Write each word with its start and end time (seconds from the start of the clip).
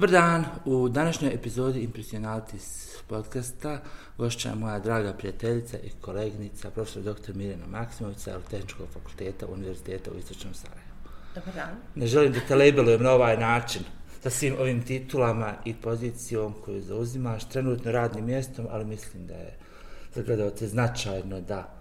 Dobar 0.00 0.10
dan, 0.10 0.44
u 0.64 0.88
današnjoj 0.88 1.34
epizodi 1.34 1.80
Impressionatis 1.80 2.96
podcasta 3.08 3.80
gošća 4.18 4.48
je 4.48 4.54
moja 4.54 4.78
draga 4.78 5.12
prijateljica 5.12 5.78
i 5.78 5.90
kolegnica, 6.00 6.70
profesor 6.70 7.02
dr. 7.02 7.34
Mirjana 7.34 7.66
Maksimović 7.66 8.18
sa 8.18 8.40
Tehničkog 8.50 8.88
fakulteta 8.92 9.46
Univerziteta 9.46 10.10
u 10.10 10.18
Istočnom 10.18 10.54
Sarajevu. 10.54 10.90
Dobar 11.34 11.54
dan. 11.54 11.76
Ne 11.94 12.06
želim 12.06 12.32
da 12.32 12.40
te 12.48 12.54
labelujem 12.54 13.02
na 13.02 13.10
ovaj 13.10 13.36
način 13.36 13.82
sa 14.22 14.30
svim 14.30 14.56
ovim 14.60 14.82
titulama 14.84 15.54
i 15.64 15.74
pozicijom 15.74 16.54
koju 16.64 16.82
zauzimaš, 16.82 17.48
trenutno 17.48 17.92
radnim 17.92 18.24
mjestom, 18.24 18.66
ali 18.70 18.84
mislim 18.84 19.26
da 19.26 19.34
je 19.34 19.58
za 20.14 20.22
gledalce 20.22 20.66
značajno 20.66 21.40
da 21.40 21.74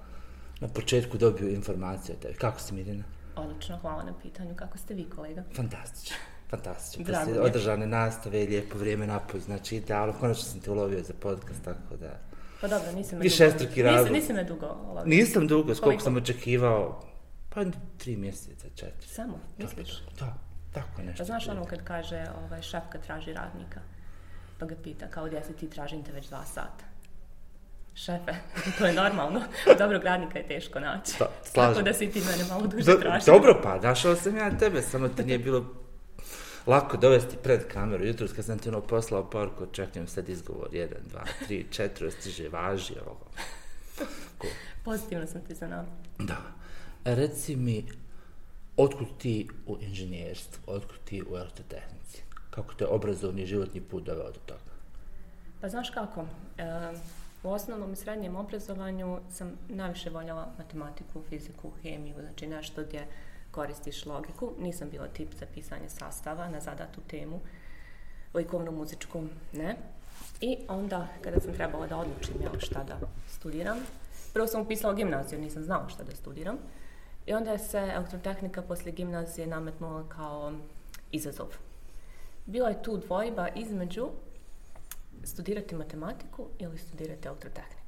na 0.60 0.68
početku 0.68 1.18
dobiju 1.18 1.50
informacije 1.50 2.16
o 2.16 2.22
tebi. 2.22 2.34
Kako 2.34 2.60
si 2.60 2.74
Mirjana? 2.74 3.04
Odlično, 3.36 3.78
hvala 3.78 4.04
na 4.04 4.14
pitanju. 4.22 4.56
Kako 4.56 4.78
ste 4.78 4.94
vi, 4.94 5.10
kolega? 5.10 5.44
Fantastično. 5.56 6.16
Fantastično. 6.50 7.34
Je. 7.34 7.42
održane 7.42 7.88
nastave 7.88 8.40
lijepo 8.40 8.78
vrijeme 8.78 9.08
napoj. 9.08 9.40
Znači, 9.40 9.76
idealno. 9.76 10.14
Konačno 10.14 10.44
sam 10.44 10.60
te 10.60 10.72
ulovio 10.72 11.04
za 11.04 11.14
podcast, 11.20 11.64
tako 11.64 11.98
da... 12.00 12.20
Pa 12.62 12.68
dobro, 12.68 12.92
nisi 12.92 13.16
me 13.16 13.24
dugo... 13.24 14.00
Nisi, 14.00 14.12
nisi 14.12 14.34
me 14.34 14.44
dugo 14.44 14.66
olovio. 14.66 15.04
Nisam 15.06 15.48
dugo, 15.48 15.64
koliko 15.64 15.84
Koliko? 15.84 16.04
sam 16.04 16.18
očekivao. 16.18 17.02
Pa 17.50 17.64
tri 17.98 18.16
mjeseca, 18.18 18.68
četiri. 18.76 19.08
Samo, 19.08 19.40
misliš? 19.58 20.04
Da, 20.20 20.34
tako 20.74 21.02
nešto. 21.02 21.18
Pa 21.18 21.24
znaš 21.24 21.48
ono 21.48 21.66
kad 21.66 21.84
kaže 21.84 22.26
ovaj, 22.46 22.62
šef 22.62 22.84
traži 23.06 23.34
radnika, 23.34 23.80
pa 24.60 24.66
ga 24.66 24.76
pita 24.84 25.08
kao 25.08 25.26
gdje 25.26 25.44
si 25.44 25.54
ti 25.54 25.70
tražim 25.70 26.04
te 26.04 26.12
već 26.12 26.28
dva 26.28 26.46
sata. 26.46 26.86
Šefe, 27.96 28.34
to 28.78 28.86
je 28.86 28.94
normalno. 28.94 29.42
Dobrog 29.78 30.04
radnika 30.04 30.40
je 30.40 30.48
teško 30.48 30.80
naći. 30.80 31.14
Pa, 31.20 31.26
slažem. 31.44 31.74
Tako 31.74 31.86
da 31.86 31.94
si 31.94 32.12
ti 32.12 32.20
mene 32.20 32.44
malo 32.50 32.68
duže 32.68 32.92
Do, 32.92 32.98
tražio. 33.02 33.34
dobro 33.34 33.60
pa, 33.64 33.80
našao 33.80 34.16
sam 34.16 34.38
ja 34.38 34.58
tebe, 34.58 34.82
samo 34.82 35.08
ti 35.08 35.24
nije 35.26 35.40
bilo 35.40 35.66
lako 36.70 36.98
dovesti 36.98 37.38
pred 37.44 37.68
kameru. 37.68 38.06
Jutros 38.06 38.34
kad 38.34 38.46
sam 38.46 38.60
ti 38.60 38.70
ono 38.70 38.82
poslao 38.82 39.30
poruku, 39.30 39.66
čekam 39.72 40.08
sad 40.08 40.30
izgovor, 40.30 40.70
jedan, 40.72 41.02
dva, 41.10 41.24
tri, 41.46 41.66
četiri, 41.72 42.12
stiže, 42.12 42.50
važi, 42.50 42.94
ovo. 43.06 43.20
Ko? 44.38 44.48
Pozitivno 44.86 45.28
sam 45.28 45.42
ti 45.42 45.56
zanao. 45.56 45.86
Da. 46.20 46.38
E, 47.06 47.16
Reci 47.16 47.56
mi, 47.56 47.86
otkud 48.78 49.08
ti 49.18 49.48
u 49.68 49.78
inženjerstvu, 49.82 50.62
otkud 50.68 51.00
ti 51.06 51.24
u 51.32 51.38
elektrotehnici? 51.38 52.24
Kako 52.50 52.74
te 52.74 52.86
obrazovni 52.86 53.46
životni 53.46 53.82
put 53.82 54.04
doveo 54.04 54.32
do 54.32 54.40
toga? 54.46 54.72
Pa 55.62 55.70
znaš 55.70 55.90
kako, 55.90 56.26
e, 56.58 56.64
u 57.44 57.50
osnovnom 57.50 57.94
i 57.94 57.96
srednjem 57.96 58.36
obrazovanju 58.36 59.20
sam 59.32 59.52
najviše 59.70 60.10
voljela 60.10 60.52
matematiku, 60.58 61.22
fiziku, 61.30 61.72
hemiju, 61.82 62.16
znači 62.20 62.48
nešto 62.48 62.84
gdje 62.84 63.08
koristiš 63.52 64.06
logiku. 64.06 64.52
Nisam 64.60 64.90
bila 64.90 65.08
tip 65.08 65.34
za 65.40 65.46
pisanje 65.54 65.90
sastava 65.90 66.50
na 66.50 66.60
zadatu 66.60 67.02
temu, 67.08 67.40
likovnu, 68.34 68.72
muzičku, 68.72 69.24
ne. 69.54 69.76
I 70.42 70.58
onda, 70.68 71.08
kada 71.24 71.40
sam 71.40 71.54
trebala 71.54 71.88
da 71.88 71.98
odlučim 71.98 72.36
jel, 72.42 72.60
šta 72.60 72.84
da 72.84 72.98
studiram, 73.28 73.78
prvo 74.34 74.48
sam 74.48 74.62
upisala 74.62 74.94
gimnaziju, 74.94 75.40
nisam 75.40 75.64
znala 75.64 75.90
šta 75.90 76.04
da 76.04 76.16
studiram. 76.16 76.58
I 77.26 77.34
onda 77.34 77.52
je 77.52 77.60
se 77.60 77.92
elektrotehnika 77.96 78.62
poslije 78.62 78.94
gimnazije 78.94 79.48
nametnula 79.48 80.10
kao 80.10 80.54
izazov. 81.12 81.48
Bila 82.46 82.70
je 82.70 82.84
tu 82.84 82.98
dvojba 82.98 83.48
između 83.56 84.10
studirati 85.24 85.76
matematiku 85.76 86.48
ili 86.60 86.78
studirati 86.78 87.28
elektrotehniku. 87.28 87.79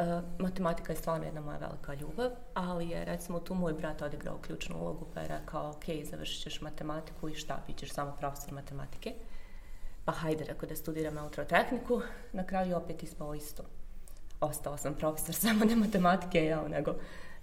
E, 0.00 0.20
matematika 0.38 0.92
je 0.92 0.96
stvarno 0.96 1.24
jedna 1.26 1.40
moja 1.40 1.58
velika 1.58 1.94
ljubav, 1.94 2.30
ali 2.54 2.88
je 2.88 3.04
recimo 3.04 3.40
tu 3.40 3.54
moj 3.54 3.72
brat 3.72 4.02
odigrao 4.02 4.38
ključnu 4.38 4.76
ulogu 4.80 5.06
pa 5.14 5.20
je 5.20 5.28
rekao 5.28 5.70
ok, 5.70 5.84
završit 6.10 6.42
ćeš 6.42 6.60
matematiku 6.60 7.28
i 7.28 7.34
šta, 7.34 7.62
bit 7.66 7.76
ćeš 7.76 7.92
samo 7.92 8.16
profesor 8.20 8.52
matematike. 8.52 9.12
Pa 10.04 10.12
hajde, 10.12 10.44
rekao 10.44 10.68
da 10.68 10.76
studiram 10.76 11.18
elektrotehniku, 11.18 12.00
na 12.32 12.46
kraju 12.46 12.76
opet 12.76 13.02
ispalo 13.02 13.34
isto. 13.34 13.62
Ostala 14.40 14.76
sam 14.78 14.94
profesor 14.94 15.34
samo 15.34 15.64
ne 15.64 15.76
matematike, 15.76 16.38
jel, 16.44 16.68
nego 16.68 16.94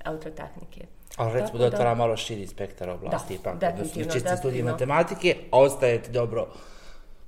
elektrotehnike. 0.05 0.85
Ali 1.17 1.33
recimo 1.33 1.47
Tako 1.47 1.57
da 1.57 1.65
otvara 1.65 1.95
malo 1.95 2.17
širi 2.17 2.47
spektar 2.47 2.89
oblasti, 2.89 3.33
Da, 3.33 3.39
ipak, 3.39 3.53
odnosno 3.53 3.71
definitivno, 3.83 4.13
čisti 4.13 4.37
studij 4.37 4.61
definitivno. 4.61 4.71
matematike, 4.71 5.37
ostaje 5.51 6.01
ti 6.03 6.11
dobro 6.11 6.47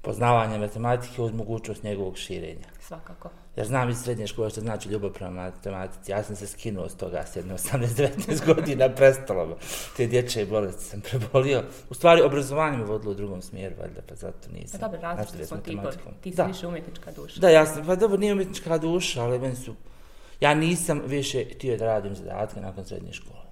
poznavanje 0.09 0.57
matematike 0.57 1.21
uz 1.21 1.31
mogućnost 1.33 1.83
njegovog 1.83 2.17
širenja. 2.17 2.67
Svakako. 2.81 3.29
Jer 3.55 3.67
znam 3.67 3.89
iz 3.89 3.97
srednje 3.97 4.27
škole 4.27 4.49
što 4.49 4.61
znači 4.61 4.89
ljubav 4.89 5.13
prema 5.13 5.31
matematici. 5.31 6.11
Ja 6.11 6.23
sam 6.23 6.35
se 6.35 6.47
skinuo 6.47 6.89
s 6.89 6.95
toga 6.95 7.25
s 7.25 7.35
jedne 7.35 7.53
18-19 7.53 8.45
godina 8.53 8.89
prestalo. 8.89 9.57
Te 9.97 10.07
dječje 10.07 10.45
bolesti 10.45 10.83
sam 10.83 11.01
prebolio. 11.01 11.63
U 11.89 11.93
stvari, 11.93 12.21
obrazovanje 12.21 12.77
me 12.77 12.83
vodilo 12.83 13.11
u 13.11 13.15
drugom 13.15 13.41
smjeru, 13.41 13.75
valjda, 13.79 14.01
pa 14.09 14.15
zato 14.15 14.37
Pa 14.47 14.53
nisam. 14.53 14.79
dobro, 14.79 15.01
različiti 15.01 15.37
nastavio 15.37 15.45
s 15.45 15.47
smo 15.47 15.57
matematikom. 15.57 16.13
Ti 16.21 16.31
si 16.31 16.37
Da. 16.37 16.43
više 16.43 16.67
umjetnička 16.67 17.11
duša. 17.11 17.39
Da, 17.39 17.49
ja 17.49 17.65
sam, 17.65 17.85
pa 17.85 17.95
dobro, 17.95 18.17
nije 18.17 18.33
umjetnička 18.33 18.77
duša, 18.77 19.23
ali 19.23 19.39
meni 19.39 19.55
su... 19.55 19.73
Ja 20.39 20.53
nisam 20.53 21.01
više 21.05 21.45
htio 21.45 21.77
da 21.77 21.85
radim 21.85 22.15
zadatke 22.15 22.61
nakon 22.61 22.85
srednje 22.85 23.13
škole. 23.13 23.45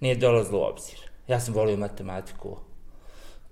Nije 0.00 0.14
dolazilo 0.16 0.58
u 0.60 0.64
obzir. 0.64 0.98
Ja 1.28 1.40
sam 1.40 1.54
volio 1.54 1.76
matematiku, 1.76 2.56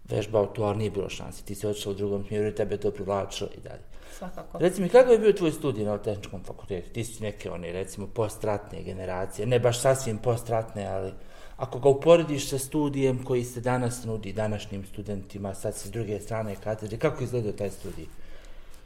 vežbao 0.05 0.47
to, 0.47 0.63
ali 0.63 0.79
nije 0.79 0.91
bilo 0.91 1.09
šanse. 1.09 1.45
Ti 1.45 1.55
si 1.55 1.67
otišao 1.67 1.93
u 1.93 1.95
drugom 1.95 2.25
smjeru 2.27 2.49
i 2.49 2.55
tebe 2.55 2.77
to 2.77 2.91
privlačilo 2.91 3.51
i 3.57 3.61
dalje. 3.61 3.83
Svakako. 4.19 4.59
Reci 4.59 4.83
mi, 4.83 4.89
kako 4.89 5.13
je 5.13 5.19
bio 5.19 5.33
tvoj 5.33 5.53
studij 5.53 5.85
na 5.85 5.99
tehničkom 5.99 6.45
fakultetu? 6.45 6.91
Ti 6.91 7.05
si 7.05 7.23
neke, 7.23 7.51
one, 7.51 7.73
recimo, 7.73 8.07
postratne 8.07 8.83
generacije, 8.83 9.47
ne 9.47 9.59
baš 9.59 9.81
sasvim 9.81 10.19
postratne, 10.19 10.87
ali 10.87 11.13
ako 11.57 11.79
ga 11.79 11.89
uporediš 11.89 12.49
sa 12.51 12.59
studijem 12.59 13.25
koji 13.25 13.45
se 13.45 13.61
danas 13.61 14.05
nudi 14.05 14.33
današnjim 14.33 14.87
studentima, 14.87 15.55
sad 15.55 15.75
sa 15.75 15.89
druge 15.89 16.21
strane 16.21 16.57
katedre, 16.65 16.99
kako 16.99 17.23
je 17.23 17.25
izgledao 17.25 17.53
taj 17.53 17.71
studij? 17.71 18.07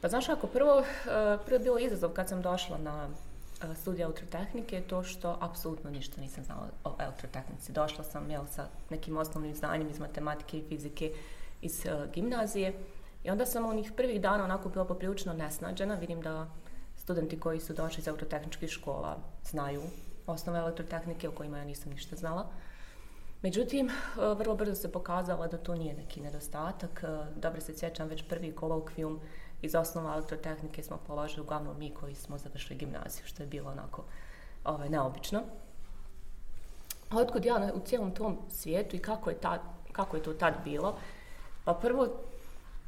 Pa 0.01 0.07
znaš 0.07 0.25
kako, 0.25 0.47
prvo, 0.47 0.79
eh, 0.79 1.37
prvo 1.45 1.55
je 1.55 1.59
bilo 1.59 1.79
izazov 1.79 2.09
kad 2.09 2.29
sam 2.29 2.41
došla 2.41 2.77
na 2.77 3.07
Eh, 3.61 3.75
studija 3.75 4.05
elektrotehnike 4.05 4.39
elektrotehnike, 4.49 4.89
to 4.89 5.03
što 5.03 5.37
apsolutno 5.41 5.89
ništa 5.89 6.21
nisam 6.21 6.43
znala 6.43 6.67
o 6.83 6.95
elektrotehnici. 6.99 7.71
Došla 7.71 8.03
sam 8.03 8.31
jel, 8.31 8.45
sa 8.51 8.67
nekim 8.89 9.17
osnovnim 9.17 9.55
znanjem 9.55 9.89
iz 9.89 9.99
matematike 9.99 10.57
i 10.57 10.63
fizike 10.69 11.11
iz 11.61 11.85
uh, 11.85 12.11
gimnazije 12.13 12.73
i 13.23 13.29
onda 13.29 13.45
sam 13.45 13.65
onih 13.65 13.91
prvih 13.97 14.21
dana 14.21 14.43
onako 14.43 14.69
bila 14.69 14.85
poprilično 14.85 15.33
nesnađena. 15.33 15.95
Vidim 15.95 16.21
da 16.21 16.47
studenti 16.97 17.39
koji 17.39 17.59
su 17.59 17.73
došli 17.73 18.01
iz 18.01 18.07
elektrotehničkih 18.07 18.69
škola 18.69 19.17
znaju 19.43 19.81
osnove 20.27 20.59
elektrotehnike 20.59 21.29
o 21.29 21.31
kojima 21.31 21.57
ja 21.57 21.65
nisam 21.65 21.91
ništa 21.91 22.15
znala. 22.15 22.47
Međutim, 23.41 23.89
eh, 23.89 23.93
vrlo 24.37 24.55
brzo 24.55 24.75
se 24.75 24.91
pokazalo 24.91 25.47
da 25.47 25.57
to 25.57 25.75
nije 25.75 25.93
neki 25.93 26.21
nedostatak. 26.21 27.03
Dobro 27.35 27.61
se 27.61 27.77
sjećam, 27.77 28.07
već 28.07 28.23
prvi 28.23 28.51
kolokvijum 28.55 29.19
iz 29.61 29.75
osnova 29.75 30.13
elektrotehnike 30.13 30.83
smo 30.83 30.97
položili 30.97 31.41
uglavnom 31.41 31.79
mi 31.79 31.89
koji 31.91 32.15
smo 32.15 32.37
završili 32.37 32.77
gimnaziju, 32.77 33.25
što 33.25 33.43
je 33.43 33.47
bilo 33.47 33.71
onako 33.71 34.03
ovaj, 34.65 34.89
neobično. 34.89 35.41
A 37.09 37.17
otkud 37.17 37.45
ja 37.45 37.71
u 37.73 37.79
cijelom 37.79 38.11
tom 38.11 38.37
svijetu 38.49 38.95
i 38.95 38.99
kako 38.99 39.29
je, 39.29 39.35
tad, 39.37 39.59
kako 39.91 40.17
je 40.17 40.23
to 40.23 40.33
tad 40.33 40.53
bilo? 40.63 40.95
Pa 41.65 41.73
prvo, 41.73 42.07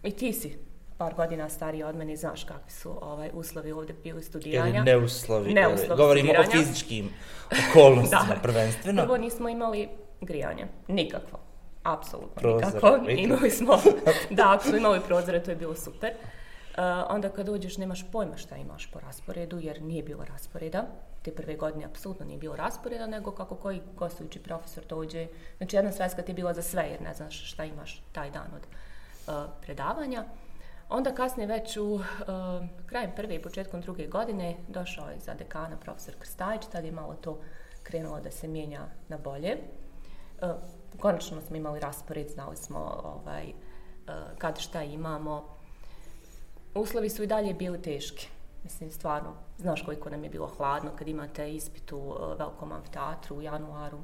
i 0.04 0.12
ti 0.12 0.34
si 0.34 0.58
par 0.98 1.14
godina 1.14 1.50
stariji 1.50 1.84
od 1.84 1.96
mene 1.96 2.14
i 2.14 2.18
znaš 2.18 2.44
kakvi 2.44 2.72
su 2.72 2.98
ovaj, 3.02 3.30
uslovi 3.34 3.72
ovdje 3.72 3.96
bili 4.03 4.24
studiranja. 4.24 4.76
Ili 4.76 4.86
neuslovi, 4.86 5.53
Neuslov 5.53 5.88
ili- 5.88 5.98
govorimo 5.98 6.32
o 6.32 6.36
studiranja. 6.44 6.66
fizičkim 6.66 7.09
okolnostima 7.72 8.36
prvenstveno. 8.44 9.03
Prvo 9.03 9.18
nismo 9.18 9.50
imali 9.50 9.90
grijanje. 10.22 10.66
Nikakvo. 10.88 11.40
Apsolutno 11.84 12.36
Prozor, 12.36 12.66
nikakvo. 12.66 12.98
Imali 13.09 13.50
smo, 13.50 13.78
da, 14.30 14.53
ako 14.53 14.64
smo 14.64 14.78
imali 14.78 15.00
prozore, 15.00 15.44
to 15.44 15.52
je 15.52 15.56
bilo 15.58 15.76
super. 15.76 16.12
E, 16.78 16.82
onda 17.09 17.29
kad 17.29 17.50
uđeš 17.50 17.78
nemaš 17.78 18.12
pojma 18.12 18.38
šta 18.38 18.58
imaš 18.58 18.91
po 18.91 19.00
rasporedu, 19.00 19.59
jer 19.59 19.82
nije 19.82 20.03
bilo 20.03 20.26
rasporeda. 20.26 20.85
Te 21.22 21.32
prve 21.32 21.56
godine 21.56 21.85
apsolutno 21.85 22.26
nije 22.26 22.40
bilo 22.40 22.56
rasporeda, 22.56 23.08
nego 23.08 23.32
kako 23.32 23.56
koji 23.56 23.82
gostujući 23.97 24.40
profesor 24.40 24.84
dođe. 24.90 25.28
Znači 25.58 25.76
jedna 25.76 25.91
sveska 25.91 26.22
ti 26.22 26.32
je 26.32 26.35
bila 26.35 26.53
za 26.53 26.62
sve, 26.62 26.84
jer 26.91 27.02
ne 27.02 27.14
znaš 27.14 27.52
šta 27.52 27.66
imaš 27.66 28.03
taj 28.12 28.32
dan 28.32 28.47
od 28.56 28.68
uh, 28.68 29.52
predavanja. 29.62 30.26
Onda 30.90 31.16
kasnije 31.16 31.47
već 31.47 31.78
u 31.78 31.84
uh, 31.84 32.02
krajem 32.85 33.12
prve 33.16 33.35
i 33.35 33.41
početkom 33.41 33.82
druge 33.82 34.08
godine 34.08 34.58
došao 34.67 35.09
je 35.09 35.20
za 35.20 35.34
dekana 35.34 35.78
profesor 35.78 36.16
Krstajić, 36.20 36.62
tad 36.72 36.85
je 36.85 36.91
malo 36.91 37.14
to 37.14 37.40
krenulo 37.84 38.20
da 38.20 38.32
se 38.32 38.47
mijenja 38.47 38.82
na 39.09 39.17
bolje. 39.17 39.58
Uh, 40.41 40.50
konačno 41.00 41.41
smo 41.41 41.56
imali 41.56 41.79
raspored, 41.79 42.29
znali 42.29 42.58
smo 42.58 43.02
ovaj, 43.03 43.46
uh, 43.47 44.14
kad 44.38 44.59
šta 44.59 44.84
imamo. 44.84 45.60
Uslovi 46.76 47.09
su 47.09 47.23
i 47.23 47.28
dalje 47.28 47.53
bili 47.53 47.82
teški. 47.82 48.28
Mislim, 48.64 48.91
stvarno, 48.91 49.34
znaš 49.58 49.82
koliko 49.82 50.09
nam 50.09 50.23
je 50.23 50.29
bilo 50.29 50.47
hladno 50.47 50.91
kad 50.97 51.08
imate 51.08 51.53
ispit 51.53 51.91
u 51.91 51.97
uh, 51.97 52.40
velikom 52.40 52.72
amfiteatru 52.72 53.35
u 53.35 53.41
januaru. 53.41 53.97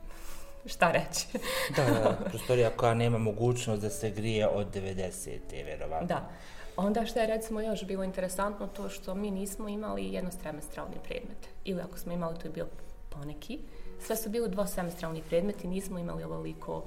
šta 0.72 0.90
reći? 0.90 1.26
Da, 1.76 1.84
da, 1.84 2.18
prostorija 2.28 2.70
koja 2.70 2.94
nema 2.94 3.18
mogućnost 3.18 3.82
da 3.82 3.90
se 3.90 4.10
grije 4.10 4.48
od 4.48 4.74
90. 4.74 5.40
verovatno. 5.64 6.06
Da. 6.06 6.28
Onda 6.76 7.06
što 7.06 7.20
je 7.20 7.26
recimo 7.26 7.60
još 7.60 7.84
bilo 7.84 8.04
interesantno 8.04 8.66
to 8.66 8.88
što 8.88 9.14
mi 9.14 9.30
nismo 9.30 9.68
imali 9.68 10.12
jednosemestralni 10.12 10.96
predmet. 11.04 11.48
Ili 11.64 11.80
ako 11.80 11.98
smo 11.98 12.12
imali, 12.12 12.38
to 12.38 12.46
je 12.46 12.52
bio 12.52 12.66
poneki. 13.08 13.58
Sve 14.00 14.16
su 14.16 14.30
bili 14.30 14.48
dvosemestralni 14.48 15.22
predmeti, 15.22 15.68
nismo 15.68 15.98
imali 15.98 16.24
ovoliko 16.24 16.82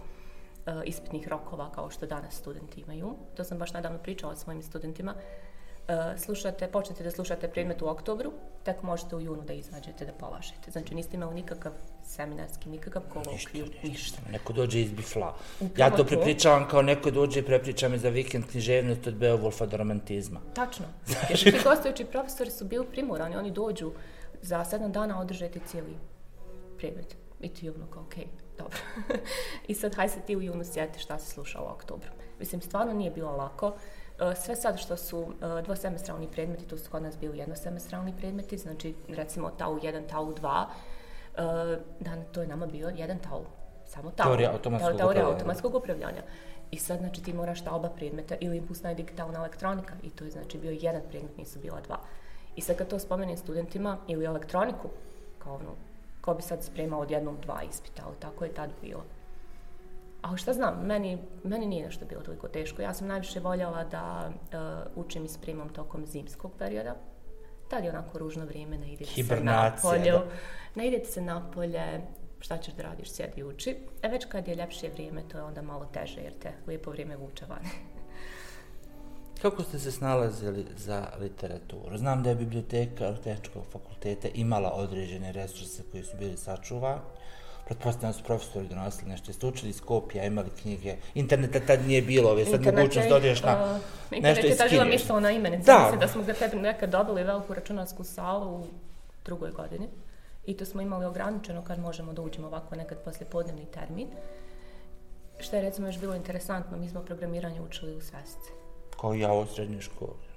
uh, 0.69 0.81
ispitnih 0.85 1.27
rokova 1.27 1.71
kao 1.71 1.89
što 1.89 2.05
danas 2.05 2.35
studenti 2.35 2.81
imaju. 2.81 3.15
To 3.37 3.43
sam 3.43 3.57
baš 3.57 3.73
nedavno 3.73 3.99
pričala 3.99 4.35
s 4.35 4.43
svojim 4.43 4.61
studentima. 4.61 5.13
Uh, 5.13 6.19
slušate, 6.19 6.67
počnete 6.67 7.03
da 7.03 7.11
slušate 7.11 7.47
predmet 7.47 7.81
u 7.81 7.87
oktobru, 7.87 8.31
tek 8.63 8.83
možete 8.83 9.15
u 9.15 9.21
junu 9.21 9.41
da 9.41 9.53
izađete 9.53 10.05
da 10.05 10.11
polažete. 10.11 10.71
Znači 10.71 10.95
niste 10.95 11.17
imali 11.17 11.35
nikakav 11.35 11.71
seminarski, 12.03 12.69
nikakav 12.69 13.01
kolokviju, 13.09 13.65
ništa, 13.65 13.87
ništa. 13.87 14.21
Neko 14.31 14.53
dođe 14.53 14.81
iz 14.81 14.91
bifla. 14.91 15.35
Upravo 15.59 15.73
ja 15.77 15.97
to 15.97 16.05
prepričavam 16.05 16.67
kao 16.67 16.81
neko 16.81 17.11
dođe 17.11 17.39
i 17.39 17.45
prepriča 17.45 17.89
me 17.89 17.97
za 17.97 18.09
vikend 18.09 18.45
književnost 18.45 19.07
od 19.07 19.13
Beowulfa 19.13 19.65
do 19.65 19.77
romantizma. 19.77 20.39
Tačno. 20.53 20.85
Jer 21.29 21.39
ti 21.39 21.59
gostujući 21.63 22.05
profesori 22.05 22.51
su 22.51 22.65
bili 22.65 22.85
primorani, 22.85 23.35
oni 23.35 23.51
dođu 23.51 23.91
za 24.41 24.65
sedam 24.65 24.91
dana 24.91 25.21
održati 25.21 25.59
cijeli 25.67 25.97
predmet. 26.77 27.15
I 27.41 27.49
ti 27.49 27.69
ono 27.69 27.87
kao, 27.87 28.03
okej, 28.03 28.23
okay, 28.23 28.48
dobro. 28.59 28.79
I 29.67 29.73
sad, 29.73 29.95
haj 29.95 30.09
se 30.09 30.19
ti 30.19 30.35
u 30.35 30.41
junu 30.41 30.63
sjeti 30.63 30.99
šta 30.99 31.19
se 31.19 31.31
sluša 31.31 31.61
u 31.61 31.65
oktobru. 31.65 32.09
Mislim, 32.39 32.61
stvarno 32.61 32.93
nije 32.93 33.11
bilo 33.11 33.31
lako. 33.31 33.73
E, 34.19 34.35
sve 34.35 34.55
sad 34.55 34.79
što 34.79 34.97
su 34.97 35.21
e, 35.21 35.61
dvosemestralni 35.61 36.27
predmeti, 36.31 36.67
tu 36.67 36.77
su 36.77 36.91
kod 36.91 37.03
nas 37.03 37.17
bili 37.17 37.37
jednosemestralni 37.37 38.13
predmeti, 38.17 38.57
znači 38.57 38.95
recimo 39.07 39.49
TAU 39.49 39.79
1, 39.79 40.07
TAU 40.09 40.33
2, 40.33 40.65
da 41.99 42.23
to 42.31 42.41
je 42.41 42.47
nama 42.47 42.65
bio 42.65 42.91
jedan 42.95 43.19
TAU, 43.19 43.45
samo 43.85 44.11
TAU. 44.11 44.27
Teorija 44.27 44.51
automatskog, 44.51 44.97
teorija 44.97 45.27
automatskog 45.27 45.75
upravljanja. 45.75 46.21
I 46.71 46.77
sad, 46.77 46.99
znači, 46.99 47.23
ti 47.23 47.33
moraš 47.33 47.63
ta 47.63 47.71
oba 47.71 47.89
predmeta 47.89 48.35
ili 48.39 48.57
impulsna 48.57 48.91
i 48.91 48.95
digitalna 48.95 49.39
elektronika. 49.39 49.93
I 50.03 50.09
to 50.09 50.23
je, 50.23 50.31
znači, 50.31 50.57
bio 50.57 50.71
jedan 50.71 51.01
predmet, 51.09 51.37
nisu 51.37 51.59
bila 51.59 51.81
dva. 51.81 51.99
I 52.55 52.61
sad 52.61 52.75
kad 52.77 52.87
to 52.87 52.99
spomenem 52.99 53.37
studentima 53.37 53.97
ili 54.07 54.25
elektroniku, 54.25 54.89
kao 55.39 55.55
ono, 55.55 55.75
ko 56.21 56.33
bi 56.33 56.41
sad 56.41 56.63
spremao 56.63 56.99
od 56.99 57.11
jednog 57.11 57.39
dva 57.39 57.61
ispita, 57.69 58.03
ali 58.05 58.15
tako 58.19 58.45
je 58.45 58.53
tad 58.53 58.69
bilo. 58.81 59.03
Ali 60.21 60.37
šta 60.37 60.53
znam, 60.53 60.85
meni, 60.85 61.17
meni 61.43 61.65
nije 61.65 61.85
nešto 61.85 62.05
bilo 62.05 62.21
toliko 62.21 62.47
teško. 62.47 62.81
Ja 62.81 62.93
sam 62.93 63.07
najviše 63.07 63.39
voljela 63.39 63.83
da 63.83 64.29
uh, 64.29 65.05
učim 65.05 65.25
i 65.25 65.27
spremam 65.27 65.69
tokom 65.69 66.05
zimskog 66.05 66.51
perioda. 66.57 66.95
Tad 67.69 67.83
je 67.83 67.89
onako 67.89 68.17
ružno 68.17 68.45
vrijeme, 68.45 68.77
ne 68.77 68.93
idete 68.93 69.23
se 69.23 69.43
na 69.43 69.75
polju. 69.81 70.19
Ne 70.75 70.87
idete 70.87 71.05
se 71.05 71.21
na 71.21 71.51
polje, 71.51 72.01
šta 72.39 72.57
ćeš 72.57 72.73
da 72.73 72.83
radiš, 72.83 73.11
sjedi 73.11 73.43
uči. 73.43 73.77
E 74.01 74.07
već 74.07 74.25
kad 74.25 74.47
je 74.47 74.55
ljepše 74.55 74.89
vrijeme, 74.93 75.21
to 75.27 75.37
je 75.37 75.43
onda 75.43 75.61
malo 75.61 75.85
teže, 75.85 76.21
jer 76.21 76.33
te 76.39 76.51
lijepo 76.67 76.91
vrijeme 76.91 77.17
vuče 77.17 77.45
van. 77.49 77.61
Kako 79.41 79.63
ste 79.63 79.79
se 79.79 79.91
snalazili 79.91 80.65
za 80.77 81.07
literaturu? 81.19 81.97
Znam 81.97 82.23
da 82.23 82.29
je 82.29 82.35
biblioteka 82.35 83.13
Tehničkog 83.23 83.63
fakulteta 83.71 84.27
imala 84.33 84.71
određene 84.71 85.31
resurse 85.31 85.83
koji 85.91 86.03
su 86.03 86.17
bili 86.17 86.37
sačuvani. 86.37 86.99
Pretpostavljam 87.65 88.13
su 88.13 88.23
profesori 88.23 88.67
donosili 88.67 89.11
nešto. 89.11 89.29
Jeste 89.31 89.47
učili 89.47 89.69
iz 89.69 89.81
kopija, 89.81 90.25
imali 90.25 90.49
knjige. 90.61 90.95
Interneta 91.15 91.59
tad 91.59 91.87
nije 91.87 92.01
bilo, 92.01 92.31
ove 92.31 92.45
sad 92.45 92.65
mogućnost 92.65 93.09
da 93.09 93.15
odješ 93.15 93.43
na 93.43 93.79
uh, 94.11 94.21
nešto 94.21 94.47
Internet 94.47 94.71
je 94.71 94.85
misla 94.85 95.19
na 95.19 95.31
imenicu. 95.31 95.65
Da. 95.65 95.79
Mislim 95.79 95.99
da 95.99 96.07
smo 96.07 96.23
za 96.23 96.33
tebi 96.33 96.57
nekad 96.57 96.89
dobili 96.89 97.23
veliku 97.23 97.53
računarsku 97.53 98.03
salu 98.03 98.55
u 98.55 98.67
drugoj 99.25 99.51
godini. 99.51 99.87
I 100.45 100.57
to 100.57 100.65
smo 100.65 100.81
imali 100.81 101.05
ograničeno 101.05 101.63
kad 101.63 101.79
možemo 101.79 102.13
da 102.13 102.21
uđemo 102.21 102.47
ovako 102.47 102.75
nekad 102.75 102.97
posle 103.03 103.25
podnevni 103.25 103.65
termin. 103.65 104.07
Što 105.39 105.55
je 105.55 105.61
recimo 105.61 105.87
još 105.87 105.99
bilo 105.99 106.15
interesantno, 106.15 106.77
mi 106.77 106.89
smo 106.89 107.01
programiranje 107.01 107.61
učili 107.61 107.95
u 107.95 108.01
svesci 108.01 108.58
kao 109.01 109.13
ja 109.13 109.33
u 109.33 109.45
srednjoj 109.45 109.81
školi. 109.81 110.29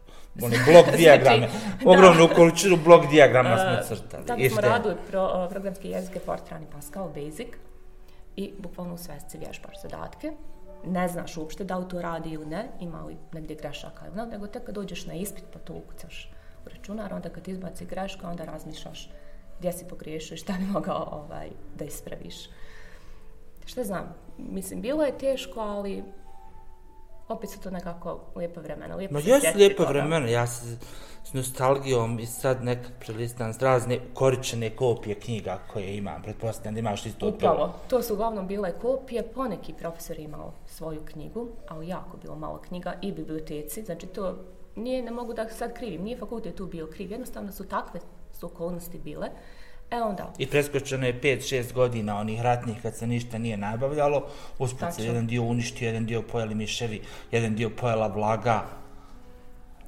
Oni 0.42 0.56
blok 0.72 0.86
dijagrame, 0.98 1.48
znači, 1.48 1.88
ogromnu 1.88 2.28
količinu 2.34 2.76
blok 2.84 3.10
dijagrama 3.10 3.56
smo 3.56 3.96
crtali. 3.96 4.26
Tako 4.26 4.40
smo 4.50 4.60
radili 4.60 4.96
pro, 5.10 5.46
programske 5.50 5.88
jezike 5.88 6.18
Fortran 6.18 6.62
i 6.62 6.66
Pascal 6.72 7.08
Basic 7.08 7.48
i 8.36 8.52
bukvalno 8.58 8.94
u 8.94 8.98
svesci 8.98 9.38
vježbaš 9.38 9.82
zadatke. 9.82 10.32
Ne 10.86 11.08
znaš 11.08 11.36
uopšte 11.36 11.64
da 11.64 11.78
li 11.78 11.88
to 11.88 12.02
radi 12.02 12.30
ili 12.30 12.46
ne, 12.46 12.68
ima 12.80 13.02
li 13.04 13.16
negdje 13.32 13.56
grešaka 13.56 14.06
ili 14.06 14.16
ne, 14.16 14.26
nego 14.26 14.46
tek 14.46 14.64
kad 14.64 14.74
dođeš 14.74 15.06
na 15.06 15.14
ispit 15.14 15.44
pa 15.52 15.58
to 15.58 15.72
ukucaš 15.72 16.30
u 16.66 16.68
računar, 16.68 17.14
onda 17.14 17.28
kad 17.28 17.48
izbaci 17.48 17.86
greška, 17.86 18.28
onda 18.28 18.44
razmišljaš 18.44 19.10
gdje 19.58 19.72
si 19.72 19.88
pogriješio 19.88 20.34
i 20.34 20.38
šta 20.38 20.52
bi 20.52 20.64
mogao 20.64 21.08
ovaj, 21.12 21.48
da 21.78 21.84
ispraviš. 21.84 22.34
Šta 23.64 23.84
znam, 23.84 24.14
mislim, 24.38 24.80
bilo 24.80 25.04
je 25.04 25.18
teško, 25.18 25.60
ali 25.60 26.04
opet 27.28 27.50
su 27.50 27.60
to 27.60 27.70
nekako 27.70 28.20
lijepa 28.36 28.60
vremena. 28.60 28.96
Lijepo 28.96 29.14
Ma 29.14 29.20
jesu 29.20 29.46
lijepa 29.54 29.84
vremena, 29.84 30.28
ja 30.28 30.46
se 30.46 30.76
s 31.24 31.32
nostalgijom 31.32 32.18
i 32.18 32.26
sad 32.26 32.64
nekad 32.64 32.92
prelistam 33.00 33.52
razne 33.60 33.98
koričene 34.14 34.76
kopije 34.76 35.14
knjiga 35.14 35.58
koje 35.72 35.96
imam, 35.96 36.22
pretpostavljam 36.22 36.74
da 36.74 36.80
imaš 36.80 37.06
isto 37.06 37.28
Upravo, 37.28 37.72
to 37.88 38.02
su 38.02 38.14
uglavnom 38.14 38.46
bile 38.46 38.72
kopije, 38.78 39.22
poneki 39.22 39.72
profesor 39.72 40.18
imao 40.18 40.52
svoju 40.66 41.00
knjigu, 41.12 41.48
ali 41.68 41.88
jako 41.88 42.16
bilo 42.22 42.36
malo 42.36 42.58
knjiga 42.58 42.94
i 43.02 43.12
biblioteci, 43.12 43.82
znači 43.82 44.06
to 44.06 44.36
nije, 44.76 45.02
ne 45.02 45.10
mogu 45.10 45.34
da 45.34 45.48
sad 45.48 45.74
krivim, 45.74 46.02
nije 46.02 46.16
fakultet 46.18 46.54
tu 46.54 46.66
bio 46.66 46.86
kriv, 46.86 47.10
jednostavno 47.10 47.52
su 47.52 47.68
takve 47.68 48.00
su 48.32 48.46
okolnosti 48.46 48.98
bile. 48.98 49.28
E 49.92 50.02
onda. 50.02 50.32
I 50.38 50.46
preskočeno 50.46 51.06
je 51.06 51.20
5-6 51.20 51.72
godina 51.72 52.18
onih 52.18 52.42
ratnih 52.42 52.82
kad 52.82 52.96
se 52.96 53.06
ništa 53.06 53.38
nije 53.38 53.56
nabavljalo. 53.56 54.26
Usput 54.58 54.94
se 54.94 55.04
jedan 55.04 55.26
dio 55.26 55.42
uništio, 55.42 55.86
jedan 55.86 56.06
dio 56.06 56.22
pojeli 56.22 56.54
miševi, 56.54 57.02
jedan 57.30 57.54
dio 57.54 57.70
pojela 57.70 58.06
vlaga. 58.06 58.62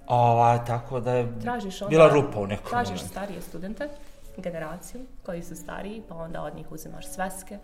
Ova, 0.07 0.65
tako 0.65 1.01
da 1.01 1.13
je 1.13 1.41
tražiš 1.41 1.83
onda, 1.83 1.91
bila 1.91 2.09
rupa 2.09 2.41
u 2.41 2.47
nekom 2.47 2.71
Tražiš 2.71 2.89
momentu. 2.91 3.09
starije 3.09 3.43
studente, 3.43 3.89
generaciju 4.37 5.01
koji 5.23 5.43
su 5.43 5.57
stariji, 5.57 6.03
pa 6.09 6.15
onda 6.15 6.43
od 6.43 6.57
njih 6.57 6.73
uzimaš 6.73 7.07
sveske 7.07 7.59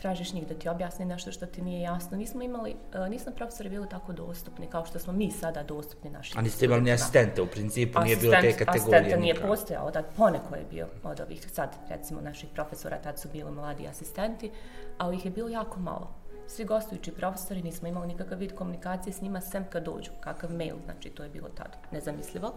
tražiš 0.00 0.32
njih 0.32 0.48
da 0.48 0.54
ti 0.54 0.68
objasni 0.68 1.04
nešto 1.04 1.32
što 1.32 1.46
ti 1.46 1.62
nije 1.62 1.80
jasno. 1.80 2.16
Nismo 2.16 2.42
imali, 2.42 2.74
uh, 2.94 3.08
nismo 3.08 3.32
profesori 3.32 3.68
bili 3.68 3.88
tako 3.88 4.12
dostupni 4.12 4.66
kao 4.66 4.84
što 4.84 4.98
smo 4.98 5.12
mi 5.12 5.30
sada 5.30 5.62
dostupni 5.62 6.10
našim 6.10 6.38
A 6.38 6.42
niste 6.42 6.64
imali 6.64 6.82
ni 6.82 6.92
asistente, 6.92 7.42
u 7.42 7.46
principu 7.46 7.98
Asistent, 7.98 8.04
nije 8.04 8.16
bilo 8.16 8.42
te 8.42 8.64
kategorije. 8.64 8.98
Asistenta 8.98 9.20
nije 9.20 9.34
postojao, 9.34 9.90
da 9.90 10.02
poneko 10.02 10.54
je 10.54 10.64
bio 10.70 10.86
od 11.02 11.20
ovih 11.20 11.50
sad, 11.52 11.76
recimo, 11.88 12.20
naših 12.20 12.48
profesora, 12.54 12.98
tad 12.98 13.18
su 13.18 13.28
bili 13.32 13.50
mladi 13.50 13.88
asistenti, 13.88 14.50
ali 14.98 15.16
ih 15.16 15.24
je 15.24 15.30
bilo 15.30 15.48
jako 15.48 15.80
malo. 15.80 16.14
Svi 16.46 16.64
gostujući 16.64 17.12
profesori 17.12 17.62
nismo 17.62 17.88
imali 17.88 18.06
nikakav 18.06 18.38
vid 18.38 18.54
komunikacije 18.54 19.12
s 19.12 19.20
njima 19.20 19.40
sem 19.40 19.64
kad 19.70 19.84
dođu, 19.84 20.10
kakav 20.20 20.50
mail, 20.52 20.76
znači 20.84 21.10
to 21.10 21.22
je 21.22 21.28
bilo 21.28 21.48
tad 21.48 21.76
nezamislivo. 21.92 22.54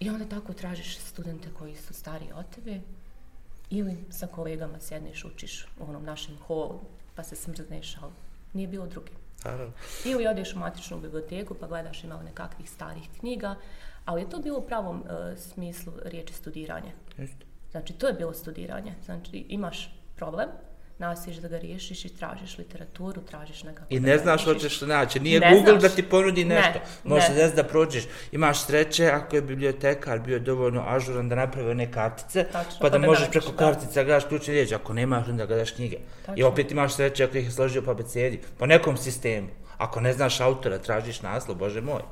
I 0.00 0.10
onda 0.10 0.24
tako 0.24 0.52
tražiš 0.52 0.98
studente 0.98 1.48
koji 1.58 1.76
su 1.76 1.94
stariji 1.94 2.32
od 2.34 2.44
tebe, 2.54 2.80
ili 3.70 3.96
sa 4.10 4.26
kolegama 4.26 4.80
sjedneš, 4.80 5.24
učiš 5.24 5.66
u 5.80 5.84
onom 5.88 6.04
našem 6.04 6.36
holu, 6.46 6.80
pa 7.14 7.22
se 7.22 7.36
smrzneš, 7.36 7.96
ali 8.02 8.12
nije 8.52 8.68
bilo 8.68 8.86
drugi. 8.86 9.12
Naravno. 9.44 9.72
Ili 10.04 10.26
odeš 10.26 10.54
u 10.54 10.58
matičnu 10.58 11.00
biblioteku 11.00 11.54
pa 11.54 11.66
gledaš 11.66 12.04
imao 12.04 12.22
nekakvih 12.22 12.70
starih 12.70 13.08
knjiga, 13.18 13.54
ali 14.04 14.22
je 14.22 14.30
to 14.30 14.38
bilo 14.38 14.58
u 14.58 14.66
pravom 14.66 14.96
uh, 14.96 15.38
smislu 15.38 15.92
riječi 16.04 16.34
studiranje. 16.34 16.92
Just. 17.18 17.34
Znači, 17.70 17.92
to 17.92 18.06
je 18.06 18.12
bilo 18.12 18.34
studiranje. 18.34 18.94
Znači, 19.04 19.46
imaš 19.48 19.94
problem, 20.16 20.48
nastojiš 20.98 21.36
da 21.36 21.48
ga 21.48 21.58
riješiš 21.58 22.04
i 22.04 22.08
tražiš 22.08 22.58
literaturu, 22.58 23.20
tražiš 23.20 23.62
nekako... 23.62 23.86
I 23.90 24.00
ne 24.00 24.18
znaš 24.18 24.42
što 24.42 24.54
ćeš 24.54 24.80
naći. 24.80 25.20
Nije 25.20 25.40
ne 25.40 25.50
Google 25.50 25.78
znaš. 25.78 25.82
da 25.82 25.88
ti 25.88 26.02
ponudi 26.02 26.44
nešto. 26.44 26.78
Ne, 26.78 26.80
Može 27.04 27.28
ne. 27.34 27.48
da 27.48 27.64
prođeš. 27.64 28.04
Imaš 28.32 28.64
sreće 28.64 29.10
ako 29.10 29.36
je 29.36 29.42
bibliotekar 29.42 30.18
bio 30.18 30.38
dovoljno 30.38 30.84
ažuran 30.88 31.28
da 31.28 31.34
napravi 31.34 31.70
one 31.70 31.92
kartice, 31.92 32.44
Tačno, 32.44 32.78
pa 32.80 32.88
da, 32.88 32.92
pa 32.92 32.98
da 32.98 33.06
možeš 33.06 33.30
preko 33.30 33.50
da. 33.50 33.56
kartica 33.56 34.04
gledaš 34.04 34.24
ključne 34.24 34.54
riječi. 34.54 34.74
Ako 34.74 34.92
nemaš, 34.92 35.28
onda 35.28 35.46
gledaš 35.46 35.70
knjige. 35.70 35.96
Tačno. 36.26 36.34
I 36.36 36.42
opet 36.42 36.70
imaš 36.72 36.94
sreće 36.94 37.24
ako 37.24 37.38
ih 37.38 37.44
je 37.44 37.50
složio 37.50 37.82
po 37.82 37.90
abecedi. 37.90 38.40
Po 38.58 38.66
nekom 38.66 38.96
sistemu. 38.96 39.48
Ako 39.78 40.00
ne 40.00 40.12
znaš 40.12 40.40
autora, 40.40 40.78
tražiš 40.78 41.22
naslov, 41.22 41.56
bože 41.56 41.80
moj. 41.80 42.02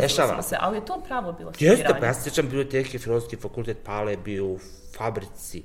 Dešava 0.00 0.42
se, 0.42 0.56
ali 0.60 0.76
je 0.76 0.84
to 0.84 1.02
pravo 1.06 1.32
bilo 1.32 1.52
studiranje. 1.52 1.80
Jeste, 1.80 1.94
pa 2.00 2.06
ja 2.06 2.14
se 2.14 2.22
sjećam 2.22 2.44
biblioteke, 2.44 2.98
filozofski 2.98 3.36
fakultet 3.36 3.78
Pale 3.84 4.16
bio 4.16 4.46
u 4.46 4.58
fabrici. 4.96 5.62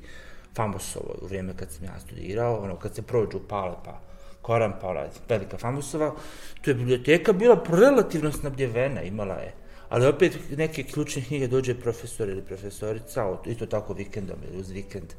Famosovo 0.57 1.15
u 1.21 1.25
vrijeme 1.25 1.53
kad 1.55 1.71
sam 1.71 1.85
ja 1.85 1.99
studirao, 1.99 2.63
ono, 2.63 2.75
kad 2.75 2.95
se 2.95 3.01
prođu 3.01 3.39
pale, 3.47 3.75
pa 3.85 3.99
Koran, 4.41 4.73
pa 4.81 4.87
ona, 4.87 5.03
velika 5.29 5.57
Famosova, 5.57 6.13
tu 6.61 6.69
je 6.69 6.73
biblioteka 6.73 7.33
bila 7.33 7.63
relativno 7.69 8.31
snabdjevena, 8.31 9.01
imala 9.01 9.35
je. 9.35 9.53
Ali 9.89 10.07
opet 10.07 10.37
neke 10.57 10.83
ključne 10.83 11.21
knjige 11.21 11.47
dođe 11.47 11.75
profesor 11.79 12.29
ili 12.29 12.41
profesorica, 12.41 13.37
isto 13.45 13.65
tako 13.65 13.93
vikendom 13.93 14.37
ili 14.49 14.59
uz 14.59 14.69
vikend, 14.69 15.13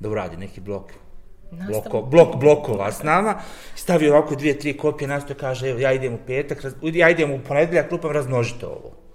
da 0.00 0.08
uradi 0.08 0.36
neki 0.36 0.60
blok. 0.60 0.92
Bloko, 1.68 2.02
blok 2.02 2.36
blokova 2.36 2.92
s 2.92 3.02
nama, 3.02 3.40
stavi 3.74 4.08
ovako 4.08 4.34
dvije, 4.34 4.58
tri 4.58 4.76
kopije, 4.76 5.08
nastoje 5.08 5.36
kaže, 5.36 5.70
evo, 5.70 5.80
ja 5.80 5.92
idem 5.92 6.14
u 6.14 6.18
petak, 6.26 6.64
ja 6.82 7.10
idem 7.10 7.32
u 7.32 7.40
ponedeljak, 7.48 7.92
lupam, 7.92 8.10
raznožite 8.10 8.66
ovo 8.66 9.09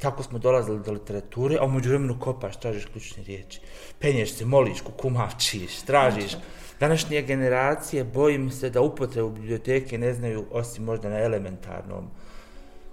tako 0.00 0.22
smo 0.22 0.38
dolazili 0.38 0.80
do 0.80 0.92
literature, 0.92 1.56
a 1.60 1.64
umeđu 1.64 1.88
vremenu 1.88 2.20
kopaš, 2.20 2.56
tražiš 2.56 2.86
ključne 2.86 3.22
riječi. 3.22 3.60
Penješ 3.98 4.34
se, 4.34 4.44
moliš, 4.44 4.80
kukumačiš, 4.80 5.82
tražiš. 5.82 6.36
Današnje 6.80 7.22
generacije, 7.22 8.04
bojim 8.04 8.50
se 8.50 8.70
da 8.70 8.80
upotrebu 8.80 9.30
biblioteke 9.30 9.98
ne 9.98 10.14
znaju, 10.14 10.46
osim 10.50 10.84
možda 10.84 11.08
na 11.08 11.18
elementarnom 11.18 12.10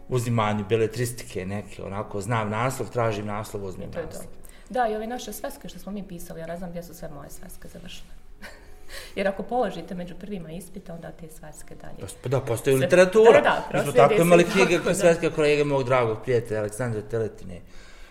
uzimanju 0.09 0.65
beletristike 0.69 1.45
neke, 1.45 1.83
onako, 1.83 2.21
znam 2.21 2.49
naslov, 2.49 2.89
tražim 2.89 3.25
naslov, 3.25 3.65
uzmem 3.65 3.89
naslov. 3.89 4.27
Da, 4.69 4.87
i 4.87 4.95
ove 4.95 5.07
naše 5.07 5.33
sveske 5.33 5.69
što 5.69 5.79
smo 5.79 5.91
mi 5.91 6.07
pisali, 6.07 6.39
ja 6.39 6.47
ne 6.47 6.57
znam 6.57 6.69
gdje 6.69 6.83
su 6.83 6.93
sve 6.93 7.09
moje 7.09 7.29
sveske 7.29 7.67
završile. 7.67 8.16
Jer 9.15 9.27
ako 9.27 9.43
položite 9.43 9.95
među 9.95 10.15
prvima 10.15 10.51
ispita, 10.51 10.93
onda 10.93 11.11
te 11.11 11.27
svetske 11.29 11.75
dalje. 11.75 12.09
Pa 12.23 12.29
da, 12.29 12.41
postoji 12.41 12.75
literatura. 12.75 13.41
Da, 13.41 13.67
da, 13.71 13.77
Mi 13.77 13.83
smo 13.83 13.91
tako 13.91 14.13
imali 14.13 14.43
knjige 14.43 14.77
tako, 14.77 14.89
da. 14.89 14.95
svetske 14.95 15.29
kolege 15.29 15.63
mog 15.63 15.83
dragog 15.83 16.17
prijatelja 16.23 16.59
Aleksandra 16.59 17.01
Teletine, 17.01 17.61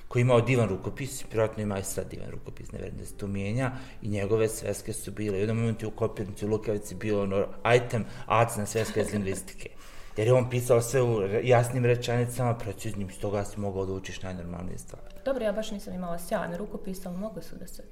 koji 0.09 0.21
je 0.21 0.23
imao 0.23 0.41
divan 0.41 0.69
rukopis, 0.69 1.25
vjerojatno 1.31 1.63
ima 1.63 1.79
i 1.79 1.83
sad 1.83 2.11
divan 2.11 2.31
rukopis, 2.31 2.73
ne 2.73 2.79
verujem 2.79 2.99
da 2.99 3.05
se 3.05 3.17
to 3.17 3.27
mijenja, 3.27 3.73
i 4.03 4.09
njegove 4.09 4.49
sveske 4.49 4.93
su 4.93 5.11
bile. 5.11 5.37
I 5.37 5.41
u 5.41 5.41
jednom 5.41 5.59
momentu 5.59 5.89
u 5.89 5.91
Kopirnici, 5.91 6.47
u 6.47 6.49
Lukavici 6.49 6.95
bio 6.95 7.23
ono 7.23 7.47
item 7.77 8.05
ac 8.27 8.57
na 8.57 8.67
sveske 8.67 9.01
iz 9.01 9.13
lingvistike. 9.13 9.71
Jer 10.17 10.27
je 10.27 10.35
on 10.35 10.51
pisao 10.51 10.81
sve 10.81 11.03
u 11.03 11.23
jasnim 11.43 11.85
rečenicama, 11.85 12.55
preciznim, 12.55 13.11
s 13.11 13.19
toga 13.19 13.45
si 13.45 13.61
mogao 13.61 13.87
da 13.87 13.93
učiš 13.93 14.23
najnormalnije 14.23 14.79
stvari. 14.79 15.05
Dobro, 15.25 15.45
ja 15.45 15.53
baš 15.53 15.71
nisam 15.71 15.95
imala 15.95 16.19
sjajan 16.19 16.57
rukopis, 16.57 17.07
ali 17.07 17.17
mogli 17.17 17.43
su 17.43 17.57
da 17.57 17.67
se, 17.67 17.83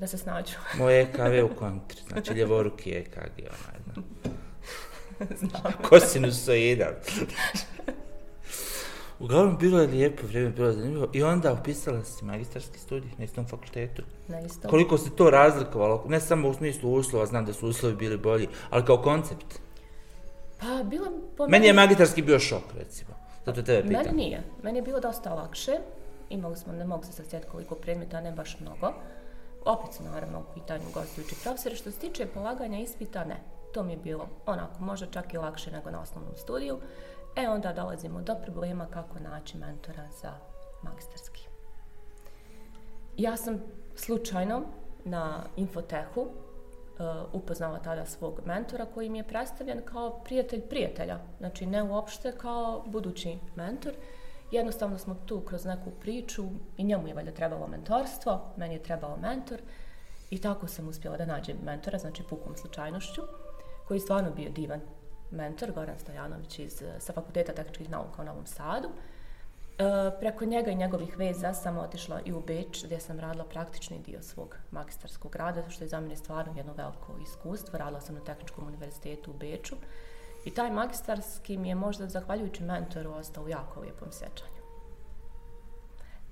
da 0.00 0.06
se 0.06 0.18
snađu. 0.18 0.52
Moj 0.78 1.00
EKV 1.00 1.44
u 1.44 1.56
kontri, 1.58 2.00
znači 2.08 2.32
ljevoruki 2.32 2.90
EKG, 2.92 3.38
onaj, 3.38 3.80
znam. 3.84 4.04
Znam. 5.38 5.72
Kosinusoidan. 5.88 6.94
Uglavnom, 9.18 9.56
bilo 9.58 9.80
je 9.80 9.86
lijepo 9.86 10.26
vrijeme, 10.26 10.50
bilo 10.50 10.66
je 10.66 10.72
zanimljivo. 10.72 11.08
I 11.12 11.22
onda 11.22 11.52
upisala 11.52 12.04
si 12.04 12.24
magistarski 12.24 12.78
studij 12.78 13.10
na 13.18 13.24
istom 13.24 13.46
fakultetu. 13.46 14.02
Na 14.28 14.40
istom. 14.40 14.70
Koliko 14.70 14.98
se 14.98 15.16
to 15.16 15.30
razlikovalo, 15.30 16.04
ne 16.08 16.20
samo 16.20 16.48
u 16.48 16.54
smislu 16.54 16.92
uslova, 16.92 17.26
znam 17.26 17.44
da 17.44 17.52
su 17.52 17.68
uslovi 17.68 17.96
bili 17.96 18.16
bolji, 18.16 18.48
ali 18.70 18.84
kao 18.84 19.02
koncept. 19.02 19.60
Pa, 20.60 20.82
bilo 20.84 21.06
po 21.36 21.48
Meni 21.48 21.66
je 21.66 21.72
magistarski 21.72 22.22
bio 22.22 22.38
šok, 22.38 22.62
recimo. 22.78 23.10
Zato 23.46 23.62
tebe 23.62 23.88
Meni 23.88 23.98
pitam. 23.98 24.16
nije. 24.16 24.42
Meni 24.62 24.78
je 24.78 24.82
bilo 24.82 25.00
dosta 25.00 25.34
lakše. 25.34 25.72
Imali 26.30 26.56
smo, 26.56 26.72
ne 26.72 26.84
mogu 26.84 27.04
se 27.04 27.12
sad 27.12 27.26
sjetiti 27.30 27.50
koliko 27.52 27.74
predmeta, 27.74 28.20
ne 28.20 28.32
baš 28.32 28.60
mnogo. 28.60 28.92
Opet 29.70 29.94
su 29.94 30.02
naravno 30.02 30.40
u 30.40 30.54
pitanju 30.54 30.84
gostujući 30.94 31.36
profesori. 31.42 31.76
Što 31.76 31.90
se 31.90 31.98
tiče 31.98 32.26
polaganja 32.26 32.78
ispita, 32.78 33.24
ne. 33.24 33.36
To 33.74 33.82
mi 33.82 33.92
je 33.92 33.96
bilo 33.96 34.28
onako, 34.46 34.82
možda 34.82 35.06
čak 35.06 35.34
i 35.34 35.38
lakše 35.38 35.70
nego 35.70 35.90
na 35.90 36.00
osnovnom 36.00 36.36
studiju. 36.36 36.78
E 37.36 37.48
onda 37.48 37.72
dolazimo 37.72 38.20
do 38.20 38.34
problema 38.34 38.86
kako 38.86 39.18
naći 39.18 39.58
mentora 39.58 40.08
za 40.22 40.32
magisterski. 40.82 41.46
Ja 43.16 43.36
sam 43.36 43.60
slučajno 43.96 44.62
na 45.04 45.42
Infotehu 45.56 46.20
uh, 46.20 46.28
upoznala 47.32 47.78
tada 47.78 48.06
svog 48.06 48.40
mentora 48.44 48.86
koji 48.94 49.08
mi 49.08 49.18
je 49.18 49.28
predstavljen 49.28 49.82
kao 49.84 50.20
prijatelj 50.24 50.60
prijatelja. 50.60 51.18
Znači 51.38 51.66
ne 51.66 51.82
uopšte 51.82 52.32
kao 52.32 52.82
budući 52.86 53.38
mentor. 53.56 53.92
Jednostavno 54.50 54.98
smo 54.98 55.14
tu 55.14 55.40
kroz 55.40 55.64
neku 55.64 55.90
priču 56.00 56.44
i 56.76 56.84
njemu 56.84 57.08
je 57.08 57.14
valjda 57.14 57.32
trebalo 57.32 57.66
mentorstvo, 57.66 58.52
meni 58.56 58.74
je 58.74 58.82
trebao 58.82 59.16
mentor 59.16 59.58
i 60.30 60.40
tako 60.40 60.66
sam 60.66 60.88
uspjela 60.88 61.16
da 61.16 61.26
nađem 61.26 61.56
mentora, 61.64 61.98
znači 61.98 62.22
pukom 62.22 62.56
slučajnošću, 62.56 63.22
koji 63.88 63.96
je 63.96 64.00
stvarno 64.00 64.30
bio 64.30 64.50
divan 64.50 64.80
mentor, 65.30 65.72
Goran 65.72 65.98
Stojanović 65.98 66.58
iz, 66.58 66.82
eh, 66.82 67.00
sa 67.00 67.12
Fakulteta 67.12 67.52
tehničkih 67.52 67.90
nauka 67.90 68.22
u 68.22 68.24
Novom 68.24 68.46
Sadu. 68.46 68.88
E, 69.80 70.10
preko 70.20 70.44
njega 70.44 70.70
i 70.70 70.76
njegovih 70.76 71.18
veza 71.18 71.54
sam 71.54 71.78
otišla 71.78 72.20
i 72.24 72.32
u 72.32 72.40
Beč 72.40 72.84
gdje 72.84 73.00
sam 73.00 73.20
radila 73.20 73.44
praktični 73.44 73.98
dio 73.98 74.22
svog 74.22 74.56
magistarskog 74.70 75.36
rada, 75.36 75.70
što 75.70 75.84
je 75.84 75.88
za 75.88 76.00
mene 76.00 76.16
stvarno 76.16 76.52
jedno 76.56 76.72
veliko 76.72 77.18
iskustvo. 77.22 77.78
Radila 77.78 78.00
sam 78.00 78.14
na 78.14 78.20
Tehničkom 78.20 78.66
univerzitetu 78.66 79.30
u 79.30 79.34
Beču 79.34 79.76
i 80.44 80.50
taj 80.50 80.70
magistarski 80.70 81.56
mi 81.56 81.68
je 81.68 81.74
možda 81.74 82.06
zahvaljujući 82.06 82.62
mentoru 82.62 83.12
ostao 83.12 83.44
u 83.44 83.48
jako 83.48 83.80
lijepom 83.80 84.08
sjećanju. 84.12 84.60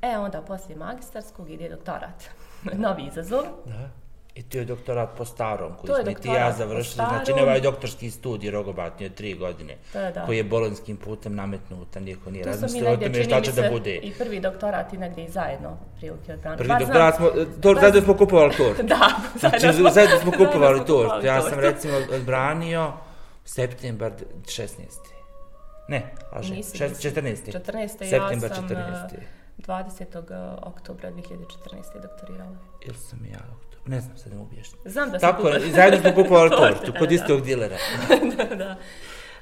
E 0.02 0.18
onda 0.18 0.42
poslije 0.42 0.76
magistarskog 0.76 1.50
ide 1.50 1.68
doktorat. 1.68 2.24
Novi 2.84 3.02
izazov. 3.02 3.42
Da. 3.64 3.88
I 4.34 4.42
to 4.42 4.58
je 4.58 4.64
doktorat 4.64 5.08
po 5.16 5.24
starom, 5.24 5.72
koji 5.76 6.02
smo 6.04 6.12
ti 6.14 6.28
ja 6.28 6.52
završili. 6.52 6.94
Znači, 7.08 7.32
ne 7.32 7.42
ovaj 7.42 7.60
doktorski 7.60 8.10
studij 8.10 8.50
rogobatni 8.50 9.06
od 9.06 9.14
tri 9.14 9.34
godine, 9.34 9.76
Da, 9.92 10.10
da. 10.10 10.26
koji 10.26 10.36
je 10.36 10.44
bolonskim 10.44 10.96
putem 10.96 11.34
nametnut, 11.34 11.96
a 11.96 12.00
niko 12.00 12.30
nije 12.30 12.44
razmislio 12.44 12.90
o 12.90 12.96
tome 12.96 13.24
šta 13.24 13.40
će 13.40 13.52
da 13.52 13.70
bude. 13.70 13.94
i 13.96 14.12
prvi 14.18 14.40
doktorat 14.40 14.92
i 14.92 14.98
negdje 14.98 15.24
i 15.24 15.28
zajedno 15.30 15.76
prilike 15.98 16.32
odbranili. 16.32 16.58
Prvi 16.58 16.68
Bar 16.68 16.80
doktorat 16.80 17.16
smo, 17.16 17.28
to, 17.62 17.68
bar- 17.68 17.80
zajedno 17.80 18.00
smo 18.00 18.16
kupovali 18.16 18.54
tort. 18.56 18.80
Da, 18.88 19.08
Znači, 19.38 19.60
zajedno 19.60 19.90
zajedno 19.90 20.18
smo 20.18 20.30
kupovali 20.40 20.60
zajedno 20.78 20.84
tort. 20.84 21.24
Ja 21.24 21.42
sam 21.42 21.58
recimo 21.60 21.94
odbranio 22.14 22.92
septembar 23.48 24.12
16. 24.46 24.88
Ne, 25.88 26.14
lažem, 26.34 26.56
Nisi, 26.56 26.78
šest- 26.78 26.90
nisi. 26.90 27.02
14. 27.02 27.52
14. 27.52 28.04
ja 28.04 28.10
Septembar 28.10 28.54
sam 28.54 28.68
14. 28.68 29.14
eh, 29.14 29.26
20. 29.58 30.58
oktobra 30.62 31.10
2014. 31.10 32.00
doktorirala. 32.02 32.56
Ili 32.86 32.96
sam 32.96 33.24
ja 33.24 33.38
oktobar? 33.56 33.88
Ne 33.88 34.00
znam, 34.00 34.16
sad 34.16 34.32
ne 34.32 34.38
objašnjati. 34.40 34.90
Znam 34.90 35.10
da 35.10 35.18
sam 35.18 35.30
Tako, 35.30 35.48
i 35.48 35.72
zajedno 35.72 36.00
smo 36.00 36.22
kupovali 36.22 36.50
tortu, 36.60 36.92
kod 36.98 37.12
istog 37.12 37.40
dilera. 37.40 37.76
da, 38.36 38.54
da. 38.54 38.76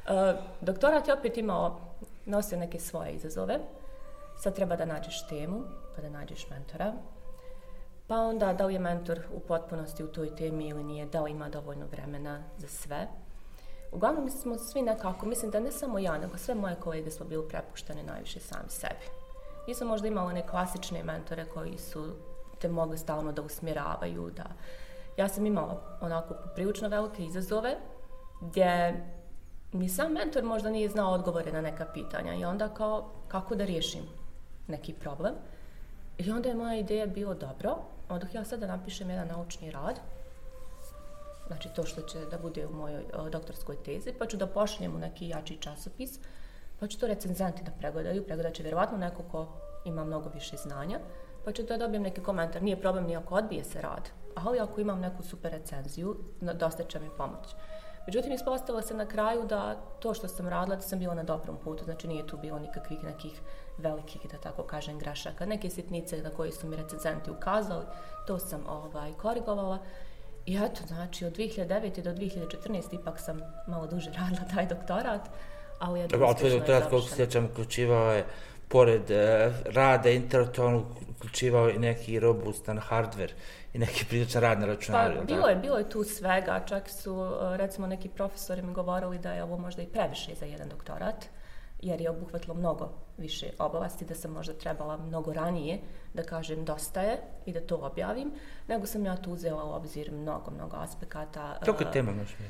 Uh, 0.09 0.39
doktorat 0.61 1.09
je 1.09 1.15
opet 1.15 1.37
imao, 1.37 1.81
nosio 2.27 2.59
neke 2.59 2.79
svoje 2.81 3.13
izazove. 3.13 3.59
Sad 4.39 4.55
treba 4.55 4.77
da 4.77 4.85
nađeš 4.85 5.27
temu, 5.29 5.63
pa 5.97 6.03
da 6.03 6.09
nađeš 6.11 6.51
mentora. 6.51 6.93
Pa 8.07 8.17
onda 8.17 8.53
da 8.53 8.67
li 8.67 8.75
je 8.75 8.79
mentor 8.81 9.21
u 9.33 9.41
potpunosti 9.41 10.05
u 10.05 10.07
toj 10.13 10.37
temi 10.37 10.69
ili 10.69 10.85
nije, 10.85 11.07
da 11.07 11.23
li 11.23 11.31
ima 11.31 11.49
dovoljno 11.49 11.87
vremena 11.87 12.43
za 12.59 12.69
sve. 12.69 13.07
Uglavnom 13.93 14.31
smo 14.31 14.59
svi 14.59 14.83
nekako, 14.83 15.27
mislim 15.27 15.51
da 15.51 15.61
ne 15.61 15.73
samo 15.73 15.99
ja, 15.99 16.19
nego 16.19 16.39
sve 16.39 16.55
moje 16.55 16.75
kolege 16.75 17.11
smo 17.11 17.27
bili 17.27 17.49
prepuštene 17.49 18.03
najviše 18.03 18.41
sami 18.41 18.69
sebi. 18.69 19.07
Nisam 19.69 19.89
možda 19.89 20.09
imala 20.09 20.29
one 20.29 20.47
klasične 20.47 21.03
mentore 21.03 21.45
koji 21.45 21.79
su 21.79 22.05
te 22.59 22.69
mogli 22.69 22.99
stalno 22.99 23.33
da 23.33 23.43
usmjeravaju, 23.43 24.31
da... 24.37 24.45
Ja 25.17 25.29
sam 25.29 25.47
imala 25.47 25.99
onako 26.01 26.35
prilično 26.55 26.89
velike 26.89 27.25
izazove, 27.25 27.77
gdje 28.41 28.95
ni 29.73 29.89
sam 29.89 30.13
mentor 30.13 30.45
možda 30.45 30.71
nije 30.71 30.89
znao 30.89 31.13
odgovore 31.13 31.53
na 31.53 31.61
neka 31.61 31.87
pitanja 31.95 32.35
i 32.35 32.45
onda 32.45 32.69
kao 32.69 33.11
kako 33.29 33.55
da 33.55 33.65
riješim 33.65 34.03
neki 34.69 34.93
problem. 34.93 35.35
I 36.19 36.31
onda 36.31 36.49
je 36.49 36.55
moja 36.55 36.79
ideja 36.79 37.07
bilo 37.07 37.35
dobro, 37.35 37.77
odoh 38.09 38.35
ja 38.35 38.45
sad 38.45 38.61
da 38.61 38.67
napišem 38.67 39.11
jedan 39.11 39.29
naučni 39.29 39.71
rad, 39.71 40.01
znači 41.47 41.69
to 41.69 41.85
što 41.85 42.03
će 42.03 42.19
da 42.31 42.39
bude 42.39 42.67
u 42.67 42.73
mojoj 42.73 43.05
o, 43.15 43.31
doktorskoj 43.31 43.77
tezi, 43.77 44.13
pa 44.19 44.27
ću 44.27 44.37
da 44.37 44.47
pošaljem 44.47 44.95
u 44.95 44.99
neki 44.99 45.29
jači 45.29 45.57
časopis, 45.61 46.19
pa 46.81 46.87
ću 46.87 46.99
to 46.99 47.07
recenzenti 47.07 47.63
da 47.63 47.71
pregledaju, 47.71 48.25
pregledat 48.25 48.55
će 48.55 48.63
vjerovatno 48.63 48.99
neko 48.99 49.23
ko 49.23 49.49
ima 49.85 50.05
mnogo 50.05 50.31
više 50.35 50.57
znanja, 50.57 50.99
pa 51.45 51.53
ću 51.53 51.63
da 51.63 51.77
dobijem 51.77 52.03
neki 52.03 52.21
komentar. 52.21 52.63
Nije 52.63 52.81
problem 52.81 53.07
ni 53.07 53.17
ako 53.17 53.35
odbije 53.35 53.65
se 53.65 53.83
rad, 53.83 54.11
ali 54.35 54.61
ako 54.61 54.81
imam 54.81 55.01
neku 55.01 55.23
super 55.23 55.53
recenziju, 55.53 56.17
dosta 56.41 56.85
će 56.85 57.01
mi 57.01 57.11
pomoći. 57.17 57.55
Međutim, 58.07 58.33
ispostavilo 58.33 58.83
se 58.83 58.95
na 58.95 59.07
kraju 59.07 59.45
da 59.45 59.75
to 60.01 60.15
što 60.15 60.29
sam 60.29 60.49
radila, 60.49 60.77
da 60.77 60.83
sam 60.83 60.99
bila 60.99 61.15
na 61.15 61.23
dobrom 61.23 61.57
putu, 61.65 61.85
znači 61.85 62.09
nije 62.09 62.27
tu 62.27 62.37
bilo 62.37 62.59
nikakvih 62.59 63.05
nekih 63.05 63.41
velikih, 63.79 64.31
da 64.31 64.39
tako 64.39 64.63
kažem, 64.63 64.99
grešaka. 64.99 65.47
Neke 65.47 65.71
sitnice 65.71 66.23
na 66.23 66.31
koje 66.31 66.53
su 66.53 66.67
mi 66.67 66.77
recenzenti 66.77 67.31
ukazali, 67.31 67.85
to 68.27 68.39
sam 68.39 68.67
ovaj, 68.69 69.13
korigovala. 69.13 69.79
I 70.47 70.57
eto, 70.57 70.87
znači, 70.87 71.25
od 71.25 71.37
2009. 71.37 72.03
do 72.03 72.11
2014. 72.11 73.01
ipak 73.01 73.21
sam 73.21 73.41
malo 73.67 73.87
duže 73.87 74.11
radila 74.11 74.43
taj 74.55 74.67
doktorat, 74.67 75.21
ali 75.79 76.01
je 76.01 76.09
Dobro, 76.09 76.27
ali 76.27 76.37
tvoj 76.37 76.51
doktorat, 76.51 76.91
koliko 76.91 77.09
se 77.09 77.17
sjećam, 77.17 77.45
uključivao 77.45 78.13
je, 78.13 78.25
pored 78.69 79.11
e, 79.11 79.53
rada 79.65 80.11
intelektualnog, 80.11 80.85
uključivao 81.11 81.71
i 81.71 81.79
neki 81.79 82.21
robustan 82.21 82.81
hardware 82.91 83.33
i 83.75 83.79
neki 83.79 84.05
priličan 84.05 84.43
rad 84.43 84.61
na 84.61 84.67
računaru. 84.67 85.17
Pa, 85.19 85.25
bilo 85.25 85.49
je, 85.49 85.57
bilo 85.57 85.79
je 85.79 85.91
tu 85.91 86.05
svega, 86.05 86.65
čak 86.69 86.91
su 86.91 87.39
e, 87.53 87.57
recimo 87.57 87.87
neki 87.87 88.09
profesori 88.09 88.63
mi 88.63 88.73
govorili 88.73 89.19
da 89.19 89.33
je 89.33 89.43
ovo 89.43 89.59
možda 89.59 89.83
i 89.83 89.87
previše 89.87 90.35
za 90.35 90.47
jedan 90.47 90.69
doktorat, 90.69 91.27
jer 91.87 92.01
je 92.01 92.11
obuhvatilo 92.11 92.55
mnogo 92.55 92.89
više 93.19 93.51
oblasti, 93.59 94.05
da 94.05 94.15
sam 94.15 94.31
možda 94.31 94.53
trebala 94.53 94.97
mnogo 94.97 95.33
ranije 95.33 95.79
da 96.15 96.23
kažem 96.23 96.65
dosta 96.65 97.01
je 97.01 97.19
i 97.47 97.53
da 97.53 97.61
to 97.61 97.77
objavim, 97.77 98.33
nego 98.69 98.87
sam 98.87 99.07
ja 99.07 99.17
tu 99.17 99.33
uzela 99.33 99.65
u 99.65 99.71
obzir 99.71 100.13
mnogo, 100.13 100.51
mnogo 100.51 100.77
aspekata. 100.77 101.59
Je 101.67 101.89
e, 101.89 101.93
tema 101.93 102.13
možeš 102.13 102.37
mi? 102.39 102.47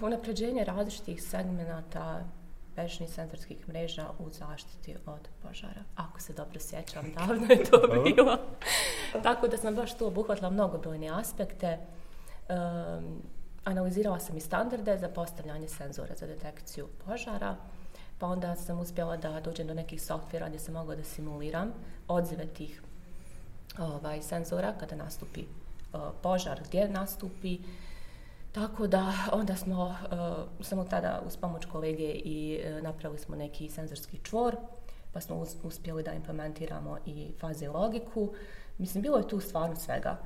unapređenje 0.00 0.64
različitih 0.64 1.22
segmenata 1.22 2.24
bežnih 2.76 3.10
senzorskih 3.10 3.68
mreža 3.68 4.06
u 4.18 4.30
zaštiti 4.30 4.96
od 5.06 5.28
požara. 5.42 5.82
Ako 5.96 6.20
se 6.20 6.32
dobro 6.32 6.60
sjećam, 6.60 7.12
davno 7.16 7.46
je 7.50 7.64
to 7.64 8.02
bilo. 8.04 8.38
Tako 9.22 9.48
da 9.48 9.56
sam 9.56 9.74
baš 9.74 9.98
tu 9.98 10.06
obuhvatila 10.06 10.50
mnogobrojne 10.50 11.08
aspekte. 11.08 11.78
Um, 12.48 13.22
analizirala 13.64 14.18
sam 14.18 14.36
i 14.36 14.40
standarde 14.40 14.98
za 14.98 15.08
postavljanje 15.08 15.68
senzora 15.68 16.14
za 16.14 16.26
detekciju 16.26 16.88
požara, 17.06 17.56
pa 18.18 18.26
onda 18.26 18.56
sam 18.56 18.80
uspjela 18.80 19.16
da 19.16 19.40
dođem 19.40 19.66
do 19.66 19.74
nekih 19.74 20.02
softvera 20.02 20.48
gdje 20.48 20.58
sam 20.58 20.74
mogla 20.74 20.94
da 20.96 21.04
simuliram 21.04 21.72
odzive 22.08 22.46
tih 22.46 22.82
ovaj, 23.78 24.22
senzora 24.22 24.74
kada 24.80 24.96
nastupi 24.96 25.44
uh, 25.92 26.00
požar, 26.22 26.60
gdje 26.68 26.88
nastupi, 26.88 27.58
Tako 28.52 28.86
da 28.86 29.12
onda 29.32 29.56
smo 29.56 29.84
uh, 29.84 29.94
samo 30.60 30.84
tada 30.84 31.22
uz 31.26 31.36
pomoć 31.36 31.64
kolege 31.64 32.12
i 32.12 32.60
uh, 32.60 32.82
napravili 32.82 33.18
smo 33.18 33.36
neki 33.36 33.68
senzorski 33.68 34.18
čvor, 34.22 34.56
pa 35.12 35.20
smo 35.20 35.46
uspjeli 35.62 36.02
da 36.02 36.12
implementiramo 36.12 36.98
i 37.06 37.32
faze 37.40 37.64
i 37.64 37.68
logiku. 37.68 38.32
Mislim, 38.78 39.02
bilo 39.02 39.18
je 39.18 39.28
tu 39.28 39.40
stvarno 39.40 39.76
svega. 39.76 40.16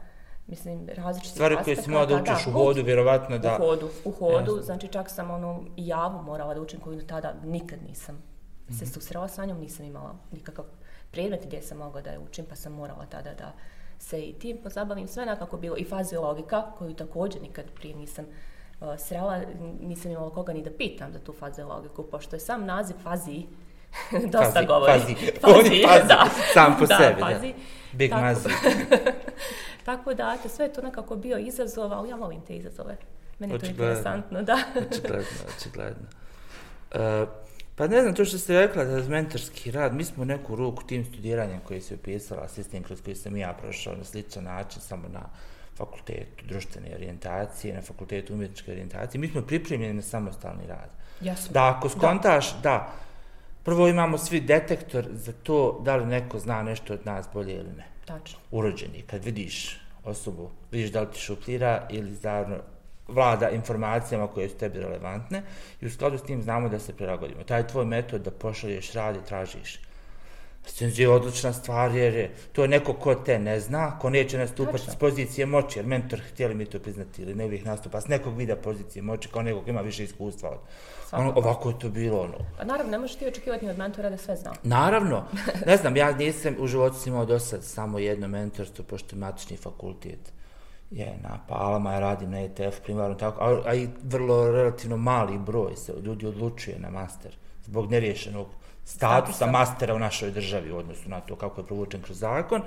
Mislim, 0.47 0.89
različiti 0.97 1.33
Stvari 1.33 1.57
koje 1.65 1.77
si 1.77 1.91
morala 1.91 2.07
da 2.21 2.33
učiš 2.33 2.47
u 2.47 2.51
hodu, 2.53 2.83
vjerovatno 2.83 3.39
da... 3.39 3.55
U 3.55 3.59
hodu, 3.59 3.89
u 4.05 4.11
hodu, 4.11 4.35
Jasno. 4.35 4.63
znači 4.63 4.89
čak 4.89 5.11
sam 5.11 5.31
ono 5.31 5.65
javu 5.77 6.23
morala 6.23 6.55
da 6.55 6.61
učim 6.61 6.81
koju 6.81 6.97
do 6.97 7.03
tada 7.03 7.35
nikad 7.45 7.79
nisam 7.83 8.23
se 8.69 8.85
Mhm. 8.85 8.93
susrela 8.93 9.29
sa 9.29 9.45
njom, 9.45 9.59
nisam 9.59 9.87
imala 9.87 10.15
nikakav 10.33 10.65
predmet 11.11 11.41
gdje 11.47 11.63
sam 11.63 11.79
mogla 11.79 12.01
da 12.01 12.11
je 12.11 12.19
učim, 12.21 12.45
pa 12.45 12.57
sam 12.57 12.73
morala 12.73 13.07
tada 13.07 13.35
da 13.35 13.53
se 13.99 14.21
i 14.21 14.33
tim 14.33 14.59
pozabavim. 14.59 15.09
Sve 15.09 15.27
nekako 15.27 15.57
bilo 15.57 15.77
i 15.77 15.85
faziologika, 15.85 16.63
koju 16.79 16.95
također 16.95 17.43
nikad 17.43 17.65
prije 17.71 17.95
nisam 17.97 18.25
uh, 18.81 18.89
srela, 18.99 19.41
nisam 19.81 20.11
imala 20.11 20.31
koga 20.31 20.53
ni 20.53 20.63
da 20.63 20.71
pitam 20.73 21.13
za 21.13 21.19
tu 21.19 21.33
faziologiku, 21.33 22.03
pošto 22.03 22.37
je 22.37 22.41
sam 22.41 22.65
naziv 22.65 22.97
faziji 22.97 23.47
dosta 24.33 24.53
Fazi, 24.53 24.67
govori. 24.67 24.93
fazi. 24.93 25.15
On 25.43 25.67
je 25.67 25.87
fazi, 25.89 26.31
sam 26.55 26.77
po 26.79 26.87
da, 26.87 26.97
sebi, 26.99 27.21
da. 27.21 27.27
fazi. 27.27 27.55
Big 27.93 28.11
Tako- 28.11 28.23
mazi. 28.23 28.49
Tako 29.87 30.15
da, 30.15 30.37
eto, 30.39 30.49
sve 30.49 30.65
je 30.65 30.73
to 30.73 30.83
nekako 30.83 31.17
bio 31.17 31.39
izazov, 31.39 31.93
ali 31.93 32.09
ja 32.09 32.17
volim 32.17 32.41
te 32.41 32.57
izazove. 32.57 32.97
Meni 33.39 33.53
je 33.53 33.59
to 33.59 33.67
interesantno, 33.67 34.43
da. 34.43 34.59
Očigledno, 34.91 35.27
očigledno. 35.57 36.07
E, 36.93 37.27
pa 37.77 37.87
ne 37.87 38.03
znam, 38.03 38.15
to 38.15 38.25
što 38.25 38.39
ste 38.39 38.61
rekla 38.61 38.85
da 38.85 38.97
je 38.97 39.09
mentorski 39.09 39.71
rad, 39.71 39.95
mi 39.95 40.05
smo 40.05 40.25
neku 40.25 40.57
ruku 40.57 40.83
tim 40.83 41.05
studiranjem 41.05 41.61
koji 41.61 41.81
se 41.81 41.95
upisala, 41.95 42.49
sistem 42.49 42.83
kroz 42.83 43.03
koji 43.03 43.17
sam 43.17 43.37
ja 43.37 43.53
prošao 43.63 43.97
na 43.97 44.05
sličan 44.05 44.45
način, 44.45 44.83
samo 44.83 45.09
na 45.09 45.23
fakultetu 45.77 46.47
društvene 46.47 46.95
orijentacije, 46.95 47.75
na 47.75 47.83
fakultetu 47.83 48.35
umjetničke 48.35 48.71
orijentacije, 48.71 49.21
mi 49.21 49.29
smo 49.29 49.43
pripremljeni 49.43 49.95
na 49.95 50.03
samostalni 50.03 50.67
rad. 50.67 50.91
Jasno. 51.21 51.53
Da, 51.53 51.75
ako 51.77 51.89
skontaš, 51.89 52.63
da. 52.63 52.93
prvo 53.63 53.89
imamo 53.89 54.19
svi 54.19 54.41
detektor 54.41 55.07
za 55.13 55.33
to 55.33 55.81
da 55.85 55.97
li 55.97 56.07
neko 56.07 56.39
zna 56.39 56.63
nešto 56.63 56.93
od 56.95 57.07
nas 57.07 57.27
bolje 57.35 57.55
ili 57.55 57.73
ne. 57.73 57.96
Tačno. 58.07 58.39
Urođeni, 58.51 59.03
kad 59.07 59.25
vidiš 59.25 59.81
osobu, 60.05 60.51
vidiš 60.71 60.91
da 60.93 61.01
li 61.01 61.13
ti 61.13 61.21
šuplira 61.21 61.87
ili 61.91 62.15
zarno 62.15 62.57
vlada 63.09 63.51
informacijama 63.51 64.27
koje 64.27 64.49
su 64.49 64.57
tebi 64.57 64.79
relevantne 64.79 65.43
i 65.81 65.87
u 65.87 65.91
skladu 65.91 66.19
s 66.19 66.23
tim 66.23 66.43
znamo 66.43 66.69
da 66.69 66.79
se 66.79 66.97
prilagodimo. 66.97 67.43
Taj 67.43 67.67
tvoj 67.67 67.85
metod 67.85 68.23
da 68.23 68.31
pošalješ 68.31 68.93
rad 68.93 69.17
i 69.17 69.27
tražiš. 69.29 69.81
Scenzi 70.67 71.03
je 71.03 71.09
odlična 71.09 71.53
stvar 71.53 71.95
jer 71.95 72.15
je 72.15 72.31
to 72.53 72.63
je 72.63 72.69
neko 72.69 72.93
ko 72.93 73.15
te 73.15 73.39
ne 73.39 73.61
zna, 73.61 73.99
ko 73.99 74.11
neće 74.11 74.39
nastupati 74.39 74.79
Tačno. 74.79 74.93
s 74.93 74.97
pozicije 74.97 75.47
moći, 75.47 75.79
jer 75.79 75.87
mentor, 75.87 76.21
htjeli 76.31 76.55
mi 76.55 76.65
to 76.67 76.79
priznati 76.79 77.23
ili 77.23 77.35
ne 77.35 77.45
uvijek 77.45 77.65
nastupa 77.65 78.01
s 78.01 78.09
nekog 78.09 78.37
vida 78.37 78.57
pozicije 78.57 79.03
moći, 79.03 79.29
kao 79.29 79.43
nekog 79.43 79.65
ko 79.65 79.71
ima 79.71 79.81
više 79.81 80.05
iskustva 80.05 80.51
od. 80.51 80.59
Ono, 81.13 81.33
ovako 81.37 81.69
je 81.69 81.79
to 81.79 81.89
bilo, 81.89 82.21
ono, 82.21 82.39
Pa 82.59 82.65
naravno, 82.65 82.93
ne 82.93 82.99
možeš 82.99 83.17
ti 83.17 83.27
očekivati 83.27 83.69
od 83.69 83.79
mentora 83.79 84.11
da 84.11 84.17
sve 84.17 84.37
zna. 84.37 84.53
Naravno, 84.63 85.25
ne 85.67 85.77
znam, 85.77 85.97
ja 85.97 86.13
nisam 86.13 86.57
u 86.59 86.67
životu 86.67 86.97
imao 87.07 87.25
do 87.25 87.39
sad 87.39 87.65
samo 87.65 87.99
jedno 87.99 88.29
mentorstvo, 88.29 88.85
pošto 88.85 89.17
je 89.17 89.21
matični 89.21 89.57
fakultet 89.57 90.33
je 90.91 91.19
na 91.23 91.39
Palama, 91.49 91.93
ja 91.93 92.01
radim 92.01 92.31
na 92.31 92.41
ETF 92.41 92.81
primarno 92.85 93.15
tako, 93.15 93.45
a, 93.45 93.63
a 93.67 93.75
i 93.75 93.89
vrlo 94.03 94.51
relativno 94.51 94.97
mali 94.97 95.39
broj 95.39 95.77
se 95.77 95.93
ljudi 96.03 96.27
odlučuje 96.27 96.79
na 96.79 96.91
master 96.91 97.37
zbog 97.65 97.91
neriješenog 97.91 98.47
statusa 98.87 99.47
mastera 99.47 99.95
u 99.95 99.99
našoj 99.99 100.31
državi 100.31 100.73
u 100.73 100.77
odnosu 100.77 101.09
na 101.09 101.21
to 101.21 101.37
kako 101.37 101.61
je 101.61 101.67
provučen 101.67 102.03
kroz 102.03 102.19
zakon, 102.19 102.63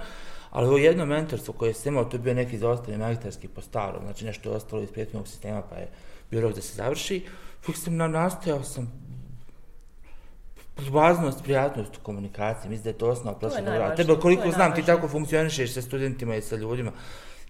ali 0.52 0.68
ovo 0.68 0.78
jedno 0.78 1.06
mentorstvo 1.06 1.54
koje 1.54 1.74
sam 1.74 1.94
imao, 1.94 2.06
to 2.06 2.18
je 2.18 2.22
bio 2.22 2.34
neki 2.34 2.58
zaostali 2.58 2.98
magistarski 2.98 3.48
po 3.48 3.62
starom, 3.62 4.04
znači 4.04 4.26
nešto 4.26 4.50
je 4.50 4.56
ostalo 4.56 4.82
iz 4.82 4.92
prijetnog 4.92 5.28
sistema 5.28 5.62
pa 5.70 5.76
je 5.76 5.88
bio 6.32 6.42
rok 6.42 6.54
da 6.54 6.62
se 6.62 6.76
završi, 6.76 7.26
uvijek 7.64 7.78
sam 7.78 7.96
na, 7.96 8.08
nastojao 8.08 8.64
sam 8.64 9.10
Ljubaznost, 10.86 11.44
prijatnost 11.44 11.98
u 11.98 12.00
komunikaciji, 12.04 12.70
mislim 12.70 12.84
da 12.84 12.90
je 12.90 12.98
to 12.98 13.10
osnova 13.10 13.40
prosvetnog 13.40 13.76
rada. 13.76 13.96
Tebe 13.96 14.16
koliko 14.22 14.52
znam, 14.52 14.76
ti 14.76 14.84
tako 14.84 15.08
funkcionišeš 15.08 15.74
sa 15.74 15.82
studentima 15.82 16.36
i 16.36 16.42
sa 16.42 16.56
ljudima. 16.56 16.92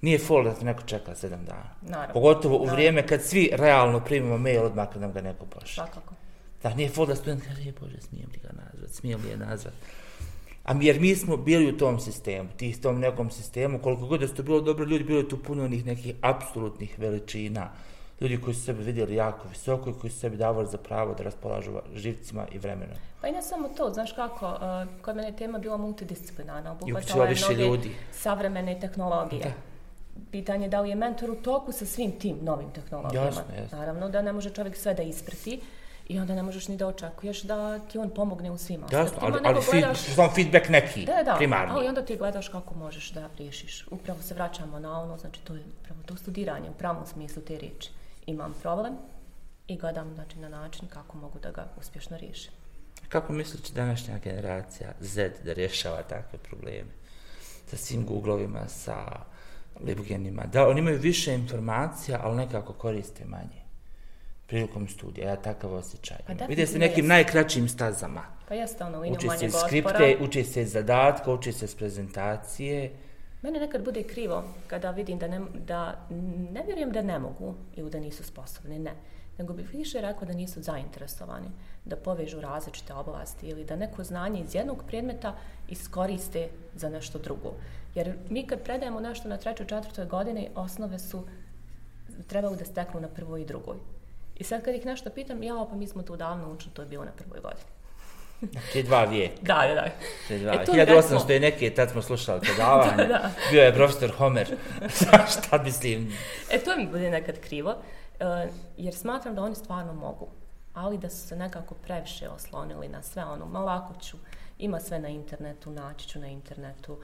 Nije 0.01 0.19
fol 0.19 0.43
da 0.43 0.53
te 0.53 0.65
neko 0.65 0.81
čeka 0.81 1.15
sedam 1.15 1.45
dana. 1.45 1.69
Naravno. 1.81 2.13
Pogotovo 2.13 2.55
u 2.55 2.59
Naravno. 2.59 2.73
vrijeme 2.73 3.07
kad 3.07 3.23
svi 3.23 3.49
realno 3.53 3.99
primimo 3.99 4.37
mail 4.37 4.65
odmah 4.65 4.87
kad 4.93 5.01
nam 5.01 5.11
ga 5.11 5.21
neko 5.21 5.45
pošle. 5.45 5.73
Svakako. 5.73 6.13
Da, 6.63 6.73
nije 6.73 6.89
fol 6.89 7.05
da 7.05 7.15
student 7.15 7.43
kaže, 7.47 7.63
je 7.63 7.73
Bože, 7.79 8.01
smijem 8.01 8.29
li 8.33 8.39
ga 8.43 8.49
nazvat, 8.53 8.91
smijem 8.91 9.21
li 9.23 9.29
je 9.29 9.37
nazvat. 9.37 9.73
A 10.63 10.73
mi, 10.73 10.85
jer 10.85 10.99
mi 10.99 11.15
smo 11.15 11.37
bili 11.37 11.69
u 11.69 11.77
tom 11.77 11.99
sistemu, 11.99 12.49
tih 12.57 12.81
tom 12.81 12.99
nekom 12.99 13.31
sistemu, 13.31 13.79
koliko 13.79 14.05
god 14.05 14.19
da 14.19 14.27
su 14.27 14.35
to 14.35 14.43
bilo 14.43 14.61
dobro 14.61 14.85
ljudi, 14.85 15.03
bilo 15.03 15.19
je 15.19 15.29
tu 15.29 15.43
puno 15.43 15.63
onih 15.65 15.85
nekih 15.85 16.15
apsolutnih 16.21 16.99
veličina, 16.99 17.69
ljudi 18.21 18.41
koji 18.41 18.53
su 18.53 18.61
sebe 18.61 18.83
vidjeli 18.83 19.15
jako 19.15 19.47
visoko 19.47 19.89
i 19.89 19.93
koji 20.01 20.11
su 20.11 20.19
sebi 20.19 20.37
davali 20.37 20.67
za 20.67 20.77
pravo 20.77 21.13
da 21.13 21.23
raspolažu 21.23 21.71
živcima 21.95 22.47
i 22.51 22.57
vremenom. 22.57 22.95
Pa 23.21 23.27
i 23.27 23.31
ne 23.31 23.41
samo 23.41 23.69
to, 23.77 23.89
znaš 23.93 24.11
kako, 24.11 24.47
uh, 24.47 25.01
kod 25.01 25.15
mene 25.15 25.27
je 25.27 25.35
tema 25.35 25.59
bila 25.59 25.77
multidisciplinarna, 25.77 26.73
uključivala 26.73 27.25
obuhvatala 27.25 27.25
je 27.25 27.65
mnoge 27.65 27.77
ljudi. 27.77 27.95
savremene 28.11 28.79
tehnologije. 28.79 29.43
Da. 29.43 29.51
Pitanje 30.31 30.65
je 30.65 30.69
da 30.69 30.81
li 30.81 30.89
je 30.89 30.95
mentor 30.95 31.29
u 31.31 31.35
toku 31.35 31.71
sa 31.71 31.85
svim 31.85 32.11
tim 32.11 32.37
novim 32.41 32.71
tehnologijama. 32.71 33.25
Jasno, 33.25 33.43
jasno. 33.61 33.77
Naravno 33.77 34.09
da 34.09 34.21
ne 34.21 34.33
može 34.33 34.49
čovjek 34.49 34.75
sve 34.77 34.93
da 34.93 35.03
isprati 35.03 35.61
i 36.09 36.19
onda 36.19 36.35
ne 36.35 36.43
možeš 36.43 36.67
ni 36.67 36.77
da 36.77 36.87
očekuješ 36.87 37.41
da 37.41 37.79
ti 37.79 37.97
on 37.97 38.09
pomogne 38.09 38.51
u 38.51 38.57
svim 38.57 38.81
Jasno, 38.81 38.99
aspektima, 38.99 39.27
ali, 39.27 39.39
ali 39.43 39.61
feed, 39.61 39.83
gledaš... 39.83 39.99
samo 39.99 40.29
feedback 40.35 40.69
neki, 40.69 41.05
Da, 41.05 41.23
da, 41.23 41.35
primarni. 41.37 41.73
ali 41.75 41.87
onda 41.87 42.05
ti 42.05 42.15
gledaš 42.15 42.47
kako 42.47 42.75
možeš 42.75 43.11
da 43.11 43.29
riješiš. 43.37 43.87
Upravo 43.91 44.21
se 44.21 44.33
vraćamo 44.33 44.79
na 44.79 45.01
ono, 45.01 45.17
znači 45.17 45.39
to 45.41 45.55
je 45.55 45.63
upravo 45.81 45.99
to 46.05 46.15
studiranje 46.15 46.69
u 46.69 46.73
pravom 46.73 47.05
smislu 47.05 47.41
te 47.41 47.57
riječi. 47.57 47.89
Imam 48.25 48.53
problem 48.61 48.93
i 49.67 49.77
gledam 49.77 50.13
znači, 50.15 50.39
na 50.39 50.49
način 50.49 50.87
kako 50.87 51.17
mogu 51.17 51.39
da 51.39 51.51
ga 51.51 51.67
uspješno 51.79 52.17
riješim. 52.17 52.51
Kako 53.09 53.33
misliš 53.33 53.69
današnja 53.69 54.17
generacija 54.17 54.93
Z 54.99 55.31
da 55.43 55.53
rješava 55.53 56.01
takve 56.03 56.39
probleme? 56.39 56.89
Sa 57.67 57.77
svim 57.77 58.05
googlovima, 58.05 58.67
sa 58.67 59.05
libgenima. 59.85 60.43
Da, 60.45 60.67
oni 60.67 60.79
imaju 60.79 60.99
više 60.99 61.33
informacija, 61.33 62.19
ali 62.23 62.37
nekako 62.37 62.73
koriste 62.73 63.25
manje. 63.25 63.58
Prilikom 64.49 64.87
studija, 64.87 65.29
ja 65.29 65.35
takav 65.35 65.73
osjećaj. 65.73 66.17
Pa. 66.27 66.45
Vide 66.45 66.67
se 66.67 66.79
nekim 66.79 67.05
jest. 67.05 67.09
najkraćim 67.09 67.69
stazama. 67.69 68.23
Pa 68.47 68.53
jeste 68.55 68.83
ono, 68.83 68.99
liniju 68.99 69.17
Uči 69.17 69.21
se 69.21 69.27
manjeg 69.27 69.49
iz 69.49 69.55
otpora. 69.55 69.67
skripte, 69.67 70.17
uči 70.23 70.43
se 70.43 70.61
iz 70.61 70.71
zadatka, 70.71 71.33
uči 71.33 71.51
se 71.51 71.65
iz 71.65 71.75
prezentacije. 71.75 72.91
Mene 73.41 73.59
nekad 73.59 73.85
bude 73.85 74.03
krivo 74.03 74.43
kada 74.67 74.91
vidim 74.91 75.17
da 75.17 75.27
ne, 75.27 75.41
da 75.67 76.07
ne 76.51 76.63
vjerujem 76.65 76.91
da 76.91 77.01
ne 77.01 77.19
mogu 77.19 77.55
ili 77.75 77.89
da 77.89 77.99
nisu 77.99 78.23
sposobni, 78.23 78.79
ne. 78.79 78.93
Nego 79.37 79.53
bih 79.53 79.73
više 79.73 80.01
rekao 80.01 80.27
da 80.27 80.33
nisu 80.33 80.61
zainteresovani 80.61 81.47
da 81.85 81.95
povežu 81.95 82.41
različite 82.41 82.93
oblasti 82.93 83.47
ili 83.47 83.65
da 83.65 83.75
neko 83.75 84.03
znanje 84.03 84.41
iz 84.41 84.55
jednog 84.55 84.83
predmeta 84.87 85.35
iskoriste 85.69 86.49
za 86.75 86.89
nešto 86.89 87.19
drugo. 87.19 87.53
Jer 87.95 88.13
mi 88.29 88.47
kad 88.47 88.63
predajemo 88.63 88.99
nešto 88.99 89.29
na 89.29 89.37
trećoj, 89.37 89.65
četvrtoj 89.65 90.05
godini, 90.05 90.49
osnove 90.55 90.99
su 90.99 91.23
trebali 92.27 92.57
da 92.57 92.65
steknu 92.65 93.01
na 93.01 93.07
prvoj 93.07 93.41
i 93.41 93.45
drugoj. 93.45 93.77
I 94.39 94.43
sad 94.43 94.63
kad 94.63 94.75
ih 94.75 94.85
nešto 94.85 95.09
pitam, 95.09 95.43
ja, 95.43 95.65
pa 95.69 95.75
mi 95.75 95.87
smo 95.87 96.03
to 96.03 96.15
davno 96.15 96.51
učili, 96.51 96.73
to 96.73 96.81
je 96.81 96.87
bilo 96.87 97.05
na 97.05 97.11
prvoj 97.11 97.39
godini. 97.41 97.65
Prije 98.71 98.83
dva 98.83 99.03
vijeka. 99.03 99.35
Da, 99.41 99.63
da, 99.67 99.73
da. 99.73 99.87
Prije 100.27 100.39
dva. 100.39 100.53
E, 100.53 100.65
to 100.65 100.73
mi 100.73 100.79
1800 100.79 100.85
recimo- 100.85 101.31
je 101.31 101.39
neke, 101.39 101.69
tad 101.69 101.89
smo 101.91 102.01
slušali 102.01 102.41
predavanje. 102.41 102.95
Da, 102.97 103.03
da. 103.07 103.31
Bio 103.51 103.63
je 103.63 103.73
profesor 103.73 104.11
Homer. 104.11 104.47
Šta 105.33 105.63
mislim? 105.63 106.13
E, 106.51 106.59
to 106.59 106.75
mi 106.77 106.87
bude 106.87 107.09
nekad 107.09 107.39
krivo, 107.39 107.75
e, 108.19 108.25
jer 108.77 108.93
smatram 108.93 109.35
da 109.35 109.41
oni 109.43 109.55
stvarno 109.55 109.93
mogu, 109.93 110.27
ali 110.73 110.97
da 110.97 111.09
su 111.09 111.27
se 111.27 111.35
nekako 111.35 111.75
previše 111.75 112.29
oslonili 112.29 112.87
na 112.87 113.01
sve 113.01 113.23
ono, 113.25 113.45
ma 113.45 113.59
lako 113.59 113.93
ću, 114.01 114.17
ima 114.59 114.79
sve 114.79 114.99
na 114.99 115.09
internetu, 115.09 115.71
naći 115.71 116.07
ću 116.07 116.19
na 116.19 116.27
internetu. 116.27 116.97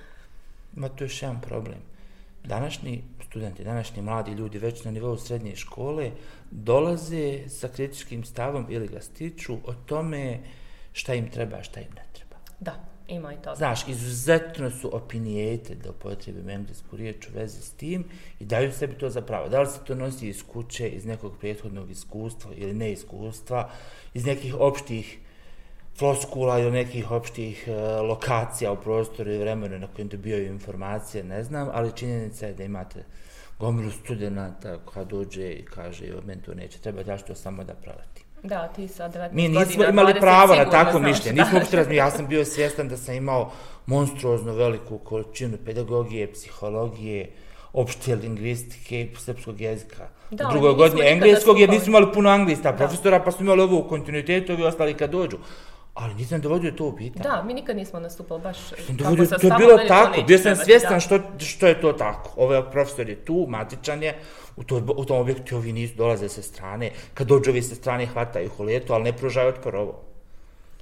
Ma 0.74 0.90
to 0.90 1.04
je 1.04 1.06
još 1.06 1.22
jedan 1.22 1.42
problem. 1.42 1.95
Današnji 2.48 3.04
studenti, 3.26 3.64
današnji 3.64 4.02
mladi 4.02 4.32
ljudi 4.32 4.60
već 4.60 4.84
na 4.84 4.92
nivou 4.92 5.18
srednje 5.18 5.56
škole 5.56 6.12
dolaze 6.52 7.50
sa 7.50 7.68
kritičkim 7.68 8.24
stavom 8.24 8.66
ili 8.70 8.88
ga 8.88 9.02
stiču 9.02 9.54
o 9.54 9.74
tome 9.74 10.40
šta 10.94 11.14
im 11.14 11.30
treba, 11.30 11.64
šta 11.64 11.80
im 11.80 11.94
ne 11.96 12.04
treba. 12.14 12.36
Da, 12.60 12.86
ima 13.08 13.34
i 13.34 13.38
toga. 13.38 13.56
Znaš, 13.56 13.88
izuzetno 13.88 14.70
su 14.70 14.96
opinijated, 14.96 15.78
da 15.78 15.90
upotrebim 15.90 16.50
englesku 16.50 16.98
riječ 16.98 17.28
u 17.28 17.32
vezi 17.34 17.62
s 17.62 17.72
tim 17.72 18.06
i 18.40 18.46
daju 18.46 18.72
sebi 18.72 18.94
to 18.94 19.10
za 19.10 19.22
pravo. 19.22 19.50
Da 19.50 19.62
li 19.62 19.68
se 19.68 19.80
to 19.88 19.96
nosi 19.96 20.28
iz 20.28 20.44
kuće, 20.44 20.90
iz 20.90 21.06
nekog 21.06 21.38
prethodnog 21.40 21.92
iskustva 21.92 22.52
ili 22.56 22.74
neiskustva, 22.74 23.70
iz 24.14 24.26
nekih 24.26 24.56
opštih 24.60 25.20
floskula 25.98 26.60
ili 26.60 26.72
nekih 26.72 27.12
opštih 27.12 27.68
e, 27.68 27.72
lokacija 28.02 28.72
u 28.72 28.76
prostoru 28.76 29.32
i 29.32 29.38
vremenu 29.38 29.80
na 29.80 29.88
kojem 29.88 30.08
dobijaju 30.08 30.46
informacije, 30.46 31.24
ne 31.24 31.44
znam, 31.44 31.70
ali 31.74 31.92
činjenica 31.96 32.46
je 32.46 32.54
da 32.54 32.64
imate 32.64 33.04
gomilu 33.60 33.92
studenta 33.92 34.78
koja 34.86 35.06
dođe 35.06 35.52
i 35.52 35.66
kaže, 35.66 36.08
evo, 36.08 36.22
meni 36.26 36.42
to 36.42 36.54
neće 36.54 36.80
trebati, 36.80 37.10
ja 37.10 37.18
ću 37.18 37.26
to 37.26 37.36
samo 37.36 37.64
da 37.64 37.74
preletim. 37.74 38.26
Da, 38.44 38.68
ti 38.68 38.88
sa 38.88 39.10
19 39.10 39.30
Mi 39.32 39.42
godina, 39.42 39.60
nismo 39.60 39.84
imali 39.84 40.14
20 40.14 40.20
pravo 40.20 40.56
na 40.56 40.66
znaš, 40.70 41.02
mišljenje. 41.02 41.36
da. 41.36 41.44
Nismo 41.44 41.60
uopšte 41.60 41.78
razmišljali. 41.78 41.98
Ja 41.98 42.12
sam 42.12 42.28
bio 42.28 42.46
svjestan 42.46 42.88
da 42.88 42.98
sam 42.98 43.16
imao 43.16 43.52
monstruozno 43.86 44.54
veliku 44.54 44.98
količinu 44.98 45.58
pedagogije, 45.66 46.34
psihologije, 46.34 47.32
opšte 47.74 48.16
lingvistike, 48.16 49.10
srpskog 49.18 49.62
jezika. 49.62 50.08
Da, 50.32 50.48
u 50.48 50.52
drugoj 50.52 50.74
godini 50.74 51.08
engleskog, 51.08 51.60
jer 51.60 51.70
nismo 51.70 51.88
imali 51.88 52.14
puno 52.14 52.30
anglista 52.30 52.74
profesora, 52.74 53.20
pa 53.20 53.32
smo 53.32 53.44
imali 53.44 53.62
ovo 53.62 53.80
u 53.80 53.88
kontinuitetu, 53.90 54.54
ovi 54.54 54.64
ostali 54.64 54.94
kad 54.94 55.10
dođu. 55.10 55.38
Ali 55.96 56.14
nisam 56.14 56.42
dovodio 56.42 56.72
to 56.72 56.88
u 56.88 56.96
pitanje. 56.96 57.24
Da, 57.24 57.44
mi 57.44 57.54
nikad 57.54 57.76
nismo 57.76 58.00
nastupali 58.00 58.42
baš 58.42 58.58
Sam 58.58 58.78
kako 58.78 58.94
dovodio, 58.98 59.26
sa 59.26 59.38
to 59.38 59.48
je 59.48 59.50
stavom, 59.50 59.60
bilo 59.60 59.88
tako, 59.88 60.22
bio 60.28 60.38
sam 60.38 60.56
svjestan 60.56 61.00
što, 61.00 61.20
što 61.40 61.68
je 61.68 61.82
to 61.82 61.94
tako. 61.94 62.34
Ovaj 62.38 62.72
profesor 62.72 63.10
je 63.10 63.26
tu, 63.26 63.46
matičan 63.50 64.04
je, 64.04 64.20
u, 64.56 64.64
to, 64.64 64.82
u 64.98 65.06
tom 65.06 65.18
objektu 65.18 65.56
ovi 65.56 65.74
nisu 65.74 65.96
dolaze 65.96 66.30
sa 66.30 66.42
strane. 66.42 66.92
Kad 67.14 67.28
dođu 67.28 67.52
ovi 67.52 67.62
sa 67.62 67.76
strane, 67.76 68.06
hvataju 68.06 68.46
ih 68.46 68.60
u 68.60 68.64
letu, 68.64 68.94
ali 68.94 69.04
ne 69.04 69.18
pružaju 69.18 69.50
otpor 69.50 69.76
ovo. 69.76 70.02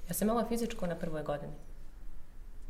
Ja 0.07 0.13
sam 0.13 0.27
imala 0.27 0.45
fizičko 0.49 0.87
na 0.87 0.95
prvoj 0.95 1.23
godini. 1.23 1.53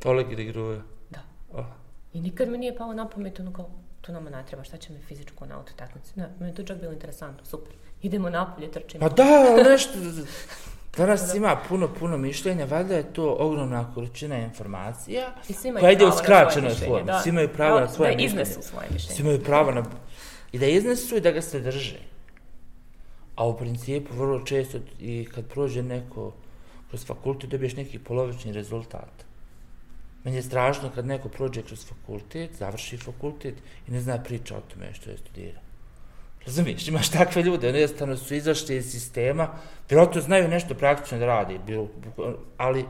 Oleg 0.04 0.32
ili 0.32 0.44
gruje. 0.44 0.80
Da. 1.10 1.20
Oh. 1.52 1.64
I 2.12 2.20
nikad 2.20 2.48
mi 2.48 2.58
nije 2.58 2.76
palo 2.76 2.94
na 2.94 3.08
pamet, 3.08 3.40
ono 3.40 3.52
kao, 3.52 3.70
to 4.00 4.12
nama 4.12 4.30
ne 4.30 4.44
treba, 4.46 4.64
šta 4.64 4.76
će 4.76 4.92
mi 4.92 4.98
fizičko 4.98 5.46
na 5.46 5.56
autotakmici? 5.58 6.12
Ne, 6.16 6.28
meni 6.38 6.52
je 6.52 6.54
to 6.54 6.62
čak 6.62 6.80
bilo 6.80 6.92
interesantno, 6.92 7.44
super. 7.44 7.74
Idemo 8.02 8.30
napolje, 8.30 8.70
trčimo. 8.70 9.00
Pa 9.00 9.14
da, 9.14 9.24
nešto... 9.70 9.92
Danas 10.96 11.34
ima 11.34 11.56
puno, 11.68 11.88
puno 11.98 12.16
mišljenja, 12.18 12.64
valjda 12.64 12.94
je 12.94 13.12
to 13.12 13.36
ogromna 13.38 13.94
količina 13.94 14.38
informacija 14.38 15.34
koja 15.80 15.92
ide 15.92 16.06
u 16.06 16.12
skraćenoj 16.12 16.68
mišljenje, 16.70 16.90
formi. 16.92 17.06
da. 17.06 17.20
Svi 17.20 17.28
imaju 17.30 17.48
pravo 17.48 17.80
na 17.80 17.86
Da, 17.86 17.92
svoje 17.92 18.10
da 18.10 18.16
mišljenje. 18.16 18.42
iznesu 18.42 18.68
svoje 18.68 18.86
mišljenje. 18.92 19.14
Svi 19.16 19.22
imaju 19.22 19.44
pravo 19.44 19.70
na... 19.70 19.84
I 20.52 20.58
da 20.58 20.66
iznesu 20.66 21.16
i 21.16 21.20
da 21.20 21.30
ga 21.30 21.42
se 21.42 21.60
drže. 21.60 21.98
A 23.36 23.46
u 23.48 23.56
principu 23.58 24.14
vrlo 24.14 24.40
često 24.40 24.78
i 25.00 25.28
kad 25.34 25.46
prođe 25.46 25.82
neko 25.82 26.32
kroz 26.88 27.06
fakultet 27.06 27.50
dobiješ 27.50 27.76
neki 27.76 27.98
polovični 27.98 28.52
rezultat. 28.52 29.24
Meni 30.24 30.36
je 30.36 30.42
strašno 30.42 30.90
kad 30.94 31.06
neko 31.06 31.28
prođe 31.28 31.62
kroz 31.62 31.86
fakultet, 31.86 32.50
završi 32.58 32.96
fakultet 32.96 33.54
i 33.88 33.90
ne 33.90 34.00
zna 34.00 34.18
priča 34.22 34.56
o 34.56 34.60
tome 34.60 34.94
što 34.94 35.10
je 35.10 35.18
studirao. 35.18 35.63
Razumiješ, 36.46 36.88
imaš 36.88 37.10
takve 37.10 37.42
ljude, 37.42 37.68
oni 37.68 37.78
jednostavno 37.78 38.16
su 38.16 38.34
izašli 38.34 38.76
iz 38.76 38.90
sistema, 38.90 39.48
vjerojatno 39.88 40.20
znaju 40.20 40.48
nešto 40.48 40.74
praktično 40.74 41.18
da 41.18 41.26
radi, 41.26 41.58
bilo, 41.66 41.88
ali 42.56 42.84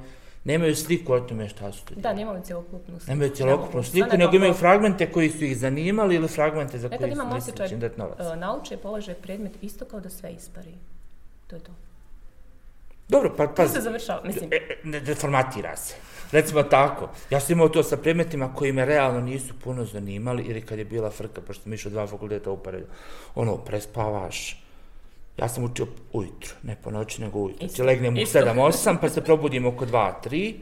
nemaju 0.44 0.76
sliku 0.76 1.12
o 1.12 1.20
tome 1.20 1.48
šta 1.48 1.72
su 1.72 1.78
studirali. 1.78 2.02
Da, 2.02 2.20
nemamo 2.20 2.40
cjelokupnu 2.40 2.98
sliku. 2.98 3.10
Nemaju 3.10 3.30
Ne 3.30 3.36
cjelokupnu 3.36 3.82
sliku, 3.82 4.06
nego 4.06 4.16
nekako, 4.16 4.36
imaju 4.36 4.54
fragmente 4.54 5.12
koji 5.12 5.30
su 5.30 5.44
ih 5.44 5.58
zanimali 5.58 6.14
ili 6.14 6.28
fragmente 6.28 6.78
za 6.78 6.88
Nekad 6.88 6.98
koje 6.98 7.14
su 7.14 7.22
imam 7.22 7.34
mislili 7.34 7.52
osjećaj, 7.52 7.68
će 7.68 7.74
im 7.74 7.80
dati 7.80 7.98
novac. 8.00 8.18
uh, 8.20 8.36
nauče, 8.38 8.76
polože 8.76 9.14
predmet 9.14 9.52
isto 9.62 9.84
kao 9.84 10.00
da 10.00 10.10
sve 10.10 10.32
ispari. 10.32 10.74
To 11.46 11.56
je 11.56 11.60
to. 11.62 11.72
Dobro, 13.08 13.34
pa, 13.36 13.46
pa 13.56 13.68
se 13.68 13.80
završava, 13.80 14.20
mislim, 14.24 14.50
e, 14.52 14.56
e, 14.56 14.76
ne 14.84 15.00
deformatira 15.00 15.76
se. 15.76 15.94
Recimo 16.32 16.62
tako. 16.62 17.08
Ja 17.30 17.40
sam 17.40 17.52
imao 17.52 17.68
to 17.68 17.82
sa 17.82 17.96
predmetima 17.96 18.54
koji 18.54 18.72
me 18.72 18.84
realno 18.84 19.20
nisu 19.20 19.54
puno 19.64 19.84
zanimali, 19.84 20.42
ili 20.42 20.60
kad 20.60 20.78
je 20.78 20.84
bila 20.84 21.10
frka, 21.10 21.40
pošto 21.40 21.62
sam 21.62 21.72
išao 21.72 21.90
dva 21.90 22.06
fakulteta 22.06 22.50
uporedo. 22.50 22.86
Ono, 23.34 23.56
prespavaš. 23.56 24.64
Ja 25.36 25.48
sam 25.48 25.64
učio 25.64 25.86
ujutru, 26.12 26.54
ne 26.62 26.76
po 26.82 26.90
noći, 26.90 27.20
nego 27.22 27.38
ujutru. 27.38 27.66
Isto, 27.66 27.84
legnem 27.84 28.14
u 28.14 28.18
isto. 28.18 28.38
7-8, 28.38 28.96
pa 29.00 29.08
se 29.08 29.24
probudim 29.24 29.66
oko 29.66 29.86
2-3, 29.86 30.54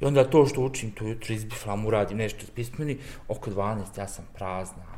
i 0.00 0.04
onda 0.04 0.24
to 0.24 0.46
što 0.46 0.60
učim 0.60 0.90
to 0.90 1.06
jutro 1.06 1.34
izbiflam, 1.34 1.86
uradim 1.86 2.18
nešto 2.18 2.46
pismeni, 2.54 2.98
oko 3.28 3.50
12 3.50 3.98
ja 3.98 4.08
sam 4.08 4.24
prazna. 4.34 4.92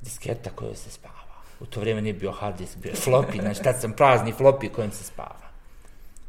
Disketa 0.00 0.50
koja 0.50 0.74
se 0.74 0.90
spava. 0.90 1.14
U 1.60 1.66
to 1.66 1.80
vrijeme 1.80 2.02
nije 2.02 2.14
bio 2.14 2.32
hard 2.32 2.58
disk, 2.58 2.78
bio 2.78 2.92
floppy, 2.92 3.40
znači 3.40 3.62
tad 3.62 3.80
sam 3.80 3.92
prazni 3.92 4.32
floppy 4.32 4.70
kojim 4.70 4.90
se 4.90 5.04
spava. 5.04 5.44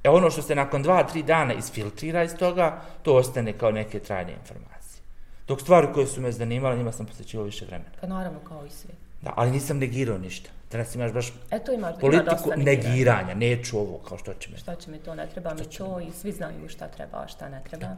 E 0.05 0.09
ono 0.09 0.29
što 0.29 0.41
se 0.41 0.55
nakon 0.55 0.83
dva, 0.83 1.03
tri 1.03 1.23
dana 1.23 1.53
isfiltrira 1.53 2.23
iz 2.23 2.35
toga, 2.35 2.81
to 3.03 3.15
ostane 3.15 3.53
kao 3.53 3.71
neke 3.71 3.99
trajne 3.99 4.33
informacije. 4.33 5.01
Dok 5.47 5.61
stvari 5.61 5.87
koje 5.93 6.07
su 6.07 6.21
me 6.21 6.31
zanimale, 6.31 6.77
njima 6.77 6.91
sam 6.91 7.05
posvećivao 7.05 7.45
više 7.45 7.65
vremena. 7.65 7.89
pa 8.01 8.07
naravno 8.07 8.39
kao 8.47 8.65
i 8.65 8.69
svi. 8.69 8.89
Da, 9.21 9.33
ali 9.35 9.51
nisam 9.51 9.77
negirao 9.77 10.17
ništa. 10.17 10.49
Danas 10.71 10.95
imaš 10.95 11.11
baš 11.11 11.33
Eto 11.51 11.71
imaš, 11.71 11.91
ima 11.91 11.99
politiku 11.99 12.35
dosta 12.35 12.55
negiranja. 12.55 13.33
neću 13.33 13.79
ovo 13.79 13.97
kao 13.97 14.17
što 14.17 14.33
će 14.33 14.49
me. 14.49 14.57
Šta 14.57 14.75
će 14.75 14.91
mi 14.91 14.97
to, 14.97 15.15
ne 15.15 15.27
treba 15.27 15.53
mi 15.53 15.65
to 15.77 15.99
i 15.99 16.11
svi 16.11 16.31
znaju 16.31 16.69
šta 16.69 16.87
treba, 16.87 17.17
a 17.17 17.27
šta 17.27 17.49
ne 17.49 17.61
treba. 17.69 17.95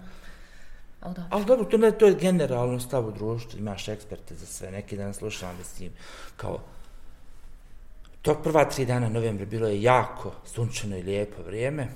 Ali 1.02 1.16
da, 1.16 1.28
Ali 1.30 1.46
dobro, 1.46 1.66
to, 1.66 1.78
ne, 1.78 1.92
to 1.92 2.06
je 2.06 2.16
generalno 2.16 2.80
stav 2.80 3.08
u 3.08 3.12
društvu, 3.12 3.60
imaš 3.60 3.88
eksperte 3.88 4.36
za 4.36 4.46
sve. 4.46 4.72
Neki 4.72 4.98
dan 4.98 5.14
slušam, 5.14 5.58
mislim, 5.58 5.92
kao, 6.38 6.60
to 8.28 8.34
prva 8.44 8.66
tri 8.66 8.86
dana 8.86 9.10
novembra 9.10 9.46
bilo 9.46 9.68
je 9.68 9.82
jako 9.82 10.32
sunčano 10.46 10.98
i 10.98 11.04
lijepo 11.04 11.44
vrijeme. 11.46 11.88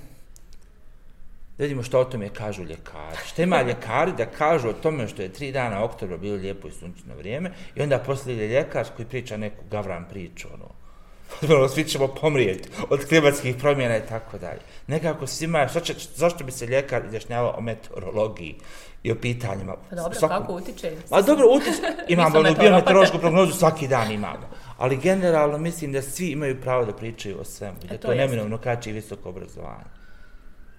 Da 1.58 1.64
vidimo 1.64 1.82
što 1.82 2.00
o 2.00 2.04
tome 2.04 2.28
kažu 2.28 2.62
ljekari. 2.64 3.16
Šta 3.26 3.42
ima 3.42 3.62
ljekari 3.62 4.12
da 4.16 4.26
kažu 4.26 4.68
o 4.68 4.72
tome 4.72 5.08
što 5.08 5.22
je 5.22 5.32
tri 5.32 5.52
dana 5.52 5.84
oktobra 5.84 6.16
bilo 6.16 6.36
lijepo 6.36 6.68
i 6.68 6.72
sunčano 6.72 7.16
vrijeme 7.16 7.52
i 7.74 7.82
onda 7.82 7.98
poslije 7.98 8.48
ljekar 8.48 8.86
koji 8.96 9.08
priča 9.08 9.36
neku 9.36 9.64
gavran 9.70 10.04
priču, 10.10 10.48
ono, 10.54 10.68
ono, 11.56 11.68
svi 11.68 11.84
ćemo 11.84 12.08
pomrijeti 12.08 12.68
od 12.90 13.06
klimatskih 13.08 13.56
promjena 13.56 13.96
i 13.96 14.06
tako 14.08 14.38
dalje. 14.38 14.60
Nekako 14.86 15.26
svima, 15.26 15.68
što 15.68 15.80
će, 15.80 15.94
zašto 16.14 16.44
bi 16.44 16.52
se 16.52 16.66
ljekar 16.66 17.04
izjašnjavao 17.04 17.54
o 17.58 17.60
meteorologiji 17.60 18.56
i 19.02 19.12
o 19.12 19.16
pitanjima? 19.16 19.74
pa 19.90 19.96
dobro, 19.96 20.14
Svakom- 20.14 20.38
kako 20.38 20.54
utiče? 20.54 20.96
A 21.10 21.22
dobro, 21.22 21.44
utič, 21.50 21.74
imamo 22.08 22.28
meteorologa. 22.30 22.60
biometeorološku 22.60 23.18
prognozu, 23.18 23.52
svaki 23.52 23.88
dan 23.88 24.10
imamo. 24.10 24.46
Ali 24.78 24.96
generalno 24.96 25.58
mislim 25.58 25.92
da 25.92 26.02
svi 26.02 26.28
imaju 26.28 26.60
pravo 26.60 26.84
da 26.84 26.92
pričaju 26.92 27.40
o 27.40 27.44
svemu. 27.44 27.76
i 27.84 27.86
Da 27.86 27.94
E, 27.94 27.98
to 27.98 28.08
to 28.08 28.12
jeste. 28.12 28.26
neminovno 28.26 28.58
kači 28.58 28.90
i 28.90 28.92
visoko 28.92 29.28
obrazovanje. 29.28 29.84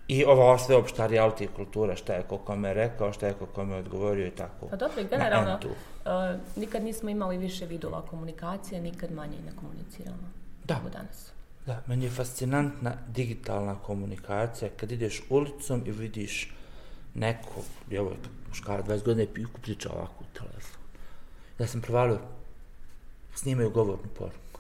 I 0.08 0.26
ova 0.26 0.58
sveopšta 0.58 1.08
reality 1.08 1.48
kultura, 1.48 1.96
šta 1.96 2.14
je 2.14 2.24
ko 2.24 2.38
kome 2.38 2.74
rekao, 2.74 3.14
šta 3.14 3.28
je 3.28 3.34
ko 3.34 3.46
kome 3.46 3.76
odgovorio 3.76 4.28
i 4.28 4.32
tako. 4.32 4.68
Pa 4.68 4.76
dobro, 4.76 5.04
generalno, 5.04 5.60
uh, 5.66 6.12
nikad 6.56 6.84
nismo 6.84 7.10
imali 7.10 7.38
više 7.38 7.66
vidova 7.66 8.02
komunikacije, 8.02 8.82
nikad 8.82 9.12
manje 9.12 9.38
ne 9.46 9.52
komuniciramo. 9.56 10.30
Da. 10.64 10.82
Danas. 10.94 11.32
Da, 11.66 11.82
meni 11.88 12.06
je 12.06 12.12
fascinantna 12.12 12.94
digitalna 13.08 13.76
komunikacija 13.76 14.70
kad 14.72 14.92
ideš 14.92 15.22
ulicom 15.30 15.82
i 15.86 15.92
vidiš 15.92 16.54
nekog, 17.14 17.64
djevojka, 17.90 18.30
muškara, 18.50 18.84
20 18.84 19.04
godina 19.04 19.24
i 19.24 19.46
priča 19.62 19.90
ovako 19.90 20.24
u 20.24 20.38
telefon. 20.38 20.82
Ja 21.60 21.68
sam 21.68 21.82
provalio, 21.82 22.20
snimaju 23.36 23.70
govornu 23.70 24.08
poruku. 24.18 24.60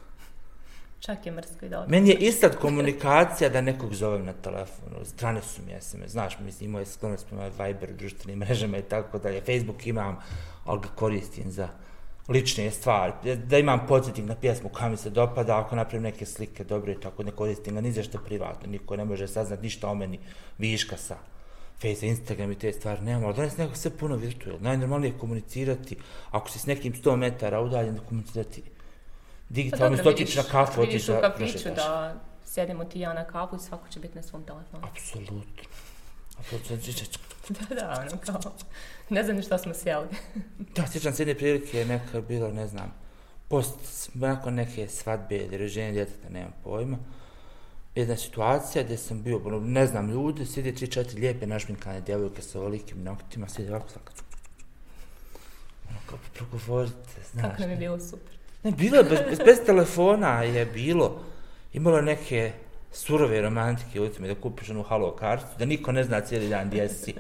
Čak 0.99 1.25
je 1.25 1.31
mrsko 1.31 1.65
i 1.65 1.69
dobro. 1.69 1.89
Meni 1.89 2.09
je 2.09 2.15
istad 2.15 2.55
komunikacija 2.55 3.49
da 3.49 3.61
nekog 3.61 3.95
zovem 3.95 4.25
na 4.25 4.33
telefonu, 4.33 5.05
strane 5.05 5.41
su 5.41 5.61
mi 5.65 5.81
SMS, 5.81 6.11
znaš, 6.11 6.39
mislim, 6.39 6.69
imao 6.69 6.79
je 6.79 6.85
sklonost 6.85 7.27
prema 7.27 7.47
Viber, 7.47 7.93
društvenim 7.93 8.39
mrežama 8.39 8.77
i 8.77 8.81
tako 8.81 9.19
dalje, 9.19 9.41
Facebook 9.41 9.87
imam, 9.87 10.17
ali 10.65 10.81
ga 10.81 10.87
koristim 10.95 11.51
za 11.51 11.67
lične 12.27 12.71
stvari, 12.71 13.35
da 13.35 13.57
imam 13.57 13.87
podsjetnik 13.87 14.27
na 14.27 14.35
pjesmu 14.35 14.69
koja 14.69 14.89
mi 14.89 14.97
se 14.97 15.09
dopada, 15.09 15.59
ako 15.59 15.75
napravim 15.75 16.03
neke 16.03 16.25
slike 16.25 16.63
dobre 16.63 16.91
i 16.91 16.99
tako, 16.99 17.23
ne 17.23 17.31
koristim 17.31 17.75
ga 17.75 17.81
ni 17.81 17.91
za 17.91 18.03
što 18.03 18.17
privatno, 18.17 18.71
niko 18.71 18.95
ne 18.95 19.05
može 19.05 19.27
saznat 19.27 19.61
ništa 19.61 19.87
o 19.87 19.95
meni 19.95 20.19
viška 20.57 20.97
sa 20.97 21.17
Face, 21.83 22.07
Instagram 22.07 22.51
i 22.51 22.55
te 22.55 22.73
stvari 22.73 23.01
nemamo, 23.01 23.27
ali 23.27 23.35
danas 23.35 23.57
nekako 23.57 23.77
sve 23.77 23.91
puno 23.97 24.15
virtualno. 24.15 24.59
Najnormalnije 24.61 25.11
je 25.11 25.19
komunicirati, 25.19 25.97
ako 26.31 26.49
si 26.49 26.59
s 26.59 26.65
nekim 26.65 26.93
100 26.93 27.15
metara 27.15 27.61
udaljen, 27.61 27.95
da 27.95 28.01
komunicirati 28.01 28.63
Pa 29.53 29.55
digitalno, 29.55 29.95
dobro, 29.95 29.95
isto 29.95 30.09
otići 30.09 30.37
na 30.37 30.43
kafu, 30.43 30.81
vidiš 30.81 30.95
otići 30.95 31.11
u 31.11 31.15
da 31.15 31.21
kafiću 31.21 31.51
prošetaš. 31.51 31.75
da 31.75 32.15
sjedimo 32.45 32.85
ti 32.85 32.99
ja 32.99 33.13
na 33.13 33.23
kafu 33.23 33.55
i 33.55 33.59
svako 33.59 33.89
će 33.89 33.99
biti 33.99 34.15
na 34.15 34.23
svom 34.23 34.43
telefonu. 34.43 34.83
Apsolutno. 34.91 35.63
Apsolutno. 36.39 36.77
Da, 37.49 37.75
da, 37.75 38.07
ono 38.07 38.21
kao, 38.25 38.53
ne 39.09 39.23
znam 39.23 39.35
ni 39.35 39.43
šta 39.43 39.57
smo 39.57 39.73
sjeli. 39.73 40.07
Da, 40.75 40.87
sjećam 40.87 41.13
se 41.13 41.21
jedne 41.21 41.35
prilike 41.35 41.77
je 41.77 41.85
neka 41.85 42.21
bilo, 42.21 42.51
ne 42.51 42.67
znam, 42.67 42.93
post, 43.47 44.09
nakon 44.13 44.53
neke 44.53 44.87
svadbe 44.87 45.35
ili 45.35 45.57
rođenja 45.57 45.91
djeteta, 45.91 46.29
nemam 46.29 46.53
pojma, 46.63 46.97
jedna 47.95 48.15
situacija 48.17 48.84
gdje 48.84 48.97
sam 48.97 49.23
bio, 49.23 49.41
ono, 49.45 49.60
ne 49.60 49.88
znam, 49.88 50.10
ljudi, 50.12 50.45
sjede 50.45 50.71
tri, 50.75 50.88
četiri 50.88 51.21
lijepe 51.21 51.47
našminkane 51.47 52.01
djevojke 52.01 52.41
sa 52.41 52.60
ovolikim 52.60 53.03
noktima, 53.03 53.49
sjede 53.49 53.71
ovako 53.71 53.89
svaka, 53.89 54.12
ono, 55.89 55.99
kao, 56.06 56.19
progovorite, 56.34 57.21
znaš. 57.32 57.43
Kako 57.49 57.62
nam 57.62 57.69
je 57.69 57.77
bilo 57.77 57.99
super. 57.99 58.34
Ne, 58.63 58.71
bilo 58.71 58.97
je, 58.97 59.03
bez, 59.03 59.19
bez, 59.29 59.39
bez 59.45 59.58
telefona 59.65 60.43
je 60.43 60.65
bilo, 60.65 61.21
imalo 61.73 62.01
neke 62.01 62.51
surove 62.91 63.41
romantike 63.41 64.01
u 64.01 64.10
tome, 64.10 64.27
da 64.27 64.36
kupiš 64.36 64.69
onu 64.69 64.84
halo 64.84 65.15
kartu, 65.15 65.47
da 65.60 65.65
niko 65.65 65.91
ne 65.91 66.03
zna 66.03 66.21
cijeli 66.21 66.49
dan 66.49 66.67
gdje 66.67 66.89
si, 66.89 67.13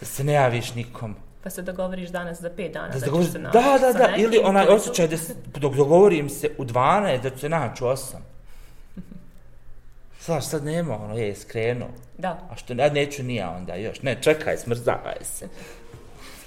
da 0.00 0.06
se 0.06 0.24
ne 0.24 0.32
javiš 0.32 0.74
nikom. 0.74 1.16
Pa 1.42 1.50
se 1.50 1.62
dogovoriš 1.62 2.10
danas 2.10 2.40
za 2.40 2.50
pet 2.56 2.72
dana 2.72 2.88
Da, 2.88 2.98
da, 2.98 3.06
dogovoriš, 3.06 3.32
se 3.32 3.38
da, 3.38 3.44
naći 3.44 3.82
da, 3.82 3.92
da, 3.92 4.06
nekim, 4.06 4.24
ili 4.24 4.40
onaj 4.44 4.66
osjećaj 4.66 5.08
da 5.08 5.16
se, 5.16 5.34
dok 5.54 5.74
dogovorim 5.74 6.28
se 6.28 6.50
u 6.58 6.64
12, 6.64 7.22
da 7.22 7.30
ću 7.30 7.38
se 7.38 7.48
naći 7.48 7.84
u 7.84 7.86
8. 7.86 8.16
Znaš, 10.24 10.46
sad 10.46 10.64
nema 10.64 11.04
ono, 11.04 11.14
je, 11.18 11.34
skrenuo. 11.34 11.88
Da, 12.18 12.48
A 12.50 12.56
što, 12.56 12.72
ja 12.72 12.90
neću 12.90 13.22
ni 13.22 13.34
ja 13.34 13.50
onda 13.50 13.74
još. 13.74 14.02
Ne, 14.02 14.18
čekaj, 14.22 14.56
smrzavaj 14.56 15.16
se. 15.22 15.48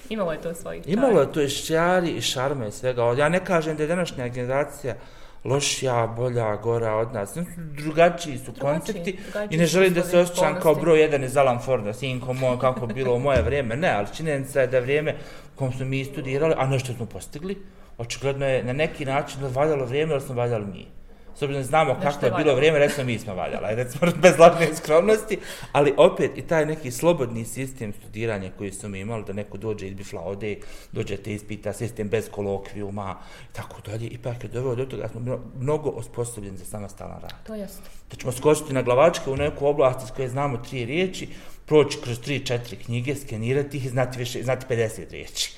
imalo 0.09 0.31
je 0.31 0.41
to 0.41 0.53
svojih 0.53 0.83
Imalo 0.87 1.21
je 1.21 1.31
to 1.31 1.41
i 1.41 1.49
šćari 1.49 2.09
i 2.09 2.21
šarme 2.21 2.67
i 2.67 2.71
svega. 2.71 3.03
Ja 3.17 3.29
ne 3.29 3.45
kažem 3.45 3.77
da 3.77 3.83
je 3.83 3.87
današnja 3.87 4.27
generacija 4.27 4.95
lošija, 5.43 6.07
bolja, 6.07 6.55
gora 6.55 6.95
od 6.95 7.13
nas. 7.13 7.37
Drugačiji 7.57 8.37
su 8.37 8.53
koncepti 8.59 9.19
drugačiji 9.21 9.55
i 9.55 9.57
ne 9.57 9.65
želim 9.65 9.93
da 9.93 10.03
se 10.03 10.19
osjećam 10.19 10.59
kao 10.61 10.75
broj 10.75 11.01
jedan 11.01 11.23
iz 11.23 11.37
Alan 11.37 11.59
Forda, 11.59 11.93
sinko 11.93 12.33
moj, 12.33 12.59
kako 12.59 12.87
bilo 12.87 13.15
u 13.15 13.19
moje 13.19 13.41
vrijeme. 13.41 13.75
Ne, 13.75 13.89
ali 13.89 14.07
činjenica 14.15 14.61
je 14.61 14.67
da 14.67 14.79
vrijeme 14.79 15.15
u 15.55 15.57
kom 15.57 15.73
smo 15.73 15.85
mi 15.85 16.05
studirali, 16.05 16.53
a 16.57 16.67
nešto 16.67 16.93
smo 16.93 17.05
postigli, 17.05 17.57
očigledno 17.97 18.45
je 18.45 18.63
na 18.63 18.73
neki 18.73 19.05
način 19.05 19.41
valjalo 19.41 19.85
vrijeme, 19.85 20.13
ali 20.13 20.21
smo 20.21 20.35
valjali 20.35 20.65
mi. 20.65 20.87
S 21.35 21.41
obzirom 21.41 21.63
znamo 21.63 21.93
Nešto 21.93 22.09
kako 22.09 22.25
je 22.25 22.43
bilo 22.43 22.55
vrijeme, 22.55 22.79
recimo 22.79 23.05
mi 23.05 23.19
smo 23.19 23.35
valjali, 23.35 23.65
ajde, 23.65 23.83
recimo 23.83 24.11
bez 24.21 24.39
lažne 24.39 24.75
skromnosti, 24.75 25.37
ali 25.71 25.93
opet 25.97 26.37
i 26.37 26.41
taj 26.41 26.65
neki 26.65 26.91
slobodni 26.91 27.45
sistem 27.45 27.93
studiranja 27.93 28.51
koji 28.57 28.71
smo 28.71 28.89
mi 28.89 28.99
imali, 28.99 29.23
da 29.23 29.33
neko 29.33 29.57
dođe 29.57 29.87
iz 29.87 29.93
bifla 29.93 30.21
ode, 30.21 30.57
dođe 30.91 31.17
te 31.17 31.33
ispita, 31.33 31.73
sistem 31.73 32.09
bez 32.09 32.29
kolokvijuma, 32.29 33.17
tako 33.53 33.81
dalje, 33.81 34.07
ipak 34.07 34.43
je 34.43 34.49
doveo 34.49 34.75
do 34.75 34.85
toga 34.85 35.03
da 35.03 35.09
smo 35.09 35.19
mno- 35.19 35.39
mnogo 35.59 35.89
osposobljeni 35.89 36.57
za 36.57 36.65
samostalan 36.65 37.21
rad. 37.21 37.33
To 37.47 37.55
jest. 37.55 37.81
Da 38.11 38.15
ćemo 38.15 38.31
skočiti 38.31 38.73
na 38.73 38.81
glavačke 38.81 39.29
u 39.29 39.37
neku 39.37 39.67
oblast 39.67 40.03
iz 40.03 40.11
koje 40.15 40.29
znamo 40.29 40.57
tri 40.57 40.85
riječi, 40.85 41.29
proći 41.65 41.97
kroz 42.03 42.19
tri, 42.19 42.45
četiri 42.45 42.75
knjige, 42.75 43.15
skenirati 43.15 43.77
ih 43.77 43.85
i 43.85 43.89
znati, 43.89 44.19
više, 44.19 44.43
znati 44.43 44.65
50 44.69 45.11
riječi, 45.11 45.53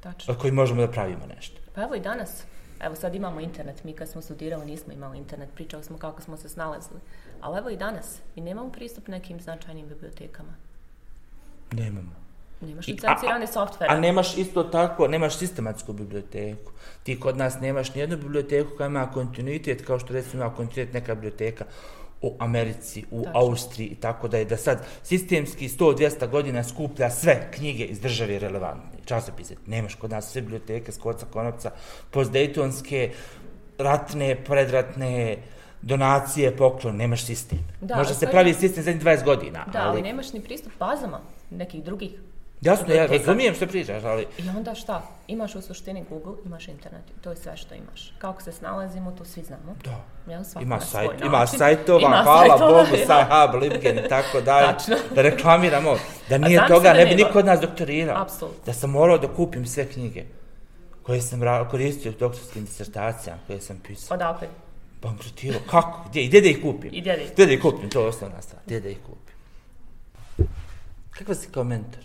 Tačno. 0.00 0.34
od 0.34 0.40
kojih 0.40 0.54
možemo 0.54 0.80
da 0.80 0.92
pravimo 0.92 1.26
nešto. 1.36 1.56
Pa 1.74 1.82
evo 1.82 1.94
i 1.94 2.00
danas. 2.00 2.44
Evo 2.84 2.94
sad 2.94 3.14
imamo 3.14 3.40
internet, 3.40 3.84
mi 3.84 3.92
kad 3.92 4.08
smo 4.08 4.22
studirali 4.22 4.66
nismo 4.66 4.92
imali 4.92 5.18
internet, 5.18 5.48
pričali 5.54 5.84
smo 5.84 5.98
kako 5.98 6.22
smo 6.22 6.36
se 6.36 6.48
snalazili. 6.48 7.00
Ali 7.40 7.58
evo 7.58 7.70
i 7.70 7.76
danas, 7.76 8.18
mi 8.36 8.42
nemamo 8.42 8.72
pristup 8.72 9.08
nekim 9.08 9.40
značajnim 9.40 9.88
bibliotekama. 9.88 10.54
Nemamo. 11.72 12.10
Nemaš 12.60 12.86
licencirane 12.86 13.46
softvere. 13.46 13.94
A 13.94 14.00
nemaš 14.00 14.38
isto 14.38 14.62
tako, 14.62 15.08
nemaš 15.08 15.38
sistematsku 15.38 15.92
biblioteku. 15.92 16.72
Ti 17.02 17.20
kod 17.20 17.36
nas 17.36 17.60
nemaš 17.60 17.94
nijednu 17.94 18.16
biblioteku 18.16 18.70
koja 18.76 18.86
ima 18.86 19.10
kontinuitet, 19.10 19.86
kao 19.86 19.98
što 19.98 20.12
recimo 20.12 20.42
ima 20.44 20.54
kontinuitet 20.54 20.94
neka 20.94 21.14
biblioteka 21.14 21.64
u 22.24 22.36
Americi, 22.38 23.04
u 23.10 23.22
Tačno. 23.24 23.40
Austriji 23.40 23.86
i 23.86 23.94
tako 23.94 24.28
da 24.28 24.38
je 24.38 24.44
da 24.44 24.56
sad 24.56 24.86
sistemski 25.02 25.68
100-200 25.68 26.28
godina 26.30 26.64
skuplja 26.64 27.10
sve 27.10 27.48
knjige 27.50 27.84
iz 27.84 28.00
države 28.00 28.38
relevantne, 28.38 28.98
časopise. 29.04 29.54
Nemaš 29.66 29.94
kod 29.94 30.10
nas 30.10 30.32
sve 30.32 30.42
biblioteke 30.42 30.92
s 30.92 30.98
koca 30.98 31.26
konopca, 31.26 31.70
postdejtonske, 32.10 33.10
ratne, 33.78 34.36
predratne, 34.44 35.36
donacije, 35.82 36.56
poklon, 36.56 36.96
nemaš 36.96 37.24
sistem. 37.24 37.58
Da, 37.80 37.96
Možda 37.96 38.14
se 38.14 38.26
pravi 38.26 38.54
sistem 38.54 38.84
zadnjih 38.84 39.04
20 39.04 39.24
godina, 39.24 39.64
Da, 39.72 39.78
ali 39.78 39.88
ali... 39.90 40.02
nemaš 40.02 40.32
ni 40.32 40.40
pristup 40.40 40.72
bazama 40.78 41.20
nekih 41.50 41.84
drugih. 41.84 42.10
Jasno, 42.64 42.94
ja 42.94 43.06
razumijem 43.06 43.54
što 43.54 43.66
pričaš, 43.66 44.04
ali 44.04 44.26
I 44.38 44.48
onda 44.48 44.74
šta? 44.74 45.02
Imaš 45.26 45.54
u 45.54 45.62
suštini 45.62 46.04
Google, 46.08 46.32
imaš 46.46 46.68
internet. 46.68 47.04
To 47.20 47.30
je 47.30 47.36
sve 47.36 47.56
što 47.56 47.74
imaš. 47.74 48.12
Kako 48.18 48.42
se 48.42 48.52
snalazimo, 48.52 49.12
to 49.12 49.24
svi 49.24 49.42
znamo. 49.42 49.76
da. 49.84 50.04
Jel, 50.32 50.44
svako 50.44 50.62
Ima, 50.62 50.80
sajt, 50.80 51.10
ima 51.24 51.46
sajtova, 51.46 52.00
Ima 52.00 52.22
hvala 52.24 52.48
sajtova, 52.48 52.82
Bogu, 52.82 52.96
ja. 52.96 53.06
Sahab, 53.06 53.54
Libgen 53.54 53.98
i 53.98 54.08
tako 54.08 54.40
dalje, 54.40 54.72
Tačno. 54.72 54.96
da 55.14 55.22
reklamiramo. 55.22 55.96
Da 56.28 56.38
nije 56.38 56.66
toga, 56.68 56.92
ne 56.92 57.06
bi 57.06 57.14
niko 57.14 57.38
od 57.38 57.46
nas 57.46 57.60
doktorirao. 57.60 58.22
Apsolutno. 58.22 58.64
Da 58.66 58.72
sam 58.72 58.90
morao 58.90 59.18
da 59.18 59.28
kupim 59.28 59.66
sve 59.66 59.86
knjige 59.86 60.24
koje 61.02 61.22
sam 61.22 61.40
koristio 61.70 62.12
u 62.12 62.14
doktorskim 62.18 62.64
disertacijama 62.64 63.40
koje 63.46 63.60
sam 63.60 63.80
pisao. 63.86 64.14
Odakle? 64.14 64.48
Bankrotirao. 65.02 65.60
Kako? 65.70 66.04
Gdje? 66.08 66.24
I 66.24 66.28
gdje 66.28 66.40
da 66.40 66.48
ih 66.48 66.58
kupim? 66.62 66.90
I 66.94 67.00
gdje 67.00 67.16
da 67.16 67.22
ih 67.22 67.32
Gdje 67.32 67.46
da 67.46 67.52
ih 67.52 67.62
kupim? 67.62 67.90
To 67.90 68.00
je 68.00 68.06
osnovna 68.06 68.42
stvar. 68.42 68.62
Gdje 68.66 68.80
da 68.80 68.88
ih 68.88 68.98
kupim? 69.06 69.34
Kakva 71.10 71.34
si 71.34 71.48
kao 71.48 71.64
mentor? 71.64 72.04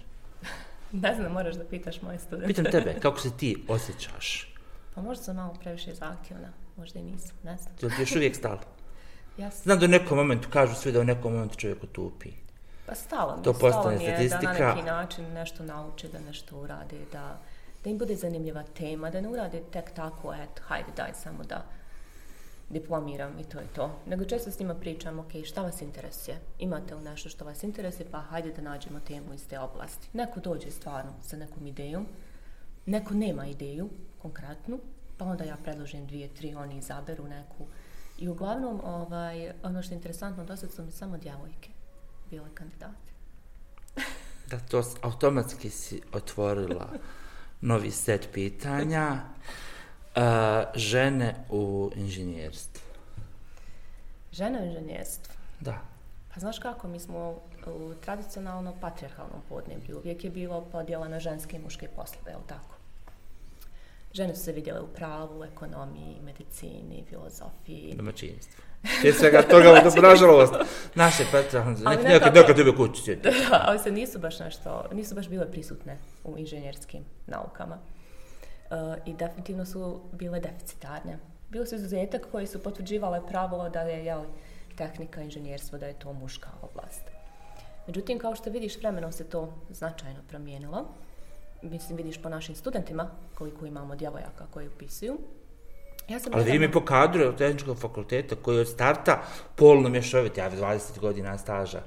Ne 0.92 1.16
znam, 1.16 1.32
moraš 1.32 1.56
da 1.56 1.64
pitaš 1.64 2.02
moje 2.02 2.20
studente. 2.20 2.48
Pitam 2.48 2.66
tebe, 2.66 3.00
kako 3.00 3.20
se 3.20 3.38
ti 3.38 3.66
osjećaš? 3.68 4.54
Pa 4.96 5.02
možda 5.02 5.24
sam 5.24 5.36
malo 5.36 5.54
previše 5.62 5.94
zahtjevna, 5.94 6.48
možda 6.78 7.00
i 7.00 7.04
nisam, 7.04 7.36
ne 7.44 7.58
znam. 7.58 7.74
Jel 7.82 7.92
ti 7.92 8.02
još 8.02 8.16
uvijek 8.16 8.36
stalo? 8.36 8.60
Jasno. 9.38 9.62
Znam 9.64 9.80
da 9.80 9.86
u 9.86 9.90
nekom 9.90 10.18
momentu, 10.18 10.50
kažu 10.50 10.76
svi 10.76 10.92
da 10.92 11.00
u 11.00 11.04
nekom 11.04 11.34
momentu 11.34 11.56
čovjek 11.56 11.84
otupi. 11.84 12.30
Pa 12.86 12.96
stalo 12.96 13.38
mi, 13.38 13.44
To 13.44 13.54
stalo 13.54 13.72
postane 13.72 13.98
mi 13.98 14.04
je 14.04 14.12
da 14.12 14.18
statistika. 14.28 14.54
na 14.64 14.76
neki 14.76 14.86
način 14.86 15.34
nešto 15.34 15.64
nauče, 15.64 16.08
da 16.08 16.20
nešto 16.20 16.58
urade, 16.58 16.96
da, 17.12 17.40
da 17.84 17.90
im 17.90 17.98
bude 17.98 18.16
zanimljiva 18.16 18.64
tema, 18.64 19.10
da 19.10 19.22
ne 19.22 19.28
urade 19.30 19.62
tek 19.72 19.92
tako, 19.94 20.34
eto, 20.34 20.62
hajde 20.68 20.90
daj 20.98 21.12
samo 21.14 21.44
da 21.44 21.66
diplomiram 22.70 23.40
i 23.40 23.44
to 23.44 23.60
je 23.60 23.68
to. 23.76 24.00
Nego 24.06 24.26
često 24.26 24.52
s 24.52 24.60
njima 24.60 24.76
pričam, 24.76 25.20
ok, 25.20 25.32
šta 25.46 25.62
vas 25.62 25.82
interesuje? 25.82 26.38
Imate 26.60 26.96
li 26.96 27.04
nešto 27.04 27.30
što 27.30 27.46
vas 27.46 27.64
interesuje, 27.64 28.08
pa 28.12 28.20
hajde 28.20 28.52
da 28.52 28.62
nađemo 28.62 29.00
temu 29.00 29.34
iz 29.34 29.48
te 29.48 29.60
oblasti. 29.60 30.10
Neko 30.14 30.40
dođe 30.40 30.72
stvarno 30.72 31.12
sa 31.22 31.38
nekom 31.38 31.68
idejom, 31.68 32.06
neko 32.86 33.14
nema 33.14 33.46
ideju 33.46 33.90
konkretnu, 34.22 34.80
pa 35.18 35.26
onda 35.26 35.44
ja 35.44 35.58
predložim 35.64 36.08
dvije, 36.08 36.28
tri, 36.28 36.56
oni 36.56 36.78
izaberu 36.78 37.28
neku. 37.28 37.66
I 38.18 38.30
uglavnom, 38.30 38.82
ovaj, 38.84 39.52
ono 39.64 39.82
što 39.82 39.94
je 39.94 39.96
interesantno, 39.96 40.46
do 40.46 40.58
sad 40.58 40.72
su 40.72 40.84
mi 40.84 40.92
samo 40.92 41.18
djevojke 41.18 41.70
bile 42.30 42.50
kandidate. 42.54 43.10
Da, 44.50 44.60
to 44.60 44.84
automatski 45.02 45.70
si 45.70 46.02
otvorila 46.14 46.90
novi 47.62 47.92
set 47.92 48.30
pitanja. 48.34 49.16
Uh, 50.20 50.26
žene 50.76 51.36
u 51.50 51.92
inženjerstvu. 51.96 52.82
Žene 54.32 54.62
u 54.62 54.66
inženjerstvu. 54.66 55.34
Da. 55.60 55.82
Pa 56.34 56.40
znaš 56.40 56.60
kako, 56.60 56.88
mi 56.88 57.00
smo 57.00 57.30
u 57.68 57.94
tradicionalno 58.02 58.74
patrijarhalnom 58.82 59.42
podneblju. 59.50 59.98
Uvijek 59.98 60.24
je 60.24 60.30
bilo 60.30 60.62
podjela 60.62 61.08
na 61.08 61.20
ženske 61.20 61.58
i 61.58 61.60
muške 61.60 61.88
poslove, 61.88 62.32
jel 62.32 62.40
tako? 62.48 62.76
Žene 64.14 64.36
su 64.36 64.44
se 64.44 64.52
vidjele 64.52 64.82
u 64.82 64.88
pravu, 64.88 65.44
ekonomiji, 65.44 66.16
medicini, 66.26 67.04
filozofiji. 67.10 67.94
Domaćinstvo. 67.98 68.64
Prije 69.00 69.14
svega 69.14 69.42
toga, 69.42 69.64
da 69.64 70.10
nažalost, 70.10 70.54
naše 70.96 71.24
Petra, 71.32 71.62
Ali 71.62 71.76
neki 71.76 71.88
nekako- 71.88 72.08
nekad 72.10 72.36
nekad 72.36 72.56
tebe 72.56 72.76
kući 72.78 73.02
sjedi. 73.02 73.22
Da, 73.22 73.64
ali 73.68 73.80
se 73.80 73.92
nisu 73.92 74.20
baš 74.20 74.40
nešto, 74.40 74.86
nisu 74.94 75.16
baš 75.16 75.28
bile 75.28 75.52
prisutne 75.52 75.98
u 76.24 76.38
inženjerskim 76.38 77.04
naukama. 77.28 77.78
E, 78.72 78.76
I 79.06 79.14
definitivno 79.14 79.66
su 79.66 80.02
bile 80.12 80.40
deficitarne. 80.40 81.18
Bili 81.50 81.68
su 81.68 81.76
izuzetak 81.76 82.28
koji 82.32 82.48
su 82.48 82.64
potvrđivale 82.64 83.28
pravilo 83.28 83.70
da 83.70 83.82
je 83.82 84.06
jel, 84.06 84.22
tehnika, 84.76 85.22
inženjerstvo, 85.22 85.78
da 85.78 85.86
je 85.86 86.00
to 86.00 86.14
muška 86.14 86.50
oblast. 86.62 87.02
Međutim, 87.88 88.20
kao 88.20 88.36
što 88.36 88.50
vidiš, 88.50 88.78
vremenom 88.78 89.12
se 89.12 89.24
to 89.24 89.54
značajno 89.70 90.20
promijenilo. 90.28 90.86
Mislim, 91.62 91.98
vidiš 91.98 92.22
po 92.22 92.30
našim 92.30 92.56
studentima 92.56 93.10
koliko 93.34 93.66
imamo 93.66 93.96
djevojaka 93.96 94.46
koji 94.52 94.68
upisuju. 94.68 95.18
Ja 96.08 96.20
sam 96.20 96.34
Ali 96.34 96.44
vidim 96.44 96.64
i 96.64 96.72
po 96.72 96.86
kadru 96.86 97.28
od 97.28 97.38
tehničkog 97.38 97.78
fakulteta 97.78 98.36
koji 98.36 98.60
od 98.60 98.68
starta 98.68 99.24
polno 99.56 99.90
mješovit, 99.90 100.38
ja 100.38 100.52
20 100.52 101.00
godina 101.00 101.38
staža 101.38 101.82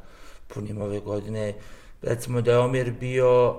punim 0.54 0.82
ove 0.82 1.00
godine, 1.00 1.54
recimo 2.02 2.40
da 2.40 2.52
je 2.52 2.58
omjer 2.58 2.92
bio 3.00 3.54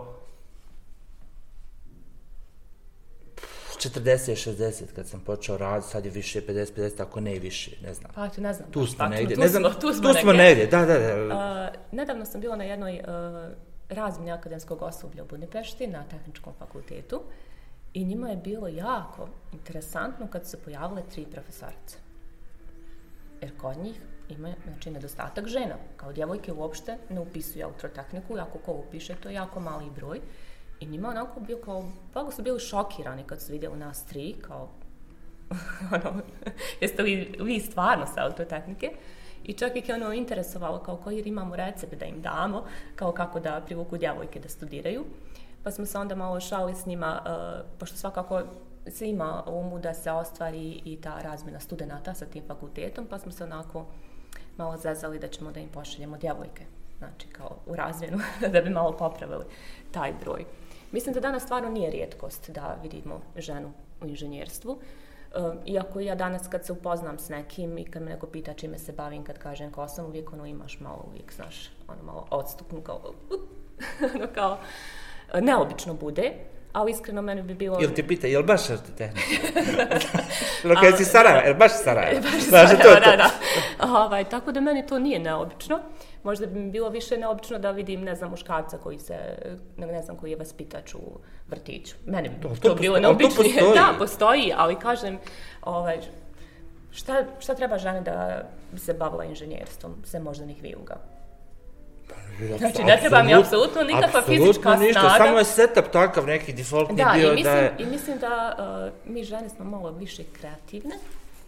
40-60 3.89 4.83
kad 4.95 5.07
sam 5.07 5.19
počeo 5.19 5.57
raditi, 5.57 5.91
sad 5.91 6.05
je 6.05 6.11
više 6.11 6.41
50-50, 6.41 7.01
ako 7.01 7.19
ne 7.19 7.35
i 7.35 7.39
više, 7.39 7.71
ne 7.81 7.93
znam. 7.93 8.11
Pa, 8.15 8.29
ne 8.37 8.53
znam. 8.53 8.71
Tu 8.71 8.85
smo 8.85 8.97
tačno, 8.97 9.15
negdje, 9.15 9.35
tu 9.35 9.41
ne 9.41 9.47
znam, 9.47 9.63
smo, 9.63 9.81
tu 9.81 9.93
smo, 9.93 10.13
tu 10.13 10.19
smo 10.19 10.33
negdje. 10.33 10.45
negdje, 10.45 10.67
da, 10.67 10.85
da, 10.85 10.99
da. 10.99 11.71
Uh, 11.73 11.97
nedavno 11.97 12.25
sam 12.25 12.41
bila 12.41 12.55
na 12.55 12.63
jednoj 12.63 12.93
uh, 12.93 13.05
razmjeni 13.89 14.31
akademskog 14.31 14.81
osoblja 14.81 15.23
u 15.23 15.27
Budimpešti 15.27 15.87
na 15.87 16.03
tehničkom 16.03 16.53
fakultetu 16.59 17.21
i 17.93 18.05
njima 18.05 18.29
je 18.29 18.37
bilo 18.37 18.67
jako 18.67 19.27
interesantno 19.53 20.27
kad 20.27 20.43
su 20.43 20.49
se 20.49 20.57
pojavile 20.57 21.01
tri 21.11 21.25
profesorice. 21.25 21.97
Jer 23.41 23.57
kod 23.57 23.77
njih 23.77 24.01
ima 24.29 24.53
znači, 24.67 24.91
nedostatak 24.91 25.47
žena. 25.47 25.75
Kao 25.97 26.13
djevojke 26.13 26.53
uopšte 26.53 26.97
ne 27.09 27.19
upisuju 27.19 27.63
elektrotehniku, 27.63 28.37
ako 28.37 28.57
ko 28.57 28.71
upiše, 28.71 29.15
to 29.15 29.29
je 29.29 29.35
jako 29.35 29.59
mali 29.59 29.85
broj. 29.95 30.21
I 30.83 30.85
njima 30.85 31.09
onako 31.09 31.39
bio 31.39 31.57
kao, 31.57 31.83
blago 32.13 32.31
su 32.31 32.41
bili 32.41 32.59
šokirani 32.59 33.23
kad 33.23 33.41
su 33.41 33.51
vidjeli 33.51 33.77
nas 33.77 34.05
tri, 34.05 34.35
kao, 34.41 34.69
ono, 35.95 36.21
jeste 36.81 37.03
li 37.03 37.35
vi 37.39 37.59
stvarno 37.59 38.05
sa 38.05 38.21
elektrotehnike? 38.21 38.91
I 39.43 39.53
čak 39.53 39.75
ih 39.75 39.89
je 39.89 39.95
ono 39.95 40.13
interesovalo 40.13 40.79
kao 40.79 40.97
koji 40.97 41.17
jer 41.17 41.27
imamo 41.27 41.55
recept 41.55 41.95
da 41.95 42.05
im 42.05 42.21
damo, 42.21 42.63
kao 42.95 43.11
kako 43.11 43.39
da 43.39 43.61
privuku 43.65 43.97
djevojke 43.97 44.39
da 44.39 44.49
studiraju. 44.49 45.03
Pa 45.63 45.71
smo 45.71 45.85
se 45.85 45.97
onda 45.97 46.15
malo 46.15 46.39
šali 46.39 46.75
s 46.75 46.85
njima, 46.85 47.21
uh, 47.25 47.65
pošto 47.79 47.97
svakako 47.97 48.41
se 48.87 49.09
ima 49.09 49.43
umu 49.47 49.79
da 49.79 49.93
se 49.93 50.11
ostvari 50.11 50.81
i 50.85 51.01
ta 51.01 51.21
razmjena 51.21 51.59
studenta 51.59 52.13
sa 52.13 52.25
tim 52.25 52.43
fakultetom, 52.47 53.07
pa 53.09 53.19
smo 53.19 53.31
se 53.31 53.43
onako 53.43 53.85
malo 54.57 54.77
zezali 54.77 55.19
da 55.19 55.27
ćemo 55.27 55.51
da 55.51 55.59
im 55.59 55.69
pošaljemo 55.69 56.17
djevojke, 56.17 56.65
znači 56.97 57.27
kao 57.27 57.57
u 57.65 57.75
razmjenu, 57.75 58.17
da 58.53 58.61
bi 58.61 58.69
malo 58.69 58.97
popravili 58.97 59.45
taj 59.91 60.13
broj. 60.23 60.45
Mislim 60.93 61.13
da 61.13 61.19
danas 61.19 61.43
stvarno 61.43 61.69
nije 61.69 61.91
rijetkost 61.91 62.49
da 62.49 62.77
vidimo 62.83 63.21
ženu 63.37 63.71
u 64.01 64.07
inženjerstvu. 64.07 64.79
E, 64.79 65.37
iako 65.65 65.99
ja 65.99 66.15
danas 66.15 66.47
kad 66.47 66.65
se 66.65 66.73
upoznam 66.73 67.19
s 67.19 67.29
nekim 67.29 67.77
i 67.77 67.85
kad 67.85 68.01
me 68.01 68.11
neko 68.11 68.27
pita 68.27 68.53
čime 68.53 68.79
se 68.79 68.91
bavim, 68.91 69.23
kad 69.23 69.37
kažem 69.37 69.71
ko 69.71 69.87
sam, 69.87 70.05
uvijek 70.05 70.33
ono 70.33 70.45
imaš 70.45 70.79
malo, 70.79 71.05
uvijek 71.09 71.33
znaš, 71.33 71.69
ono 71.87 72.03
malo 72.03 72.27
odstupnu 72.29 72.81
kao, 72.81 73.01
ono 74.15 74.27
kao, 74.35 74.57
e, 75.33 75.41
neobično 75.41 75.93
bude, 75.93 76.33
ali 76.73 76.91
iskreno 76.91 77.21
meni 77.21 77.41
bi 77.41 77.53
bilo... 77.53 77.77
Jel 77.79 77.91
te 77.95 78.07
pita, 78.07 78.27
jel 78.27 78.43
baš 78.43 78.61
tehnika? 78.97 79.21
Jel 80.63 80.75
kada 80.75 80.97
si 80.97 81.05
Sarajeva, 81.05 81.41
jel 81.41 81.55
baš 81.55 81.71
Sarajeva? 81.83 82.21
Baš 82.31 82.41
Sarajeva, 82.41 82.83
to 82.83 82.89
je 82.89 82.95
to. 82.95 83.09
da, 83.09 83.15
da. 83.17 83.29
Ovaj, 83.99 84.23
tako 84.23 84.51
da 84.51 84.61
meni 84.61 84.87
to 84.87 84.99
nije 84.99 85.19
neobično. 85.19 85.79
Možda 86.23 86.45
bi 86.45 86.59
mi 86.59 86.71
bilo 86.71 86.89
više 86.89 87.17
neobično 87.17 87.59
da 87.59 87.71
vidim, 87.71 88.01
ne 88.01 88.15
znam, 88.15 88.29
muškarca 88.29 88.77
koji 88.77 88.99
se, 88.99 89.15
ne, 89.77 90.01
znam, 90.01 90.17
koji 90.17 90.31
je 90.31 90.37
vaspitač 90.37 90.95
u 90.95 90.99
vrtiću. 91.47 91.95
Meni 92.05 92.29
bi 92.29 92.35
To- 92.41 92.49
to, 92.49 92.69
to 92.69 92.75
bilo 92.75 92.95
to 92.95 93.01
neobičnije. 93.01 93.53
postoji. 93.59 93.73
Da, 93.75 93.93
postoji, 93.99 94.53
ali 94.55 94.75
kažem, 94.79 95.19
ovaj, 95.61 95.97
Šta, 96.93 97.23
šta 97.39 97.55
treba 97.55 97.77
žene 97.77 98.01
da 98.01 98.43
bi 98.71 98.79
se 98.79 98.93
bavila 98.93 99.23
inženjerstvom, 99.25 99.95
sve 100.03 100.19
moždanih 100.19 100.61
vijuga? 100.61 100.95
Znači, 102.57 102.83
ne 102.83 102.97
treba 102.99 103.23
mi 103.23 103.35
apsolutno 103.35 103.81
nikakva 103.81 104.21
fizička 104.21 104.75
ništa, 104.75 104.99
snaga. 104.99 105.15
samo 105.17 105.37
je 105.37 105.45
setup 105.45 105.85
takav 105.91 106.25
neki 106.25 106.53
defaultni 106.53 106.95
Da, 106.95 107.11
bio 107.15 107.33
i 107.33 107.35
mislim, 107.35 107.43
da 107.43 107.59
je... 107.59 107.75
i 107.79 107.85
mislim 107.85 108.17
da 108.17 108.55
uh, 109.05 109.11
mi 109.13 109.23
žene 109.23 109.49
smo 109.49 109.65
malo 109.65 109.91
više 109.91 110.23
kreativne 110.39 110.95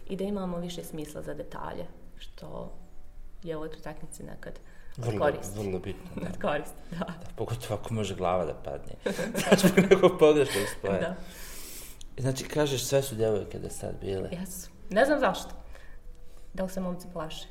i 0.08 0.16
da 0.16 0.24
imamo 0.24 0.58
više 0.58 0.84
smisla 0.84 1.22
za 1.22 1.34
detalje, 1.34 1.86
što 2.18 2.72
je 3.42 3.56
u 3.56 3.60
elektrotehnici 3.60 4.22
nekad 4.22 4.52
Vrlo, 4.96 5.18
koristi. 5.18 5.58
vrlo 5.58 5.78
bitno, 5.78 6.10
da. 6.14 6.28
Koristi, 6.48 6.78
da. 6.90 6.96
da. 6.98 7.12
Pogotovo 7.36 7.80
ako 7.80 7.94
može 7.94 8.14
glava 8.14 8.44
da 8.44 8.54
padne. 8.54 8.94
Znači, 9.48 9.80
neko 9.90 10.16
pogrešno 10.18 10.60
ispoje. 10.60 11.00
da. 11.00 11.14
Znači, 12.18 12.44
kažeš, 12.44 12.84
sve 12.84 13.02
su 13.02 13.14
djevojke 13.14 13.58
da 13.58 13.70
sad 13.70 13.94
bile. 14.00 14.28
Jesu. 14.32 14.70
Ne 14.90 15.04
znam 15.04 15.20
zašto. 15.20 15.50
Da 16.54 16.62
li 16.62 16.70
se 16.70 16.80
momci 16.80 17.06
plaše? 17.12 17.46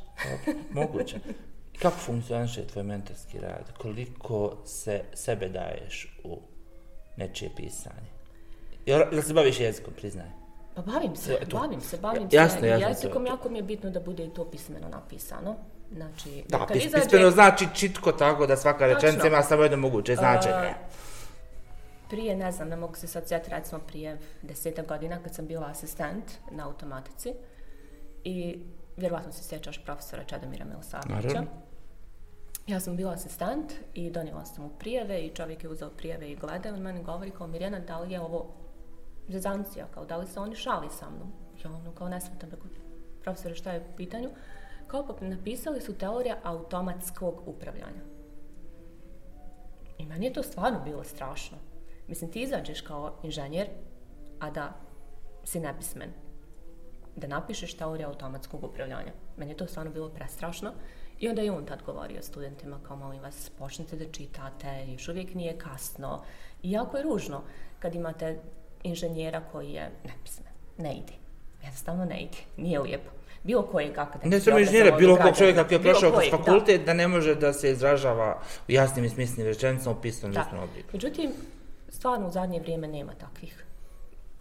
Moguće. 0.71 1.19
Kako 1.75 1.97
funkcioniše 1.97 2.63
tvoj 2.63 2.83
mentorski 2.83 3.39
rad? 3.39 3.71
Koliko 3.77 4.57
se 4.65 5.01
sebe 5.13 5.49
daješ 5.49 6.19
u 6.23 6.39
nečije 7.17 7.51
pisanje? 7.55 8.09
Jel, 8.85 9.01
jel 9.11 9.21
se 9.21 9.33
baviš 9.33 9.59
jezikom, 9.59 9.93
priznaj? 9.93 10.27
Pa 10.75 10.81
bavim 10.81 11.15
se, 11.15 11.38
to- 11.41 11.57
bavim 11.57 11.81
se, 11.81 11.97
bavim 11.97 12.27
Jasno, 12.31 12.59
se 12.59 12.67
jasno, 12.67 12.88
jezikom. 12.88 13.25
to- 13.25 13.31
Jako 13.31 13.49
mi 13.49 13.57
je 13.57 13.63
bitno 13.63 13.89
da 13.89 13.99
bude 13.99 14.25
i 14.25 14.29
to 14.29 14.45
pismeno 14.45 14.89
napisano. 14.89 15.55
Znači, 15.91 16.43
Da, 16.47 16.57
kad 16.59 16.67
pis, 16.69 16.85
izađe- 16.85 17.03
pismeno 17.03 17.31
znači 17.31 17.67
čitko 17.75 18.11
tako 18.11 18.47
da 18.47 18.57
svaka 18.57 18.85
rečenica 18.88 19.27
ima 19.27 19.43
samo 19.43 19.63
jedno 19.63 19.77
moguće 19.77 20.15
značenje. 20.15 20.53
A, 20.55 20.73
prije, 22.09 22.35
ne 22.35 22.51
znam, 22.51 22.69
ne 22.69 22.75
mogu 22.75 22.95
se 22.95 23.07
sad 23.07 23.27
sjetiti, 23.27 23.51
recimo 23.51 23.81
prije 23.81 24.17
deseta 24.41 24.81
godina 24.83 25.19
kad 25.19 25.35
sam 25.35 25.47
bila 25.47 25.67
asistent 25.67 26.23
na 26.51 26.65
automatici 26.67 27.33
i 28.23 28.59
vjerovatno 28.97 29.31
se 29.31 29.43
sjećaš 29.43 29.84
profesora 29.84 30.23
Čedomira 30.23 30.65
Milosavljevića. 30.65 31.27
Naravno. 31.27 31.49
Ja 32.67 32.79
sam 32.79 32.95
bila 32.95 33.12
asistent 33.12 33.73
i 33.93 34.10
donijela 34.10 34.45
sam 34.45 34.63
mu 34.63 34.69
prijeve 34.69 35.21
i 35.21 35.36
čovjek 35.36 35.63
je 35.63 35.69
uzeo 35.69 35.89
prijeve 35.89 36.31
i 36.31 36.36
gleda 36.36 36.69
i 36.69 36.71
on 36.71 36.79
meni 36.79 37.03
govori 37.03 37.31
kao 37.31 37.47
Mirjana, 37.47 37.79
da 37.79 37.99
li 37.99 38.13
je 38.13 38.21
ovo 38.21 38.47
zezancija, 39.27 39.86
kao 39.93 40.05
da 40.05 40.17
li 40.17 40.27
se 40.27 40.39
oni 40.39 40.55
šali 40.55 40.88
sa 40.89 41.10
mnom? 41.10 41.31
Ja 41.63 41.71
ono 41.71 41.91
kao 41.91 42.10
ne 42.10 42.21
shvatam, 42.21 42.49
rekao, 42.49 42.67
profesore 43.21 43.55
šta 43.55 43.71
je 43.71 43.79
u 43.79 43.95
pitanju? 43.97 44.29
Kao 44.88 45.05
pa 45.08 45.25
napisali 45.25 45.81
su 45.81 45.97
teorija 45.97 46.38
automatskog 46.43 47.43
upravljanja. 47.45 48.01
I 49.97 50.05
meni 50.05 50.25
je 50.25 50.34
to 50.34 50.43
stvarno 50.43 50.79
bilo 50.86 51.03
strašno. 51.03 51.58
Mislim, 52.08 52.31
ti 52.31 52.41
izađeš 52.41 52.81
kao 52.81 53.19
inženjer, 53.23 53.67
a 54.39 54.49
da 54.49 54.73
si 55.43 55.60
nepismen. 55.60 56.10
Da 57.15 57.28
napišeš 57.28 57.73
teoriju 57.73 58.08
automatskog 58.08 58.63
upravljanja. 58.63 59.12
Meni 59.38 59.51
je 59.51 59.58
to 59.58 59.67
stvarno 59.67 59.91
bilo 59.91 60.10
prestrašno. 60.10 60.71
I 61.19 61.30
onda 61.30 61.41
je 61.41 61.51
on 61.51 61.65
tad 61.65 61.84
govorio 61.86 62.21
studentima 62.21 62.80
kao 62.88 62.95
molim 62.97 63.21
vas 63.21 63.51
počnite 63.60 63.95
da 63.95 64.06
čitate, 64.12 64.86
još 64.88 65.08
uvijek 65.08 65.34
nije 65.34 65.58
kasno. 65.58 66.23
I 66.63 66.71
jako 66.71 66.97
je 66.97 67.04
ružno 67.04 67.41
kad 67.80 67.95
imate 67.95 68.39
inženjera 68.84 69.41
koji 69.51 69.71
je 69.71 69.91
nepismen. 70.04 70.54
Ne 70.78 70.93
ide. 70.93 71.13
Jednostavno 71.63 72.06
ne 72.06 72.21
ide. 72.21 72.38
Nije 72.58 72.80
lijepo. 72.80 73.10
Bilo 73.43 73.63
kojeg 73.63 73.97
akademskog 73.97 74.32
Ne 74.32 74.39
samo 74.39 74.60
inženjera, 74.60 74.97
bilo 74.97 75.15
kog 75.17 75.38
čovjeka 75.38 75.67
koji 75.67 75.75
je 75.78 75.82
prošao 75.84 76.12
kroz 76.12 76.23
fakultet 76.32 76.86
da. 76.86 76.93
ne 76.93 77.08
može 77.08 77.36
da 77.36 77.54
se 77.54 77.71
izražava 77.71 78.41
u 78.67 78.71
jasnim 78.71 79.06
i 79.06 79.10
smislim 79.10 79.45
rečenicama 79.47 79.95
u 79.97 80.01
pisanom 80.01 80.34
Da. 80.34 80.62
obliku. 80.63 80.89
Međutim, 80.93 81.32
stvarno 81.89 82.28
u 82.28 82.32
zadnje 82.32 82.60
vrijeme 82.60 82.88
nema 82.88 83.13
takvih 83.13 83.65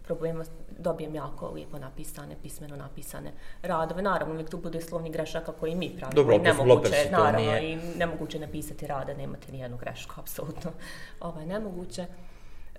problema. 0.03 0.43
Dobijem 0.79 1.15
jako 1.15 1.49
lijepo 1.49 1.79
napisane, 1.79 2.35
pismeno 2.43 2.75
napisane 2.75 3.31
radove. 3.61 4.01
Naravno, 4.01 4.33
uvijek 4.33 4.49
tu 4.49 4.57
bude 4.57 4.81
slovni 4.81 5.09
grešaka 5.09 5.51
koji 5.51 5.75
mi 5.75 5.89
pravimo. 5.97 6.15
Dobro, 6.15 6.35
opet 6.35 6.45
nemoguće, 6.45 6.73
lopers 6.73 7.03
to 7.03 7.11
naravno, 7.11 7.39
nije. 7.39 7.71
i 7.71 7.77
nemoguće 7.97 8.39
napisati 8.39 8.87
rada, 8.87 9.13
nemate 9.13 9.51
ni 9.51 9.59
jednu 9.59 9.77
grešku, 9.77 10.13
apsolutno. 10.21 10.71
Ovo 11.19 11.39
je 11.39 11.45
nemoguće. 11.45 12.05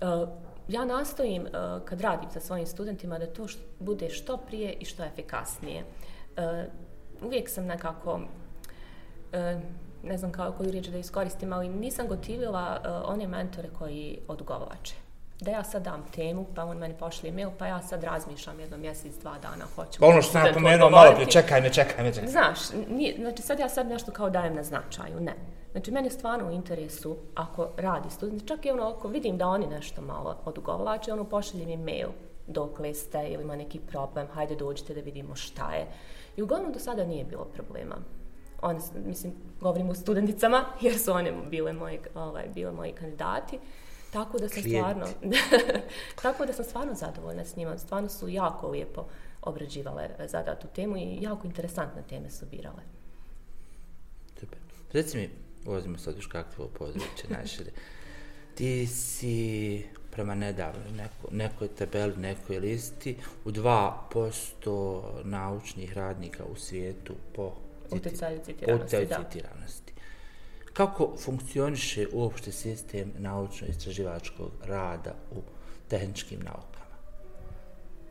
Uh, 0.01 0.29
ja 0.67 0.85
nastojim, 0.85 1.41
uh, 1.41 1.83
kad 1.85 2.01
radim 2.01 2.29
sa 2.31 2.39
svojim 2.39 2.67
studentima, 2.67 3.19
da 3.19 3.25
to 3.25 3.45
bude 3.79 4.09
što 4.09 4.37
prije 4.37 4.73
i 4.73 4.85
što 4.85 5.03
efikasnije. 5.03 5.83
Uh, 6.37 6.43
uvijek 7.21 7.49
sam 7.49 7.65
nekako 7.65 8.19
e, 9.33 9.59
ne 10.03 10.17
znam 10.17 10.31
kao 10.31 10.51
koju 10.51 10.71
riječ 10.71 10.87
da 10.87 10.97
iskoristim, 10.97 11.53
ali 11.53 11.69
nisam 11.69 12.07
gotivila 12.07 12.81
e, 12.83 12.89
one 12.89 13.27
mentore 13.27 13.69
koji 13.79 14.19
odgovlače. 14.27 14.95
Da 15.39 15.51
ja 15.51 15.63
sad 15.63 15.83
dam 15.83 16.05
temu, 16.15 16.45
pa 16.55 16.63
on 16.63 16.77
meni 16.77 16.93
pošli 16.99 17.31
mail, 17.31 17.49
pa 17.57 17.67
ja 17.67 17.81
sad 17.81 18.03
razmišljam 18.03 18.59
jedno 18.59 18.77
mjesec, 18.77 19.15
dva 19.15 19.37
dana, 19.41 19.65
hoću. 19.75 19.99
Pa 19.99 20.05
ono 20.05 20.21
što 20.21 20.31
sam 20.31 20.41
studentu 20.41 20.59
napomenuo 20.59 20.89
malo 20.89 21.11
prije, 21.13 21.31
čekaj 21.31 21.61
me, 21.61 21.73
čekaj 21.73 22.03
me, 22.03 22.13
čekaj. 22.13 22.29
Znaš, 22.29 22.59
nije, 22.89 23.15
znači 23.19 23.41
sad 23.41 23.59
ja 23.59 23.69
sad 23.69 23.87
nešto 23.87 24.11
kao 24.11 24.29
dajem 24.29 24.55
na 24.55 24.63
značaju, 24.63 25.19
ne. 25.19 25.33
Znači 25.71 25.91
meni 25.91 26.07
je 26.07 26.11
stvarno 26.11 26.47
u 26.47 26.51
interesu 26.51 27.17
ako 27.35 27.69
radi 27.77 28.09
student, 28.09 28.47
čak 28.47 28.65
i 28.65 28.71
ono 28.71 28.83
ako 28.83 29.07
vidim 29.07 29.37
da 29.37 29.47
oni 29.47 29.67
nešto 29.67 30.01
malo 30.01 30.37
odugovlače, 30.45 31.13
ono 31.13 31.23
pošalje 31.23 31.65
mi 31.65 31.77
mail 31.77 32.09
dok 32.47 32.79
ste 32.93 33.27
ili 33.27 33.43
ima 33.43 33.55
neki 33.55 33.79
problem, 33.79 34.27
hajde 34.33 34.55
dođite 34.55 34.93
da 34.93 35.01
vidimo 35.01 35.35
šta 35.35 35.73
je. 35.73 35.87
I 36.37 36.41
uglavnom 36.41 36.73
do 36.73 36.79
sada 36.79 37.05
nije 37.05 37.23
bilo 37.23 37.45
problema. 37.45 37.95
One, 38.61 38.79
mislim, 39.05 39.33
govorim 39.61 39.89
o 39.89 39.95
studenticama, 39.95 40.65
jer 40.81 40.99
su 40.99 41.11
one 41.11 41.33
bile 41.49 41.73
moji, 41.73 41.99
ovaj, 42.15 42.43
bile 42.53 42.71
moji 42.71 42.91
kandidati. 42.91 43.59
Tako 44.17 44.37
da 44.37 44.49
sam 44.49 44.63
Klijenti. 44.63 44.79
stvarno, 44.79 45.07
tako 46.21 46.45
da 46.45 46.53
sam 46.53 46.65
stvarno 46.65 46.93
zadovoljna 46.93 47.45
s 47.45 47.55
njima. 47.55 47.77
Stvarno 47.77 48.09
su 48.09 48.29
jako 48.29 48.67
lijepo 48.67 49.05
obrađivale 49.41 50.09
zadatu 50.27 50.67
temu 50.75 50.97
i 50.97 51.17
jako 51.21 51.47
interesantne 51.47 52.03
teme 52.09 52.29
su 52.29 52.45
birale. 52.51 52.81
Super. 54.39 54.59
Reci 54.93 55.17
mi, 55.17 55.29
ulazimo 55.65 55.97
sad 55.97 56.17
u 56.17 56.21
škaktivo 56.21 56.67
područje 56.67 57.29
najšire. 57.37 57.71
Ti 58.55 58.87
si 58.87 59.85
prema 60.11 60.35
nedavno 60.35 60.91
neko, 60.95 61.27
nekoj 61.31 61.67
tabeli, 61.67 62.17
nekoj 62.17 62.59
listi 62.59 63.17
u 63.45 63.51
2% 63.51 65.01
naučnih 65.23 65.93
radnika 65.93 66.43
u 66.45 66.55
svijetu 66.55 67.13
po 67.35 67.53
Utjecaju 67.91 68.39
citiranosti, 68.45 68.97
utjecaju 68.97 69.25
citiranosti. 69.31 69.86
Kako 70.77 71.15
funkcioniše 71.17 72.05
uopšte 72.13 72.51
sistem 72.51 73.11
naučno-istraživačkog 73.19 74.51
rada 74.65 75.15
u 75.31 75.41
tehničkim 75.87 76.39
naukama? 76.39 76.97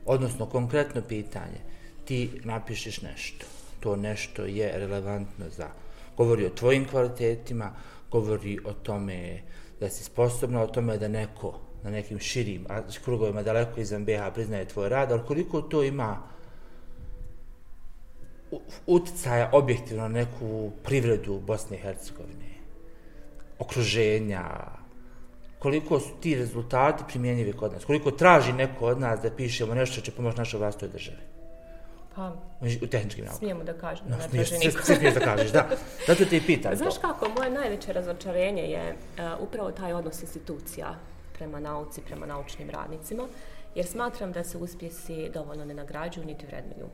Odnosno, 0.06 0.46
konkretno 0.46 1.02
pitanje, 1.08 1.60
ti 2.04 2.40
napišeš 2.44 3.02
nešto, 3.02 3.46
to 3.80 3.96
nešto 3.96 4.44
je 4.44 4.72
relevantno 4.78 5.46
za, 5.50 5.68
govori 6.16 6.46
o 6.46 6.50
tvojim 6.50 6.88
kvalitetima, 6.88 7.72
govori 8.10 8.58
o 8.64 8.72
tome 8.72 9.42
da 9.80 9.90
si 9.90 10.04
sposobna, 10.04 10.62
o 10.62 10.66
tome 10.66 10.98
da 10.98 11.08
neko 11.08 11.60
na 11.84 11.90
nekim 11.90 12.18
širim 12.18 12.66
krugovima 13.04 13.42
daleko 13.42 13.80
izvan 13.80 14.04
BH 14.04 14.34
priznaje 14.34 14.68
tvoj 14.68 14.88
rad, 14.88 15.12
ali 15.12 15.26
koliko 15.26 15.62
to 15.62 15.82
ima 15.82 16.22
uticaja 18.86 19.50
objektivno 19.52 20.02
na 20.02 20.08
neku 20.08 20.70
privredu 20.84 21.40
Bosne 21.40 21.76
i 21.76 21.80
Hercegovine, 21.80 22.45
okruženja, 23.58 24.44
koliko 25.58 26.00
su 26.00 26.10
ti 26.20 26.34
rezultati 26.34 27.04
primjenjivi 27.08 27.52
kod 27.52 27.72
nas, 27.72 27.84
koliko 27.84 28.10
traži 28.10 28.52
neko 28.52 28.86
od 28.86 29.00
nas 29.00 29.20
da 29.20 29.30
pišemo 29.30 29.74
nešto 29.74 29.92
što 29.92 30.02
će 30.02 30.12
pomoći 30.12 30.38
našoj 30.38 30.58
vlastoj 30.58 30.88
državi, 30.88 31.18
Pa, 32.14 32.32
u 32.82 32.86
tehničkim 32.86 33.24
naukama. 33.24 33.38
smijemo 33.38 33.64
da 33.64 33.72
kažemo, 33.72 34.08
No, 34.10 34.16
smiješ, 34.28 34.50
niko. 34.50 34.82
sve 34.82 34.96
smiješ 34.96 35.14
da 35.14 35.20
kažeš, 35.20 35.50
da. 35.50 35.68
Zato 36.06 36.24
te 36.24 36.36
i 36.36 36.40
pitam 36.40 36.76
Znaš 36.76 36.94
to. 36.94 37.00
kako, 37.00 37.28
moje 37.30 37.50
najveće 37.50 37.92
razočarenje 37.92 38.62
je 38.62 38.92
uh, 38.92 38.96
upravo 39.40 39.70
taj 39.72 39.92
odnos 39.92 40.22
institucija 40.22 40.94
prema 41.34 41.60
nauci, 41.60 42.00
prema 42.00 42.26
naučnim 42.26 42.70
radnicima, 42.70 43.22
jer 43.74 43.86
smatram 43.86 44.32
da 44.32 44.44
se 44.44 44.58
uspjesi 44.58 45.30
dovoljno 45.34 45.64
ne 45.64 45.74
nagrađuju 45.74 46.26
niti 46.26 46.46
vrednuju. 46.46 46.86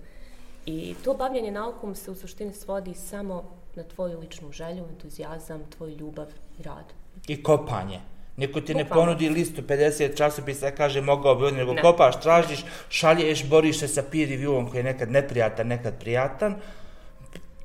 I 0.66 0.94
to 1.04 1.14
bavljanje 1.14 1.50
naukom 1.50 1.94
se 1.94 2.10
u 2.10 2.14
suštini 2.14 2.52
svodi 2.52 2.94
samo 2.94 3.44
na 3.74 3.82
tvoju 3.84 4.20
ličnu 4.20 4.52
želju, 4.52 4.84
entuzijazam, 4.84 5.60
tvoju 5.70 5.96
ljubav 5.96 6.26
i 6.58 6.62
rad. 6.62 6.92
I 7.28 7.42
kopanje. 7.42 8.00
Niko 8.36 8.60
ti 8.60 8.74
ne 8.74 8.84
ponudi 8.88 9.28
listu 9.28 9.62
50 9.62 10.16
časopisa 10.16 10.70
kaže 10.70 11.00
mogao 11.00 11.34
bi 11.34 11.44
ovdje, 11.44 11.58
nego 11.58 11.74
Ne. 11.74 11.82
kopaš, 11.82 12.20
tražiš, 12.20 12.64
šalješ, 12.88 13.44
boriš 13.48 13.78
se 13.78 13.88
sa 13.88 14.02
peer 14.02 14.28
reviewom 14.28 14.70
koji 14.70 14.78
je 14.78 14.84
nekad 14.84 15.10
neprijatan, 15.10 15.66
nekad 15.66 16.00
prijatan, 16.00 16.56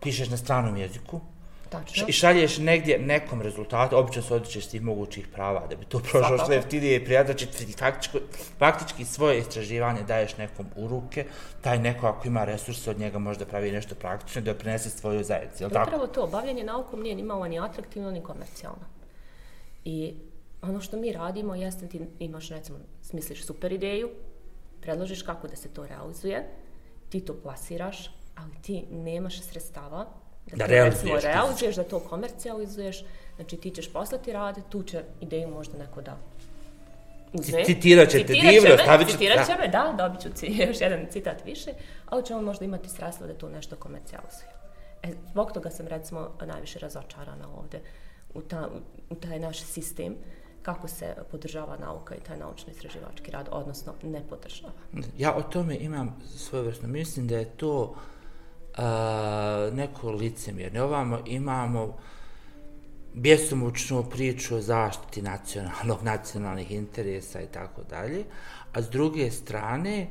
pišeš 0.04 0.30
na 0.30 0.38
stranom 0.38 0.78
jeziku, 0.78 1.22
Tačno. 1.70 2.06
i 2.08 2.12
šalješ 2.12 2.58
negdje 2.58 3.00
nekom 3.00 3.42
rezultatu, 3.42 3.98
obično 3.98 4.22
se 4.22 4.34
odričeš 4.34 4.68
svih 4.68 4.82
mogućih 4.82 5.28
prava 5.28 5.68
da 5.70 5.76
bi 5.76 5.86
to 5.86 6.00
prošlo 6.00 6.38
što 6.38 6.54
jeftinije 6.54 7.04
i 7.04 7.06
znači 7.26 7.46
ti 7.46 7.74
faktički, 7.78 8.18
faktički 8.60 9.06
svoje 9.06 9.40
istraživanje 9.40 10.04
daješ 10.04 10.38
nekom 10.38 10.66
u 10.76 10.88
ruke, 10.88 11.26
taj 11.62 11.80
neko 11.80 12.08
ako 12.08 12.28
ima 12.28 12.46
resurse 12.46 12.90
od 12.90 13.00
njega 13.00 13.20
možda 13.20 13.46
pravi 13.46 13.72
nešto 13.72 13.96
praktično 13.96 14.42
da 14.42 14.54
prinese 14.54 14.90
svoju 14.90 15.24
zajednicu, 15.24 15.64
jel 15.64 15.70
tako? 15.70 15.90
Upravo 15.90 16.08
to, 16.08 16.28
bavljanje 16.28 16.64
naukom 16.64 17.02
nije 17.02 17.16
ni 17.16 17.24
malo 17.24 17.48
ni 17.48 17.60
atraktivno 17.60 18.12
ni 18.12 18.24
komercijalno. 18.24 18.86
I 19.86 20.14
ono 20.62 20.82
što 20.82 20.98
mi 20.98 21.12
radimo 21.12 21.56
jeste 21.56 21.88
ti 21.88 22.02
imaš 22.20 22.50
recimo, 22.50 22.78
smisliš 23.02 23.46
super 23.46 23.72
ideju, 23.72 24.10
predložiš 24.82 25.22
kako 25.22 25.48
da 25.48 25.56
se 25.56 25.70
to 25.70 25.88
realizuje 25.88 26.48
ti 27.10 27.20
to 27.20 27.34
plasiraš, 27.44 28.10
ali 28.36 28.52
ti 28.62 28.86
nemaš 28.92 29.42
sredstava 29.42 30.06
da, 30.52 30.58
Da 30.58 30.66
to 30.66 30.72
realizuješ 30.72 31.24
realizuješ, 31.24 31.76
da 31.76 31.84
to 31.84 32.00
komercijalizuješ, 32.00 33.04
znači 33.36 33.58
ti 33.58 33.72
ćeš 33.72 33.94
poslati 33.94 34.34
rade, 34.34 34.62
tu 34.70 34.84
će 34.84 35.04
ideju 35.22 35.48
možda 35.50 35.78
neko 35.78 36.02
da 36.02 36.18
uzme. 37.34 37.66
Citirat 37.66 38.10
će 38.10 38.18
te 38.18 38.28
Citirat 38.28 38.54
divno, 38.54 38.70
me, 38.70 38.84
stavit 38.84 39.08
će- 39.08 39.14
Citirat 39.14 39.48
će 39.48 39.54
me, 39.60 39.68
da, 39.68 39.96
dobit 39.98 40.22
ću 40.22 40.30
još 40.68 40.82
jedan 40.82 41.06
citat 41.12 41.46
više, 41.46 41.72
ali 42.06 42.26
će 42.26 42.36
on 42.36 42.44
možda 42.44 42.66
imati 42.66 42.90
sredstva 42.90 43.28
da 43.28 43.34
to 43.34 43.50
nešto 43.50 43.76
komercijalizuje. 43.76 44.50
E, 45.04 45.08
zbog 45.32 45.52
toga 45.52 45.70
sam 45.70 45.88
recimo 45.88 46.30
najviše 46.46 46.80
razočarana 46.80 47.48
ovde 47.58 47.80
u, 48.34 48.42
ta, 48.42 48.70
u 49.10 49.16
taj 49.16 49.40
naš 49.40 49.60
sistem 49.60 50.16
kako 50.62 50.88
se 50.88 51.16
podržava 51.32 51.78
nauka 51.78 52.16
i 52.16 52.20
taj 52.20 52.38
naučno-istraživački 52.38 53.32
rad, 53.32 53.50
odnosno 53.52 53.94
ne 54.04 54.22
podržava. 54.30 54.72
Ja 55.18 55.36
o 55.36 55.42
tome 55.42 55.78
imam 55.78 56.20
svojevrsno, 56.38 56.88
mislim 56.88 57.28
da 57.28 57.38
je 57.38 57.46
to 57.46 57.96
a, 58.78 59.70
neko 59.74 60.12
licemjerno. 60.12 60.84
Ovamo 60.84 61.20
imamo 61.26 61.98
bjesomučnu 63.14 64.04
priču 64.04 64.56
o 64.56 64.62
zaštiti 64.62 65.22
nacionalnog, 65.22 66.04
nacionalnih 66.14 66.72
interesa 66.72 67.42
i 67.42 67.48
tako 67.48 67.84
dalje, 67.84 68.24
a 68.74 68.82
s 68.82 68.90
druge 68.90 69.32
strane 69.32 70.08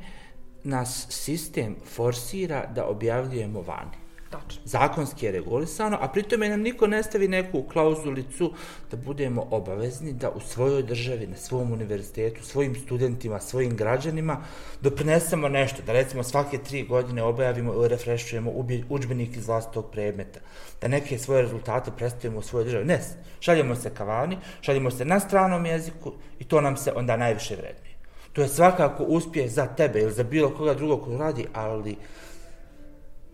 nas 0.63 1.07
sistem 1.09 1.75
forsira 1.95 2.65
da 2.75 2.85
objavljujemo 2.85 3.61
vani. 3.61 4.06
Tačno. 4.29 4.61
zakonski 4.65 5.25
je 5.25 5.31
regulisano, 5.31 5.97
a 6.01 6.07
pritome 6.07 6.49
nam 6.49 6.61
niko 6.61 6.87
ne 6.87 7.03
stavi 7.03 7.27
neku 7.27 7.63
klauzulicu 7.63 8.53
da 8.91 8.97
budemo 8.97 9.47
obavezni 9.51 10.13
da 10.13 10.29
u 10.29 10.39
svojoj 10.39 10.83
državi, 10.83 11.27
na 11.27 11.35
svom 11.35 11.71
univerzitetu, 11.71 12.43
svojim 12.43 12.75
studentima, 12.75 13.39
svojim 13.39 13.75
građanima 13.75 14.37
doprinesemo 14.81 15.49
nešto, 15.49 15.81
da 15.85 15.93
recimo 15.93 16.23
svake 16.23 16.57
tri 16.57 16.83
godine 16.83 17.23
objavimo 17.23 17.85
i 17.85 17.87
refreshujemo 17.87 18.51
udžbenik 18.89 19.37
iz 19.37 19.47
vlastitog 19.47 19.91
predmeta, 19.91 20.39
da 20.81 20.87
neke 20.87 21.17
svoje 21.17 21.41
rezultate 21.41 21.91
predstavimo 21.97 22.39
u 22.39 22.43
svojoj 22.43 22.65
državi. 22.65 22.85
Ne, 22.85 22.99
šaljemo 23.39 23.75
se 23.75 23.89
kavani, 23.89 24.37
šaljemo 24.61 24.91
se 24.91 25.05
na 25.05 25.19
stranom 25.19 25.65
jeziku 25.65 26.13
i 26.39 26.43
to 26.43 26.61
nam 26.61 26.77
se 26.77 26.93
onda 26.95 27.17
najviše 27.17 27.55
vrednuje. 27.55 27.97
To 28.33 28.41
je 28.41 28.47
svakako 28.47 29.03
uspjeh 29.03 29.51
za 29.51 29.65
tebe 29.65 29.99
ili 29.99 30.11
za 30.11 30.23
bilo 30.23 30.49
koga 30.49 30.73
drugog 30.73 31.03
koji 31.03 31.17
radi, 31.17 31.45
ali 31.53 31.95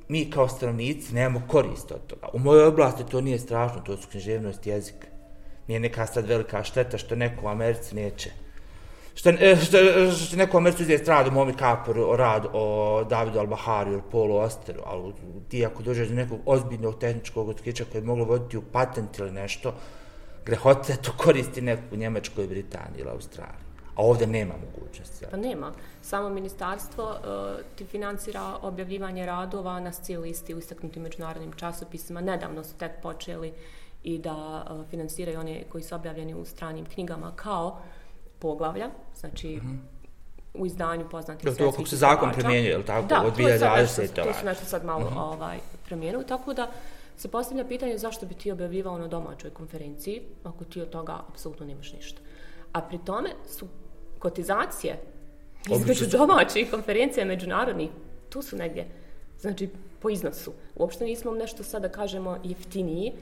mi 0.07 0.29
kao 0.29 0.47
stanovnici 0.47 1.13
nemamo 1.13 1.47
korist 1.47 1.91
od 1.91 2.07
toga. 2.07 2.27
U 2.33 2.39
mojoj 2.39 2.67
oblasti 2.67 3.03
to 3.11 3.21
nije 3.21 3.39
strašno, 3.39 3.81
to 3.81 3.97
su 3.97 4.07
književnost 4.11 4.67
jezik. 4.67 4.95
Nije 5.67 5.79
neka 5.79 6.05
sad 6.05 6.27
velika 6.27 6.63
šteta 6.63 6.97
što 6.97 7.15
neko 7.15 7.45
u 7.45 7.49
Americi 7.49 7.95
neće. 7.95 8.31
Što, 9.15 9.29
e, 9.29 9.55
što, 9.55 9.77
što 10.11 10.35
neko 10.35 10.57
u 10.57 10.59
Americi 10.59 10.83
uzeti 10.83 11.09
rad 11.09 11.27
o 11.27 11.31
Momi 11.31 11.53
Kaporu, 11.53 12.03
o 12.09 12.15
rad 12.15 12.45
o 12.53 13.03
Davidu 13.09 13.39
Albahariju 13.39 13.93
ili 13.93 14.01
Polu 14.11 14.35
Osteru, 14.35 14.81
ali 14.85 15.13
ti 15.49 15.65
ako 15.65 15.83
dođeš 15.83 16.07
do 16.07 16.15
nekog 16.15 16.39
ozbiljnog 16.45 16.99
tehničkog 16.99 17.49
otkrića 17.49 17.85
koje 17.91 18.01
je 18.01 18.05
moglo 18.05 18.25
voditi 18.25 18.57
u 18.57 18.61
patent 18.61 19.19
ili 19.19 19.31
nešto, 19.31 19.73
grehote 20.45 20.95
to 20.95 21.11
koristi 21.17 21.61
neko 21.61 21.83
u 21.91 21.95
Njemačkoj, 21.95 22.47
Britaniji 22.47 23.01
ili 23.01 23.09
Australiji. 23.09 23.62
A 23.95 24.01
ovdje 24.01 24.27
nema 24.27 24.53
mogućnosti. 24.53 25.25
Pa 25.31 25.37
nema. 25.37 25.71
Samo 26.01 26.29
ministarstvo 26.29 27.03
uh, 27.03 27.65
ti 27.75 27.85
financira 27.85 28.57
objavljivanje 28.61 29.25
radova 29.25 29.79
na 29.79 29.91
sci 29.91 30.17
listi 30.17 30.55
u 30.55 30.59
istaknutim 30.59 31.03
međunarodnim 31.03 31.53
časopisima. 31.53 32.21
Nedavno 32.21 32.63
su 32.63 32.75
tek 32.77 32.91
počeli 33.01 33.53
i 34.03 34.17
da 34.17 34.65
uh, 34.71 34.89
financiraju 34.89 35.39
one 35.39 35.63
koji 35.69 35.83
su 35.83 35.95
objavljeni 35.95 36.33
u 36.33 36.45
stranim 36.45 36.85
knjigama 36.85 37.31
kao 37.35 37.79
poglavlja, 38.39 38.89
znači 39.15 39.59
u 40.53 40.65
izdanju 40.65 41.09
poznatih 41.09 41.45
to 41.45 41.55
svjetskih 41.55 41.75
kako 41.75 41.89
se 41.89 41.95
zakon 41.95 42.29
izdavača. 42.29 42.39
primjenjuje, 42.39 42.71
jel 42.71 42.83
tako, 42.83 43.07
Da, 43.07 43.21
od 43.21 43.35
to 43.35 43.47
je 43.47 43.59
sad 43.59 43.69
2020. 43.69 43.79
nešto, 43.79 44.15
to 44.15 44.21
ovaj. 44.21 44.33
su 44.33 44.45
nešto 44.45 44.65
sad 44.65 44.85
malo 44.85 45.11
ovaj, 45.15 45.57
promijenili, 45.85 46.25
tako 46.27 46.53
da 46.53 46.71
se 47.17 47.27
postavlja 47.27 47.65
pitanje 47.65 47.97
zašto 47.97 48.25
bi 48.25 48.33
ti 48.33 48.51
objavljivao 48.51 48.97
na 48.97 49.07
domaćoj 49.07 49.49
konferenciji 49.49 50.21
ako 50.43 50.63
ti 50.63 50.81
od 50.81 50.89
toga 50.89 51.19
apsolutno 51.29 51.65
nemaš 51.65 51.93
ništa. 51.93 52.21
A 52.73 52.81
pri 52.81 52.97
tome 53.05 53.29
su 53.47 53.67
kotizacije 54.23 54.99
između 55.71 56.05
domaćih 56.17 56.71
konferencija 56.71 57.23
i 57.23 57.27
međunarodnih, 57.27 57.89
tu 58.29 58.41
su 58.41 58.55
negdje, 58.55 58.87
znači 59.39 59.69
po 59.99 60.09
iznosu. 60.09 60.53
Uopšte 60.75 61.05
nismo 61.05 61.31
nešto 61.31 61.63
sada 61.63 61.89
kažemo 61.89 62.37
jeftiniji, 62.43 63.13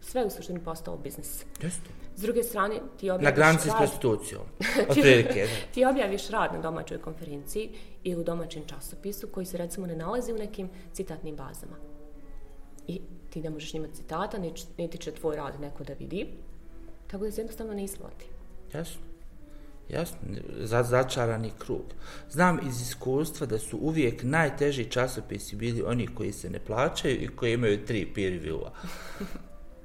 sve 0.00 0.24
u 0.24 0.30
suštini 0.30 0.60
postao 0.60 0.96
biznis. 0.96 1.44
Jeste. 1.62 1.90
S 2.16 2.22
druge 2.22 2.42
strane, 2.42 2.80
ti 3.00 3.06
Na 3.06 3.14
objaviš 3.14 3.36
granici 3.36 3.70
s 3.70 3.72
prostitucijom. 3.78 4.42
Otprilike. 4.90 5.46
ti 5.74 5.84
objaviš 5.84 6.28
rad 6.28 6.52
na 6.52 6.60
domaćoj 6.60 6.98
konferenciji 6.98 7.70
ili 8.04 8.20
u 8.20 8.24
domaćem 8.24 8.62
časopisu 8.66 9.28
koji 9.28 9.46
se 9.46 9.58
recimo 9.58 9.86
ne 9.86 9.96
nalazi 9.96 10.32
u 10.32 10.38
nekim 10.38 10.68
citatnim 10.92 11.36
bazama. 11.36 11.76
I 12.86 13.00
ti 13.30 13.40
ne 13.40 13.50
možeš 13.50 13.74
imati 13.74 13.94
citata, 13.94 14.38
niti, 14.38 14.62
niti 14.78 14.98
će 14.98 15.10
tvoj 15.12 15.36
rad 15.36 15.60
neko 15.60 15.84
da 15.84 15.92
vidi, 15.92 16.26
tako 17.06 17.24
da 17.24 17.30
se 17.30 17.40
jednostavno 17.40 17.74
ne 17.74 17.84
isplati. 17.84 18.26
Jasno. 18.74 19.11
Jasno, 19.92 20.18
za, 20.60 20.82
začarani 20.82 21.50
krug. 21.58 21.84
Znam 22.30 22.60
iz 22.68 22.80
iskustva 22.80 23.46
da 23.46 23.58
su 23.58 23.78
uvijek 23.78 24.22
najteži 24.22 24.84
časopisi 24.84 25.56
bili 25.56 25.82
oni 25.82 26.06
koji 26.06 26.32
se 26.32 26.50
ne 26.50 26.58
plaćaju 26.58 27.22
i 27.22 27.28
koji 27.28 27.52
imaju 27.52 27.86
tri 27.86 28.06
peer 28.14 28.32
reviewa. 28.32 28.70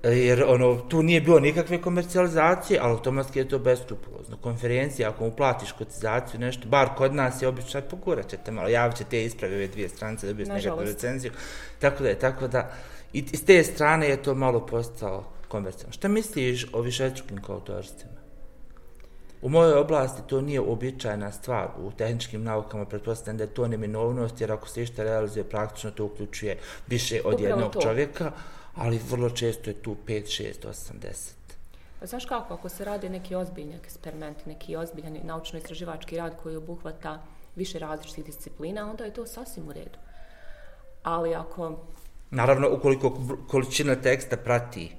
Jer 0.03 0.43
ono, 0.47 0.75
tu 0.75 1.03
nije 1.03 1.21
bilo 1.21 1.39
nikakve 1.39 1.81
komercijalizacije, 1.81 2.79
ali 2.83 2.91
automatski 2.91 3.39
je 3.39 3.49
to 3.49 3.59
beskrupulozno. 3.59 4.37
Konferencija, 4.37 5.09
ako 5.09 5.25
mu 5.25 5.35
platiš 5.35 5.71
kotizaciju, 5.71 6.39
nešto, 6.39 6.67
bar 6.67 6.89
kod 6.97 7.15
nas 7.15 7.41
je 7.41 7.47
obično, 7.47 7.81
pogurat 7.81 8.29
ćete 8.29 8.51
malo, 8.51 8.69
javit 8.69 8.97
ćete 8.97 9.23
ispravi 9.23 9.55
ove 9.55 9.67
dvije 9.67 9.89
stranice, 9.89 10.27
dobiješ 10.27 10.49
nekakvu 10.49 10.83
recenziju. 10.83 11.31
Tako 11.79 12.03
da 12.03 12.09
je, 12.09 12.19
tako 12.19 12.47
da, 12.47 12.71
i 13.13 13.37
s 13.37 13.45
te 13.45 13.63
strane 13.63 14.09
je 14.09 14.23
to 14.23 14.35
malo 14.35 14.65
postalo 14.65 15.31
komercijalno. 15.47 15.93
Šta 15.93 16.07
misliš 16.07 16.65
o 16.73 16.81
višestrukim 16.81 17.41
koautorstvima? 17.41 18.16
U 19.41 19.49
mojoj 19.49 19.73
oblasti 19.73 20.21
to 20.27 20.41
nije 20.41 20.61
uobičajena 20.61 21.31
stvar. 21.31 21.67
U 21.79 21.91
tehničkim 21.91 22.43
naukama 22.43 22.85
pretpostavljam 22.85 23.37
da 23.37 23.43
je 23.43 23.53
to 23.53 23.67
neminovnost, 23.67 24.41
jer 24.41 24.51
ako 24.51 24.69
se 24.69 24.83
išta 24.83 25.03
realizuje, 25.03 25.43
praktično 25.43 25.91
to 25.91 26.05
uključuje 26.05 26.57
više 26.87 27.21
od 27.25 27.33
Upravo 27.33 27.49
jednog 27.49 27.73
to. 27.73 27.81
čovjeka, 27.81 28.31
ali 28.75 28.99
vrlo 29.09 29.29
često 29.29 29.69
je 29.69 29.73
tu 29.73 29.95
5, 30.07 30.23
6, 30.23 30.67
8, 30.67 30.91
10. 30.99 31.37
Pa 31.99 32.05
znaš 32.05 32.25
kako, 32.25 32.53
ako 32.53 32.69
se 32.69 32.85
radi 32.85 33.09
neki 33.09 33.35
ozbiljni 33.35 33.75
eksperiment, 33.75 34.45
neki 34.45 34.75
ozbiljan 34.75 35.17
naučno-istraživački 35.23 36.17
rad 36.17 36.33
koji 36.43 36.55
obuhvata 36.55 37.23
više 37.55 37.79
različitih 37.79 38.25
disciplina, 38.25 38.89
onda 38.89 39.03
je 39.03 39.13
to 39.13 39.25
sasvim 39.25 39.67
u 39.69 39.73
redu. 39.73 39.97
Ali 41.03 41.35
ako 41.35 41.77
Naravno, 42.31 42.69
ukoliko 42.73 43.17
količina 43.47 43.95
teksta 43.95 44.37
prati 44.37 44.91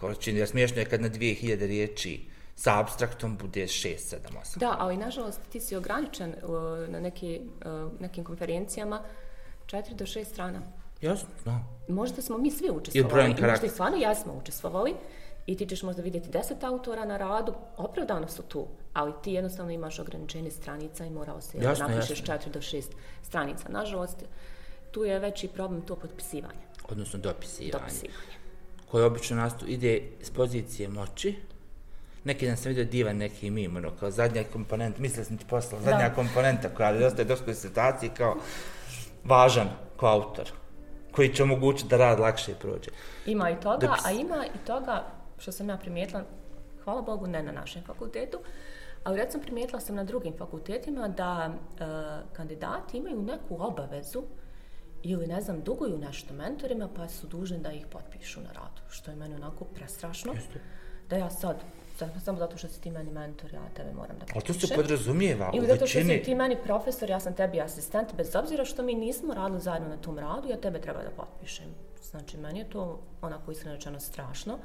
količinu, 0.00 0.38
jer 0.38 0.48
smiješno 0.48 0.78
je 0.78 0.84
kad 0.84 1.00
na 1.00 1.10
2000 1.10 1.66
riječi 1.66 2.20
sa 2.56 2.80
abstraktom 2.80 3.36
bude 3.36 3.66
6, 3.66 3.98
7, 3.98 4.18
8. 4.42 4.58
Da, 4.58 4.76
ali 4.78 4.96
nažalost 4.96 5.40
ti 5.52 5.60
si 5.60 5.76
ograničen 5.76 6.34
uh, 6.42 6.88
na 6.88 7.00
neki, 7.00 7.40
uh, 7.40 8.00
nekim 8.00 8.24
konferencijama 8.24 9.02
4 9.66 9.94
do 9.94 10.04
6 10.06 10.24
strana. 10.24 10.60
Jasno, 11.00 11.28
znam. 11.42 11.68
Možda 11.88 12.22
smo 12.22 12.38
mi 12.38 12.50
svi 12.50 12.70
učestvovali, 12.70 13.34
i 13.38 13.42
možda 13.42 13.66
i 13.66 13.68
stvarno 13.68 13.96
jesmo 13.96 14.32
učestvovali 14.32 14.94
i 15.46 15.56
ti 15.56 15.66
ćeš 15.66 15.82
možda 15.82 16.02
vidjeti 16.02 16.28
10 16.28 16.64
autora 16.64 17.04
na 17.04 17.16
radu, 17.16 17.54
opravdano 17.76 18.28
su 18.28 18.42
tu, 18.42 18.66
ali 18.92 19.12
ti 19.22 19.32
jednostavno 19.32 19.72
imaš 19.72 19.98
ograničenje 19.98 20.50
stranica 20.50 21.04
i 21.04 21.10
morao 21.10 21.40
se 21.40 21.58
Jasno, 21.58 21.88
napišeš 21.88 22.20
jasno. 22.20 22.34
4 22.34 22.50
do 22.50 22.60
6 22.60 22.84
stranica. 23.22 23.68
Nažalost, 23.68 24.24
tu 24.90 25.04
je 25.04 25.18
veći 25.18 25.48
problem 25.48 25.82
to 25.82 25.96
potpisivanje, 25.96 26.60
Odnosno 26.88 27.18
dopisivanje. 27.18 27.72
dopisivanje. 27.72 28.36
koje 28.90 29.04
obično 29.04 29.36
nastu 29.36 29.66
ide 29.68 30.02
s 30.22 30.30
pozicije 30.30 30.88
moći. 30.88 31.34
Neki 32.26 32.46
dan 32.46 32.56
sam 32.56 32.68
vidio 32.68 32.84
divan 32.84 33.16
neki 33.16 33.50
mim, 33.50 33.76
ono, 33.76 33.90
kao 33.90 34.10
zadnja 34.10 34.44
komponenta, 34.52 35.00
mislio 35.00 35.24
sam 35.24 35.38
ti 35.38 35.44
poslao, 35.48 35.80
zadnja 35.80 36.08
Da. 36.08 36.14
komponenta 36.14 36.68
koja 36.68 36.92
nedostaje 36.92 37.24
doskoj 37.24 37.54
situaciji 37.54 38.10
kao 38.10 38.36
važan 39.24 39.68
kao 40.00 40.08
autor, 40.10 40.50
koji 41.12 41.34
će 41.34 41.42
omogućiti 41.42 41.88
da 41.88 41.96
rad 41.96 42.20
lakše 42.20 42.54
prođe. 42.54 42.90
Ima 43.26 43.50
i 43.50 43.60
toga, 43.60 43.86
Dopis- 43.86 44.06
a 44.06 44.10
ima 44.10 44.44
i 44.46 44.66
toga 44.66 45.04
što 45.38 45.52
sam 45.52 45.68
ja 45.68 45.76
primijetila, 45.76 46.22
hvala 46.84 47.02
Bogu 47.02 47.26
ne 47.26 47.42
na 47.42 47.52
našem 47.52 47.82
fakultetu, 47.82 48.38
ali 49.04 49.16
recimo 49.18 49.42
primijetila 49.42 49.80
sam 49.80 49.96
na 49.96 50.04
drugim 50.04 50.34
fakultetima 50.38 51.08
da 51.08 51.50
e, 51.50 51.84
kandidati 52.32 52.96
imaju 52.98 53.22
neku 53.22 53.56
obavezu 53.62 54.22
ili 55.02 55.26
ne 55.26 55.40
znam, 55.40 55.60
duguju 55.60 55.98
nešto 55.98 56.34
mentorima 56.34 56.88
pa 56.96 57.08
su 57.08 57.26
dužni 57.26 57.58
da 57.58 57.72
ih 57.72 57.86
potpišu 57.86 58.40
na 58.40 58.52
radu, 58.52 58.82
što 58.90 59.10
je 59.10 59.16
meni 59.16 59.34
onako 59.34 59.64
prestrašno. 59.64 60.32
Jeste. 60.32 60.60
Da 61.10 61.16
ja 61.16 61.30
sad, 61.30 61.56
samo 62.24 62.38
zato 62.38 62.56
što 62.56 62.68
si 62.68 62.80
ti 62.80 62.90
meni 62.90 63.10
mentor, 63.10 63.54
ja 63.54 63.62
tebe 63.74 63.92
moram 63.92 64.18
da 64.18 64.26
Ali 64.34 64.44
to 64.44 64.52
se 64.52 64.74
podrazumijeva 64.74 65.50
u 65.52 65.56
Ili 65.56 65.66
zato 65.66 65.86
što 65.86 65.98
većini... 65.98 66.18
si 66.18 66.24
ti 66.24 66.34
meni 66.34 66.56
profesor, 66.64 67.10
ja 67.10 67.20
sam 67.20 67.34
tebi 67.34 67.60
asistent, 67.60 68.14
bez 68.14 68.36
obzira 68.36 68.64
što 68.64 68.82
mi 68.82 68.94
nismo 68.94 69.34
radili 69.34 69.60
zajedno 69.60 69.88
na 69.88 69.96
tom 69.96 70.18
radu, 70.18 70.48
ja 70.48 70.56
tebe 70.56 70.80
treba 70.80 71.02
da 71.02 71.10
potpišem. 71.10 71.66
Znači, 72.10 72.36
meni 72.36 72.58
je 72.58 72.70
to 72.70 73.00
onako 73.22 73.52
iskreno 73.52 73.74
rečeno 73.74 74.00
strašno. 74.00 74.58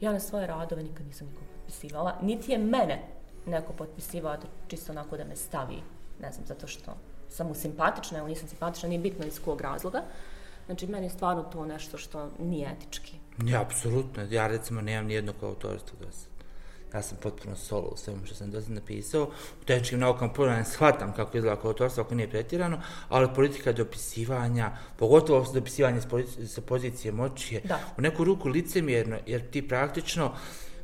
Ja 0.00 0.12
na 0.12 0.20
svoje 0.20 0.46
radove 0.46 0.82
nikad 0.82 1.06
nisam 1.06 1.26
nikog 1.26 1.44
potpisivala, 1.56 2.16
niti 2.22 2.52
je 2.52 2.58
mene 2.58 3.02
neko 3.46 3.72
potpisivao 3.72 4.36
čisto 4.68 4.92
onako 4.92 5.16
da 5.16 5.24
me 5.24 5.36
stavi, 5.36 5.82
ne 6.20 6.32
znam, 6.32 6.46
zato 6.46 6.66
što 6.66 6.96
sam 7.28 7.46
mu 7.46 7.54
simpatična 7.54 8.18
ili 8.18 8.28
nisam 8.28 8.48
simpatična, 8.48 8.88
nije 8.88 8.98
bitno 8.98 9.26
iz 9.26 9.40
kog 9.44 9.60
razloga. 9.60 10.02
Znači, 10.66 10.86
meni 10.86 11.06
je 11.06 11.10
stvarno 11.10 11.42
to 11.42 11.66
nešto 11.66 11.98
što 11.98 12.30
nije 12.38 12.70
etički. 12.70 13.12
Ja, 13.44 13.62
apsolutno. 13.62 14.22
Ja, 14.30 14.46
recimo, 14.46 14.80
nemam 14.80 15.06
nijednog 15.06 15.36
autorstva 15.42 15.98
do 16.00 16.12
sad. 16.12 16.37
Ja 16.94 17.02
sam 17.02 17.18
potpuno 17.22 17.56
solo 17.56 17.88
u 17.88 17.96
svemu 17.96 18.26
što 18.26 18.34
sam 18.34 18.50
do 18.50 18.60
sad 18.60 18.70
napisao. 18.70 19.22
U 19.62 19.64
tehničkim 19.64 19.98
naukama 19.98 20.32
puno 20.32 20.50
ne 20.52 20.64
shvatam 20.64 21.12
kako 21.12 21.36
izgleda 21.36 21.60
kao 21.60 21.74
ako 21.98 22.14
nije 22.14 22.30
pretirano, 22.30 22.80
ali 23.08 23.34
politika 23.34 23.72
dopisivanja, 23.72 24.70
pogotovo 24.96 25.52
dopisivanje 25.54 26.00
sa 26.46 26.60
pozicije 26.60 27.12
moći 27.12 27.54
je 27.54 27.60
Da. 27.60 27.80
u 27.98 28.00
neku 28.00 28.24
ruku 28.24 28.48
licemjerno, 28.48 29.16
jer 29.26 29.50
ti 29.50 29.68
praktično 29.68 30.32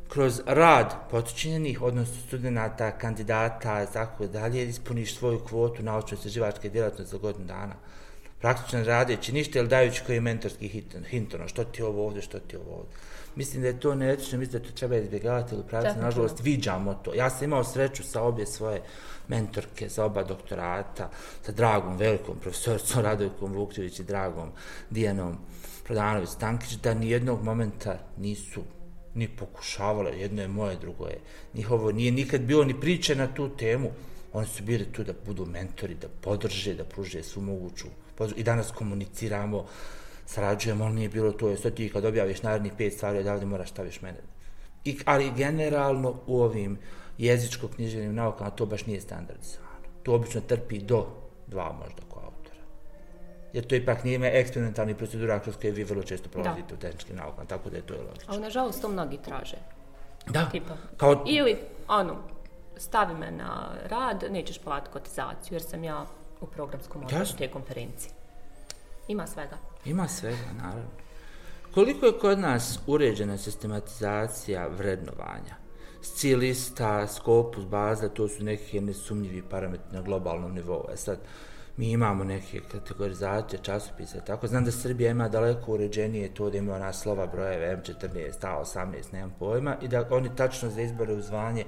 kroz 0.08 0.40
rad 0.46 0.94
potičinjenih, 1.10 1.82
odnosno 1.82 2.14
studenta, 2.26 2.98
kandidata, 2.98 3.86
tako 3.86 4.26
dalje, 4.26 4.68
ispuniš 4.68 5.16
svoju 5.16 5.38
kvotu 5.38 5.82
naučno-istraživačke 5.82 6.68
djelatnosti 6.68 7.10
za 7.10 7.18
godinu 7.18 7.46
dana. 7.46 7.74
Praktično 8.40 8.84
radeći 8.84 9.32
ništa, 9.32 9.58
ili 9.58 9.68
dajući 9.68 10.02
koji 10.06 10.20
mentorski 10.20 10.68
hit, 10.68 10.96
hint, 11.08 11.34
ono, 11.34 11.48
što 11.48 11.64
ti 11.64 11.82
je 11.82 11.86
ovo 11.86 12.06
ovdje, 12.06 12.22
što 12.22 12.38
ti 12.38 12.56
je 12.56 12.60
ovo 12.60 12.76
ovdje. 12.76 12.94
Mislim 13.36 13.62
da 13.62 13.68
je 13.68 13.80
to 13.80 13.94
neetično, 13.94 14.38
mislim 14.38 14.62
da 14.62 14.68
to 14.68 14.74
treba 14.74 14.96
izbjegavati, 14.96 15.48
pravici, 15.48 15.70
Definitivno. 15.70 16.04
nažalost, 16.04 16.40
viđamo 16.40 16.94
to. 16.94 17.14
Ja 17.14 17.30
sam 17.30 17.44
imao 17.44 17.64
sreću 17.64 18.02
sa 18.02 18.22
obje 18.22 18.46
svoje 18.46 18.82
mentorke, 19.28 19.88
za 19.88 20.04
oba 20.04 20.22
doktorata, 20.22 21.10
sa 21.42 21.52
dragom, 21.52 21.96
velikom 21.96 22.38
profesoricom 22.38 23.02
Radojkom 23.02 23.52
Vukčević 23.52 23.98
i 23.98 24.04
dragom 24.04 24.50
Dijanom 24.90 25.38
Prodanović 25.84 26.28
Stankić, 26.28 26.72
da 26.72 26.94
ni 26.94 27.10
jednog 27.10 27.42
momenta 27.42 27.98
nisu 28.18 28.62
ni 29.14 29.28
pokušavale, 29.28 30.18
jedno 30.18 30.42
je 30.42 30.48
moje, 30.48 30.76
drugo 30.76 31.06
je 31.06 31.18
njihovo, 31.54 31.92
nije 31.92 32.12
nikad 32.12 32.40
bilo 32.40 32.64
ni 32.64 32.80
priče 32.80 33.14
na 33.14 33.34
tu 33.34 33.48
temu, 33.56 33.90
oni 34.32 34.46
su 34.46 34.62
bili 34.62 34.84
tu 34.92 35.04
da 35.04 35.12
budu 35.26 35.46
mentori, 35.46 35.94
da 35.94 36.08
podrže, 36.08 36.74
da 36.74 36.84
pruže 36.84 37.22
svu 37.22 37.42
moguću. 37.42 37.86
I 38.36 38.42
danas 38.42 38.70
komuniciramo, 38.70 39.66
sarađujemo, 40.26 40.84
ali 40.84 40.94
nije 40.94 41.08
bilo 41.08 41.32
to, 41.32 41.48
jer 41.48 41.60
sad 41.60 41.74
ti 41.74 41.88
kad 41.92 42.04
objaviš 42.04 42.42
narednih 42.42 42.72
pet 42.78 42.92
stvari, 42.92 43.18
odavde 43.18 43.46
moraš 43.46 43.70
staviš 43.70 44.00
mene. 44.02 44.18
I, 44.84 44.98
ali 45.04 45.32
generalno 45.36 46.14
u 46.26 46.42
ovim 46.42 46.78
jezičko-književnim 47.18 48.12
naukama 48.12 48.50
to 48.50 48.66
baš 48.66 48.86
nije 48.86 49.00
standardizovano. 49.00 49.74
To 50.02 50.14
obično 50.14 50.40
trpi 50.40 50.78
do 50.78 51.06
dva 51.46 51.72
možda 51.72 52.02
ko 52.08 52.20
autora. 52.20 52.60
Jer 53.52 53.66
to 53.66 53.74
ipak 53.74 54.04
nije 54.04 54.40
eksperimentalni 54.40 54.94
procedura 54.94 55.40
kroz 55.40 55.56
koje 55.56 55.70
vi 55.70 55.84
vrlo 55.84 56.02
često 56.02 56.28
prolazite 56.28 56.74
u 56.74 56.76
tehničkim 56.76 57.16
naukama, 57.16 57.46
tako 57.48 57.70
da 57.70 57.76
je 57.76 57.82
to 57.82 57.94
logično. 57.94 58.32
Ali, 58.32 58.42
nažalost, 58.42 58.82
to 58.82 58.88
mnogi 58.88 59.18
traže. 59.24 59.56
Da, 60.26 60.48
Tipa. 60.52 60.76
kao, 60.96 61.24
Ili, 61.26 61.56
ono, 61.88 62.16
stavi 62.76 63.14
me 63.14 63.30
na 63.30 63.68
rad, 63.88 64.24
nećeš 64.30 64.58
platiti 64.58 64.92
kotizaciju, 64.92 65.54
jer 65.54 65.62
sam 65.62 65.84
ja 65.84 66.06
u 66.40 66.46
programskom 66.46 67.02
odboru 67.02 67.22
Jasno. 67.22 67.38
te 67.38 67.48
konferencije. 67.48 68.13
Ima 69.08 69.26
svega. 69.26 69.58
Ima 69.84 70.08
svega, 70.08 70.52
naravno. 70.62 70.90
Koliko 71.74 72.06
je 72.06 72.18
kod 72.18 72.38
nas 72.38 72.78
uređena 72.86 73.38
sistematizacija 73.38 74.68
vrednovanja? 74.68 75.56
Stilista, 76.02 77.06
skopus, 77.06 77.64
baza, 77.64 78.08
to 78.08 78.28
su 78.28 78.44
neki 78.44 78.80
nesumnjivi 78.80 79.42
parametri 79.42 79.92
na 79.92 80.02
globalnom 80.02 80.54
nivou. 80.54 80.86
E 80.92 80.96
sad, 80.96 81.18
mi 81.76 81.90
imamo 81.90 82.24
neke 82.24 82.60
kategorizacije 82.72 83.60
časopisa, 83.62 84.20
tako 84.20 84.46
znam 84.46 84.64
da 84.64 84.70
Srbija 84.70 85.10
ima 85.10 85.28
daleko 85.28 85.72
uređenije 85.72 86.34
to 86.34 86.50
da 86.50 86.58
ima 86.58 86.74
ona 86.74 86.92
slova 86.92 87.26
brojeve 87.26 87.76
M14, 87.76 88.32
A18, 88.40 89.12
nemam 89.12 89.34
pojma, 89.38 89.76
i 89.82 89.88
da 89.88 90.08
oni 90.10 90.36
tačno 90.36 90.70
za 90.70 90.80
izbore 90.80 91.12
u 91.12 91.20
zvanje 91.20 91.64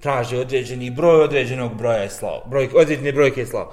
traže 0.00 0.38
određeni 0.38 0.90
broj 0.90 1.22
određenog 1.22 1.74
broja 1.74 2.04
i 2.04 2.08
slova, 2.08 2.42
broj, 2.46 2.68
određene 2.74 3.12
brojke 3.12 3.42
i 3.42 3.46
slova. 3.46 3.72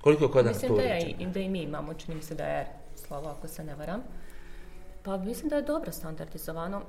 Koliko 0.00 0.24
je 0.24 0.30
kod 0.30 0.44
nas 0.44 0.54
Mislim 0.54 0.68
to 0.68 0.74
uređeno? 0.76 1.14
i- 1.18 1.26
da 1.26 1.40
i 1.40 1.48
mi 1.48 1.62
imamo, 1.62 1.94
čini 1.94 2.14
mi 2.14 2.22
se 2.22 2.34
da 2.34 2.44
je 2.44 2.66
slovo, 2.94 3.28
ako 3.28 3.48
se 3.48 3.64
ne 3.64 3.74
varam. 3.74 4.02
Pa 5.02 5.16
mislim 5.16 5.48
da 5.48 5.56
je 5.56 5.62
dobro 5.62 5.92
standardizovano. 5.92 6.82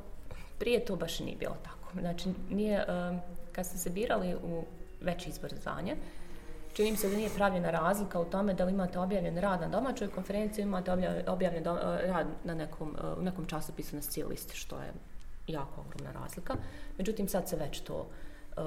Prije 0.59 0.85
to 0.85 0.95
baš 0.95 1.19
nije 1.19 1.35
bilo 1.37 1.55
tako. 1.63 1.99
Znači, 1.99 2.29
nije, 2.49 2.85
um, 3.09 3.19
kad 3.51 3.65
ste 3.65 3.77
se 3.77 3.89
birali 3.89 4.35
u 4.35 4.63
veći 5.01 5.29
izbor 5.29 5.53
zvanja, 5.61 5.95
čini 6.73 6.91
mi 6.91 6.97
se 6.97 7.09
da 7.09 7.15
nije 7.15 7.29
pravljena 7.29 7.71
razlika 7.71 8.19
u 8.19 8.25
tome 8.25 8.53
da 8.53 8.65
li 8.65 8.71
imate 8.71 8.99
objavljen 8.99 9.37
rad 9.37 9.61
na 9.61 9.67
domaćoj 9.67 10.07
konferenciji, 10.07 10.63
imate 10.63 10.91
objavljen, 11.27 11.63
do, 11.63 11.71
eh, 11.71 12.07
rad 12.07 12.27
na 12.43 12.53
nekom, 12.53 12.95
eh, 12.99 13.19
u 13.19 13.21
nekom 13.21 13.45
časopisu 13.45 13.95
na 13.95 14.01
listi, 14.29 14.57
što 14.57 14.75
je 14.75 14.93
jako 15.47 15.81
ogromna 15.81 16.21
razlika. 16.21 16.55
Međutim, 16.97 17.27
sad 17.27 17.49
se 17.49 17.55
već 17.55 17.79
to, 17.79 18.07
eh, 18.57 18.61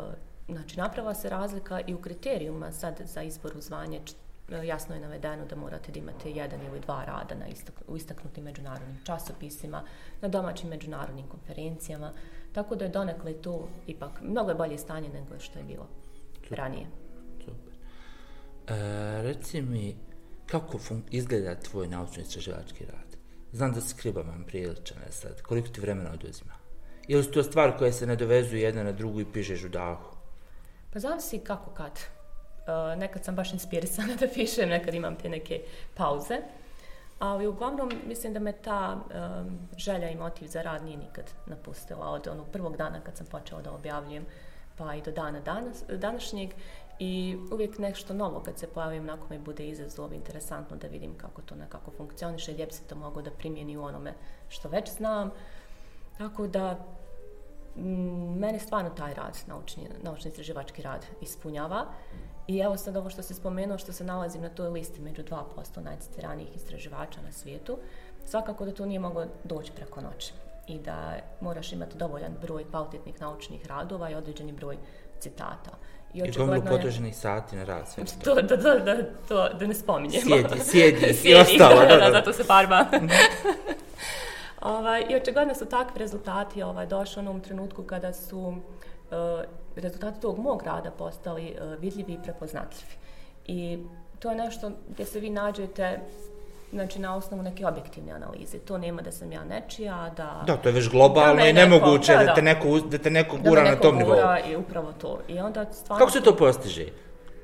znači 0.48 0.78
naprava 0.78 1.14
se 1.14 1.28
razlika 1.28 1.80
i 1.86 1.94
u 1.94 2.00
kriterijuma 2.00 2.72
sad 2.72 3.00
za 3.04 3.22
izbor 3.22 3.52
u 3.56 3.60
zvanje 3.60 4.00
jasno 4.56 4.94
je 4.94 5.00
navedeno 5.00 5.44
da 5.46 5.56
morate 5.56 5.92
da 5.92 5.98
imate 5.98 6.30
jedan 6.30 6.60
ili 6.66 6.80
dva 6.80 7.04
rada 7.04 7.34
na 7.34 7.46
istak, 7.48 7.74
u 7.88 7.96
istaknutim 7.96 8.44
međunarodnim 8.44 9.00
časopisima, 9.04 9.82
na 10.20 10.28
domaćim 10.28 10.68
međunarodnim 10.68 11.26
konferencijama, 11.28 12.12
tako 12.52 12.74
da 12.74 12.84
je 12.84 12.90
donekle 12.90 13.42
tu 13.42 13.68
ipak 13.86 14.10
mnogo 14.22 14.50
je 14.50 14.54
bolje 14.54 14.78
stanje 14.78 15.08
nego 15.08 15.38
što 15.38 15.58
je 15.58 15.64
bilo 15.64 15.88
ranije. 16.50 16.86
Super. 17.44 17.74
E, 18.68 19.22
reci 19.22 19.62
mi, 19.62 19.96
kako 20.46 20.78
fun- 20.78 21.02
izgleda 21.10 21.54
tvoj 21.54 21.88
naučno-istraživački 21.88 22.84
rad? 22.86 23.16
Znam 23.52 23.72
da 23.72 23.80
skriba 23.80 24.20
vam 24.20 24.44
priličan 24.46 24.98
je 25.06 25.12
sad. 25.12 25.42
Koliko 25.42 25.68
ti 25.68 25.80
vremena 25.80 26.10
oduzima? 26.12 26.52
Ili 27.08 27.24
su 27.24 27.30
to 27.30 27.42
stvari 27.42 27.72
koje 27.78 27.92
se 27.92 28.06
nadovezuju 28.06 28.60
jedna 28.60 28.82
na 28.82 28.92
drugu 28.92 29.20
i 29.20 29.32
pišeš 29.32 29.64
u 29.64 29.68
dahu? 29.68 30.16
Pa 30.92 30.98
zavisi 30.98 31.38
kako 31.38 31.70
kad. 31.70 31.92
Uh, 32.66 32.98
nekad 32.98 33.24
sam 33.24 33.36
baš 33.36 33.52
inspirisana 33.52 34.14
da 34.20 34.26
pišem, 34.34 34.68
nekad 34.68 34.94
imam 34.94 35.16
te 35.16 35.28
neke 35.28 35.60
pauze. 35.94 36.38
Ali 37.18 37.46
uglavnom 37.46 37.92
mislim 38.06 38.32
da 38.32 38.40
me 38.40 38.52
ta 38.52 38.96
um, 38.96 39.58
želja 39.76 40.10
i 40.10 40.16
motiv 40.16 40.46
za 40.46 40.62
rad 40.62 40.84
nije 40.84 40.96
nikad 40.96 41.30
napustila 41.46 42.10
od 42.10 42.28
onog 42.28 42.46
prvog 42.52 42.76
dana 42.76 43.00
kad 43.00 43.16
sam 43.16 43.26
počela 43.26 43.62
da 43.62 43.72
objavljujem 43.72 44.26
pa 44.76 44.94
i 44.94 45.02
do 45.02 45.10
dana 45.10 45.40
danas, 45.40 45.84
današnjeg 45.88 46.50
i 46.98 47.38
uvijek 47.52 47.78
nešto 47.78 48.14
novo 48.14 48.40
kad 48.40 48.58
se 48.58 48.66
pojavim 48.66 49.02
onako 49.02 49.26
mi 49.30 49.38
bude 49.38 49.68
izazov 49.68 50.12
interesantno 50.12 50.76
da 50.76 50.86
vidim 50.86 51.14
kako 51.18 51.42
to 51.42 51.54
nekako 51.54 51.90
funkcioniše 51.90 52.52
gdje 52.52 52.66
bi 52.66 52.72
se 52.72 52.84
to 52.84 52.94
moglo 52.94 53.22
da 53.22 53.30
primjeni 53.30 53.76
u 53.76 53.82
onome 53.82 54.14
što 54.48 54.68
već 54.68 54.90
znam 54.90 55.30
tako 56.18 56.46
da 56.46 56.78
m, 57.76 58.38
mene 58.38 58.58
stvarno 58.58 58.90
taj 58.90 59.14
rad, 59.14 59.38
naučni, 59.46 59.88
naučni 60.02 60.30
istraživački 60.30 60.82
rad 60.82 61.06
ispunjava. 61.20 61.86
I 62.46 62.58
evo 62.58 62.76
sad 62.76 62.96
ovo 62.96 63.10
što 63.10 63.22
se 63.22 63.34
spomenuo, 63.34 63.78
što 63.78 63.92
se 63.92 64.04
nalazi 64.04 64.38
na 64.38 64.48
toj 64.48 64.68
listi 64.68 65.00
među 65.00 65.22
2% 65.22 65.82
najcitiranijih 65.82 66.56
istraživača 66.56 67.20
na 67.22 67.32
svijetu, 67.32 67.78
svakako 68.26 68.64
da 68.64 68.72
to 68.72 68.86
nije 68.86 69.00
moglo 69.00 69.26
doći 69.44 69.72
preko 69.72 70.00
noći 70.00 70.32
i 70.66 70.78
da 70.78 71.16
moraš 71.40 71.72
imati 71.72 71.98
dovoljan 71.98 72.32
broj 72.42 72.64
kvalitetnih 72.70 73.20
naučnih 73.20 73.66
radova 73.66 74.10
i 74.10 74.14
određeni 74.14 74.52
broj 74.52 74.76
citata. 75.20 75.70
I 76.14 76.30
gomilu 76.30 76.62
potrošenih 76.68 77.16
sati 77.16 77.56
na 77.56 77.64
rad, 77.64 77.88
sve 77.88 78.04
to. 78.24 78.34
Da, 78.34 78.56
da, 78.56 78.78
da, 78.78 78.96
to, 79.28 79.48
da 79.48 79.66
ne 79.66 79.74
spominjemo. 79.74 80.24
Sjedi, 80.26 80.60
sjedi 80.64 81.06
i 81.10 81.14
Sjedi, 81.14 81.40
ostalo. 81.40 81.80
Da, 81.80 81.86
da, 81.86 81.94
da, 81.94 81.96
da, 81.96 82.04
da. 82.04 82.12
zato 82.12 82.32
se 82.32 82.44
farba. 82.44 82.84
ovaj, 84.76 85.06
I 85.10 85.16
očigledno 85.16 85.54
su 85.54 85.66
takvi 85.66 85.98
rezultati 85.98 86.62
ovaj, 86.62 86.86
došli 86.86 87.20
u 87.20 87.22
onom 87.28 87.40
trenutku 87.40 87.82
kada 87.82 88.12
su 88.12 88.38
uh, 88.38 88.56
rezultati 89.76 90.20
tog 90.20 90.38
mog 90.38 90.62
rada 90.62 90.90
postali 90.90 91.54
uh, 91.60 91.80
vidljivi 91.80 92.12
i 92.12 92.22
prepoznatljivi. 92.22 92.92
I 93.46 93.78
to 94.18 94.30
je 94.30 94.36
nešto 94.36 94.70
gdje 94.88 95.06
se 95.06 95.20
vi 95.20 95.30
nađete 95.30 96.00
znači 96.72 96.98
na 96.98 97.16
osnovu 97.16 97.42
neke 97.42 97.66
objektivne 97.66 98.12
analize. 98.12 98.58
To 98.58 98.78
nema 98.78 99.02
da 99.02 99.12
sam 99.12 99.32
ja 99.32 99.44
nečija, 99.44 100.10
da... 100.16 100.42
Da, 100.46 100.56
to 100.56 100.68
je 100.68 100.72
već 100.72 100.88
globalno 100.90 101.42
Da 101.42 101.48
i 101.48 101.52
neko- 101.52 101.68
nemoguće 101.70 102.12
da, 102.12 102.18
da, 102.18 102.24
da. 102.24 102.34
te 102.34 102.42
neko, 102.42 102.80
da 102.80 102.98
te 102.98 103.10
neko 103.10 103.36
da 103.36 103.48
gura 103.50 103.62
na 103.62 103.70
neko 103.70 103.82
tom 103.82 103.96
nivou. 103.96 104.14
gura 104.14 104.40
I 104.50 104.56
upravo 104.56 104.92
to. 104.92 105.18
I 105.28 105.38
onda 105.38 105.66
stvarno... 105.72 105.98
Kako 105.98 106.10
se 106.10 106.20
to 106.22 106.36
postiže? 106.36 106.86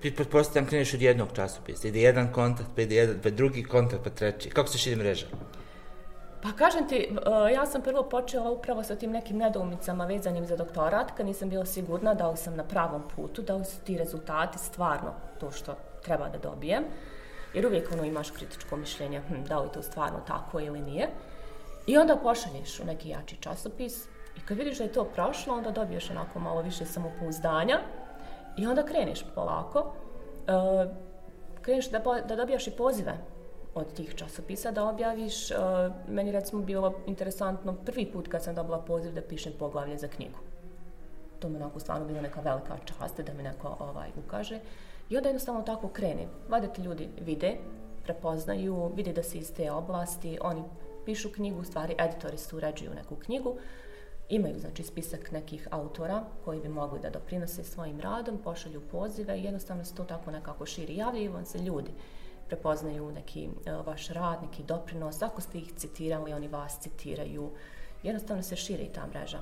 Ti 0.03 0.15
pretpostavljam 0.15 0.67
kreneš 0.69 0.95
od 0.95 1.03
jednog 1.03 1.29
časopisa, 1.35 1.89
ide 1.89 2.01
jedan 2.01 2.33
kontakt, 2.33 2.69
pa 2.77 2.83
ide 2.83 2.95
jedan, 2.95 3.17
pa 3.23 3.31
drugi 3.31 3.63
kontakt, 3.65 4.05
pa 4.05 4.11
treći. 4.11 4.51
Kako 4.51 4.69
se 4.69 4.79
širi 4.79 4.97
mreža? 4.97 5.27
Pa 6.43 6.53
kažem 6.53 6.89
ti, 6.89 6.97
e, 6.97 7.53
ja 7.53 7.67
sam 7.67 7.83
prvo 7.83 8.03
počela 8.03 8.51
upravo 8.51 8.83
sa 8.83 8.97
tim 8.97 9.11
nekim 9.11 9.39
nedoumicama 9.39 10.07
vezanim 10.07 10.47
za 10.47 10.57
doktorat, 10.57 11.11
kad 11.17 11.27
nisam 11.27 11.49
bila 11.49 11.67
sigurna 11.67 12.15
da 12.15 12.31
li 12.31 12.37
sam 12.37 12.57
na 12.57 12.65
pravom 12.65 13.03
putu, 13.17 13.43
da 13.43 13.55
li 13.55 13.65
su 13.65 13.81
ti 13.81 13.99
rezultati 13.99 14.59
stvarno 14.59 15.15
to 15.41 15.51
što 15.51 15.75
treba 16.03 16.29
da 16.29 16.39
dobijem. 16.39 16.85
Jer 17.55 17.67
uvijek 17.67 17.93
ono 17.93 18.05
imaš 18.05 18.31
kritičko 18.31 18.77
mišljenje, 18.77 19.21
hm, 19.29 19.45
da 19.49 19.59
li 19.59 19.69
to 19.73 19.83
stvarno 19.83 20.21
tako 20.27 20.61
ili 20.61 20.81
nije. 20.81 21.09
I 21.87 21.99
onda 21.99 22.17
pošalješ 22.17 22.81
u 22.81 22.85
neki 22.85 23.09
jači 23.09 23.37
časopis 23.41 24.05
i 24.37 24.41
kad 24.49 24.57
vidiš 24.57 24.79
da 24.79 24.85
je 24.85 24.93
to 24.93 25.05
prošlo, 25.05 25.55
onda 25.55 25.71
dobiješ 25.71 26.11
onako 26.11 26.39
malo 26.39 26.63
više 26.63 26.85
samopouzdanja 26.85 27.81
i 28.57 28.67
onda 28.67 28.85
kreneš 28.85 29.25
polako. 29.35 29.79
Uh, 29.79 30.91
kreneš 31.63 31.91
da, 31.91 31.99
da 32.29 32.37
dobijaš 32.37 32.67
i 32.67 32.71
pozive 32.71 33.19
od 33.79 33.93
tih 33.93 34.15
časopisa 34.15 34.71
da 34.71 34.85
objaviš. 34.85 35.51
E, 35.51 35.55
meni 36.09 36.33
recimo 36.33 36.63
bilo 36.63 36.95
interesantno 37.07 37.77
prvi 37.87 38.07
put 38.13 38.29
kad 38.29 38.43
sam 38.45 38.55
dobila 38.55 38.79
poziv 38.79 39.13
da 39.13 39.23
pišem 39.23 39.53
poglavlje 39.59 39.99
za 39.99 40.09
knjigu. 40.09 40.39
To 41.39 41.49
mi 41.49 41.57
onako 41.57 41.81
stvarno 41.81 42.07
bila 42.07 42.21
neka 42.21 42.41
velika 42.41 42.77
čast 42.85 43.21
da 43.21 43.33
mi 43.33 43.43
neko 43.43 43.77
ovaj, 43.81 44.09
ukaže. 44.27 44.61
I 45.11 45.17
onda 45.17 45.29
jednostavno 45.29 45.63
tako 45.63 45.89
krene. 45.89 46.27
Vadete 46.49 46.83
ljudi 46.83 47.09
vide, 47.21 47.57
prepoznaju, 48.03 48.91
vide 48.95 49.13
da 49.13 49.23
se 49.23 49.39
iz 49.39 49.53
te 49.53 49.73
oblasti, 49.73 50.39
oni 50.41 50.63
pišu 51.05 51.33
knjigu, 51.33 51.61
u 51.61 51.65
stvari 51.65 51.95
editori 51.99 52.39
su 52.39 52.57
uređuju 52.57 52.95
neku 52.95 53.17
knjigu, 53.17 53.57
imaju 54.29 54.59
znači 54.59 54.83
spisak 54.83 55.31
nekih 55.31 55.69
autora 55.71 56.25
koji 56.45 56.61
bi 56.61 56.69
mogli 56.69 57.01
da 57.01 57.11
doprinose 57.11 57.65
svojim 57.65 58.01
radom, 58.01 58.39
pošalju 58.39 58.81
pozive 58.81 59.39
i 59.39 59.45
jednostavno 59.45 59.85
se 59.85 59.95
to 59.95 60.05
tako 60.05 60.31
nekako 60.31 60.67
širi. 60.67 60.97
Javljaju 60.97 61.33
vam 61.33 61.45
se 61.45 61.59
ljudi, 61.59 61.91
prepoznaju 62.49 63.13
neki 63.13 63.49
uh, 63.49 63.87
vaš 63.87 64.09
rad, 64.09 64.43
neki 64.43 64.63
doprinos, 64.63 65.23
ako 65.23 65.41
ste 65.41 65.59
ih 65.59 65.73
citirali, 65.77 66.33
oni 66.33 66.49
vas 66.49 66.81
citiraju, 66.81 67.51
jednostavno 68.03 68.43
se 68.43 68.57
širi 68.57 68.91
ta 68.95 69.07
mreža. 69.07 69.39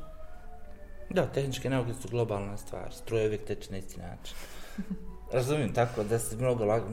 Da, 1.11 1.27
tehničke 1.27 1.71
nauke 1.71 1.95
su 1.95 2.09
globalna 2.09 2.57
stvar, 2.57 2.93
struje 2.93 3.27
uvijek 3.27 3.45
teče 3.45 3.73
na 3.73 3.79
isti 3.79 4.01
način. 4.01 4.37
Razumijem 5.33 5.75
tako 5.75 6.05
da 6.05 6.19
se 6.19 6.37
mnogo 6.37 6.65
lako, 6.65 6.87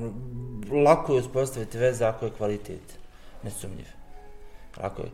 lako 0.85 1.13
je 1.13 1.19
uspostaviti 1.19 1.77
veze 1.77 2.05
ako 2.05 2.25
je 2.25 2.31
kvalitet 2.31 2.99
nesumnjiv. 3.43 3.87
Lako 4.83 5.01
je. 5.01 5.09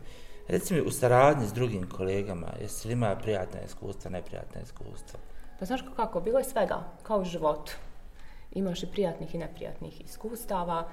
Reci 0.48 0.74
mi, 0.74 0.80
u 0.80 0.90
saradnji 0.90 1.46
s 1.46 1.52
drugim 1.52 1.88
kolegama, 1.88 2.46
jesi 2.60 2.88
li 2.88 2.92
ima 2.92 3.16
prijatna 3.16 3.60
iskustva, 3.66 4.10
neprijatna 4.10 4.60
iskustva? 4.60 5.18
Pa 5.58 5.64
znaš 5.64 5.80
kako, 5.96 6.20
bilo 6.20 6.38
je 6.38 6.44
svega, 6.44 6.84
kao 7.02 7.18
u 7.18 7.24
životu. 7.24 7.72
Imaš 8.52 8.82
i 8.82 8.86
prijatnih 8.86 9.34
i 9.34 9.38
neprijatnih 9.38 10.00
iskustava. 10.00 10.84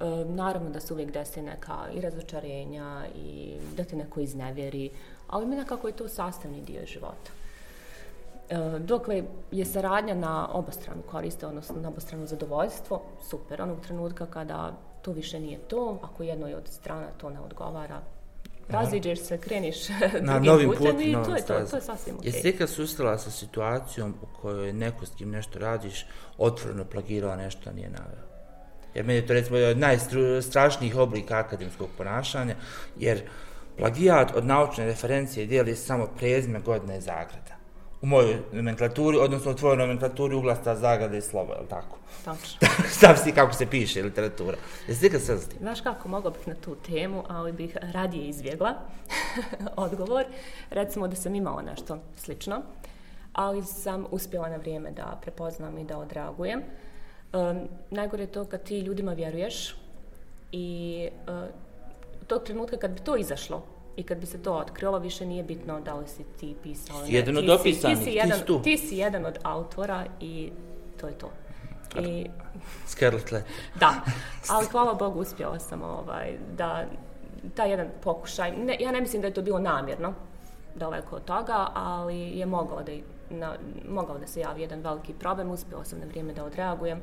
E, 0.00 0.04
naravno 0.24 0.70
da 0.70 0.80
se 0.80 0.94
uvijek 0.94 1.12
desi 1.12 1.42
neka 1.42 1.78
i 1.94 2.00
razočarenja 2.00 3.06
i 3.16 3.56
da 3.76 3.84
te 3.84 3.96
neko 3.96 4.20
iznevjeri, 4.20 4.90
ali 5.28 5.46
mi 5.46 5.56
nekako 5.56 5.86
je 5.86 5.96
to 5.96 6.08
sastavni 6.08 6.60
dio 6.60 6.86
života. 6.86 7.30
E, 8.48 8.78
dokle 8.78 9.22
je 9.50 9.64
saradnja 9.64 10.14
na 10.14 10.48
obostranu 10.52 11.02
koriste, 11.10 11.46
odnosno 11.46 11.80
na 11.80 11.88
obostranu 11.88 12.26
zadovoljstvo, 12.26 13.02
super. 13.28 13.62
Onog 13.62 13.80
trenutka 13.80 14.26
kada 14.26 14.72
to 15.02 15.12
više 15.12 15.40
nije 15.40 15.58
to, 15.58 15.98
ako 16.02 16.22
jednoj 16.22 16.54
od 16.54 16.68
strana 16.68 17.06
to 17.18 17.30
ne 17.30 17.40
odgovara, 17.40 18.00
raziđeš 18.68 19.18
se, 19.18 19.38
kreniš 19.38 19.76
na 20.20 20.38
novim 20.38 20.70
putem 20.70 20.92
putem, 20.92 21.10
i 21.10 21.12
to 21.12 21.36
je 21.36 21.46
to, 21.46 21.66
to 21.70 21.76
je 21.76 21.82
sasvim 21.82 22.16
okej. 22.18 22.28
Jesi 22.28 22.42
ti 22.42 22.56
kad 22.58 22.70
sustala 22.70 23.18
sa 23.18 23.30
situacijom 23.30 24.14
u 24.22 24.40
kojoj 24.40 24.72
neko 24.72 25.06
s 25.06 25.10
kim 25.14 25.30
nešto 25.30 25.58
radiš, 25.58 26.06
otvoreno 26.38 26.84
plagirao 26.84 27.36
nešto, 27.36 27.70
a 27.70 27.72
nije 27.72 27.90
naveo? 27.90 28.26
Jer 28.94 29.04
meni 29.04 29.18
je 29.18 29.26
to 29.26 29.32
recimo 29.32 29.58
od 29.58 29.78
najstrašnijih 29.78 30.96
oblika 30.96 31.38
akademskog 31.38 31.88
ponašanja, 31.98 32.54
jer 32.98 33.22
plagijat 33.78 34.36
od 34.36 34.46
naučne 34.46 34.86
referencije 34.86 35.46
dijeli 35.46 35.76
samo 35.76 36.06
prezime 36.18 36.60
godine 36.60 37.00
zagrada. 37.00 37.55
U 38.06 38.08
mojoj 38.08 38.36
nomenklaturi, 38.52 39.18
odnosno 39.18 39.50
u 39.50 39.54
tvojoj 39.54 39.76
nomenklaturi 39.76 40.34
uglasta 40.34 40.76
zagrada 40.76 41.16
i 41.16 41.20
slovo, 41.20 41.52
je 41.52 41.60
li 41.60 41.68
tako? 41.68 41.98
Tačno. 42.24 42.68
Znam 42.98 43.16
si 43.16 43.32
kako 43.32 43.52
se 43.52 43.66
piše 43.66 44.02
literatura. 44.02 44.56
Jesi 44.88 45.00
ti 45.00 45.10
kad 45.10 45.22
sve 45.22 45.38
s 45.38 45.48
tim? 45.48 45.58
Znaš 45.58 45.80
kako, 45.80 46.08
mogla 46.08 46.30
bih 46.30 46.48
na 46.48 46.54
tu 46.54 46.74
temu, 46.74 47.24
ali 47.28 47.52
bih 47.52 47.76
radije 47.80 48.28
izbjegla 48.28 48.74
odgovor. 49.76 50.24
Recimo 50.70 51.08
da 51.08 51.16
sam 51.16 51.34
imala 51.34 51.62
nešto 51.62 51.98
slično, 52.16 52.62
ali 53.32 53.62
sam 53.64 54.06
uspjela 54.10 54.48
na 54.48 54.56
vrijeme 54.56 54.90
da 54.90 55.18
prepoznam 55.22 55.78
i 55.78 55.84
da 55.84 55.98
odreagujem. 55.98 56.62
Um, 57.32 57.68
najgore 57.90 58.22
je 58.22 58.32
to 58.32 58.44
kad 58.44 58.62
ti 58.62 58.78
ljudima 58.78 59.12
vjeruješ 59.12 59.74
i 60.52 61.08
uh, 61.28 61.48
tog 62.26 62.44
trenutka 62.44 62.76
kad 62.76 62.90
bi 62.90 63.00
to 63.00 63.16
izašlo 63.16 63.75
i 63.96 64.02
kad 64.02 64.18
bi 64.18 64.26
se 64.26 64.42
to 64.42 64.52
otkrilo, 64.52 64.98
više 64.98 65.26
nije 65.26 65.42
bitno 65.42 65.80
da 65.80 65.94
li 65.94 66.08
si 66.08 66.24
ti 66.36 66.56
pisao. 66.62 67.02
ne. 67.02 67.08
Jedan 67.08 67.36
od 67.36 67.42
Ti 67.42 67.48
si- 67.48 67.52
opisanih, 67.52 67.98
ti 67.98 68.04
si 68.04 68.10
ti 68.10 68.16
jedan, 68.16 68.40
tu. 68.46 68.62
Ti 68.62 68.78
si 68.78 68.96
jedan 68.96 69.26
od 69.26 69.38
autora 69.42 70.04
i 70.20 70.50
to 70.96 71.08
je 71.08 71.18
to. 71.18 71.30
I 71.98 72.26
Scarlet 72.86 73.32
Letter. 73.32 73.52
Da, 73.74 73.94
ali 74.50 74.66
hvala 74.66 74.94
Bogu 74.94 75.20
uspjela 75.20 75.58
sam 75.58 75.82
ovaj, 75.82 76.38
da 76.56 76.84
taj 77.54 77.70
jedan 77.70 77.88
pokušaj, 78.02 78.52
ne, 78.52 78.76
ja 78.80 78.92
ne 78.92 79.00
mislim 79.00 79.22
da 79.22 79.28
je 79.28 79.34
to 79.34 79.42
bilo 79.42 79.58
namjerno, 79.58 80.12
daleko 80.74 81.16
od 81.16 81.24
toga, 81.24 81.66
ali 81.74 82.16
je 82.30 82.46
mogao 82.46 82.82
da, 82.82 82.92
na, 83.30 83.54
mogao 83.88 84.18
da 84.18 84.26
se 84.26 84.40
javi 84.40 84.62
jedan 84.62 84.80
veliki 84.80 85.12
problem, 85.12 85.50
uspjela 85.50 85.84
sam 85.84 85.98
na 85.98 86.06
vrijeme 86.06 86.32
da 86.32 86.44
odreagujem, 86.44 87.00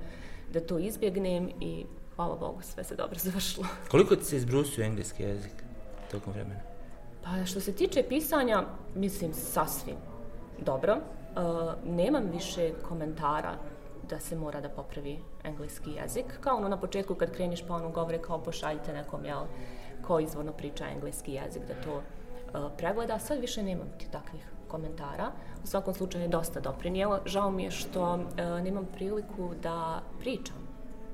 da 0.54 0.60
to 0.60 0.78
izbjegnem 0.80 1.50
i 1.60 1.86
hvala 2.16 2.36
Bogu 2.36 2.62
sve 2.62 2.84
se 2.84 2.96
dobro 2.96 3.20
završilo. 3.28 3.66
Koliko 3.92 4.16
ti 4.16 4.26
se 4.26 4.38
izbrusio 4.38 4.84
engleski 4.84 5.24
jezik 5.24 5.54
tokom 6.12 6.34
vremena? 6.34 6.60
Pa 7.24 7.46
što 7.46 7.60
se 7.60 7.76
tiče 7.76 8.04
pisanja, 8.10 8.64
mislim 8.96 9.34
sasvim 9.34 9.96
dobro. 10.60 10.94
Uh, 10.96 11.96
nemam 11.96 12.30
više 12.32 12.74
komentara 12.88 13.54
da 14.10 14.20
se 14.20 14.36
mora 14.36 14.62
da 14.62 14.70
popravi 14.70 15.20
engleski 15.44 15.92
jezik. 15.92 16.26
Kao 16.42 16.58
ono 16.58 16.68
na 16.68 16.80
početku 16.80 17.16
kad 17.16 17.32
kreniš 17.32 17.68
pa 17.68 17.76
ono 17.76 17.90
govore 17.90 18.22
kao 18.22 18.44
pošaljite 18.44 18.94
nekom, 18.94 19.26
jel, 19.26 19.42
ko 20.08 20.20
izvorno 20.20 20.52
priča 20.52 20.86
engleski 20.88 21.34
jezik 21.34 21.62
da 21.68 21.74
to 21.82 21.96
uh, 21.96 22.72
pregleda. 22.78 23.20
Sad 23.20 23.40
više 23.40 23.64
nemam 23.64 23.88
ti 23.98 24.08
takvih 24.12 24.48
komentara. 24.68 25.32
U 25.64 25.68
svakom 25.68 25.94
slučaju 25.94 26.24
je 26.24 26.28
dosta 26.28 26.60
doprinijelo. 26.60 27.20
Žao 27.26 27.52
mi 27.52 27.64
je 27.64 27.72
što 27.72 28.14
uh, 28.14 28.64
nemam 28.64 28.88
priliku 28.94 29.52
da 29.62 30.02
pričam 30.20 30.64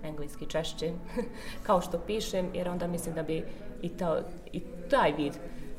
engleski 0.03 0.45
češće 0.45 0.93
kao 1.67 1.81
što 1.81 1.99
pišem, 1.99 2.49
jer 2.53 2.69
onda 2.69 2.87
mislim 2.87 3.15
da 3.15 3.23
bi 3.23 3.45
i, 3.81 3.89
to, 3.89 4.17
i 4.53 4.61
taj 4.89 5.11
vid 5.11 5.33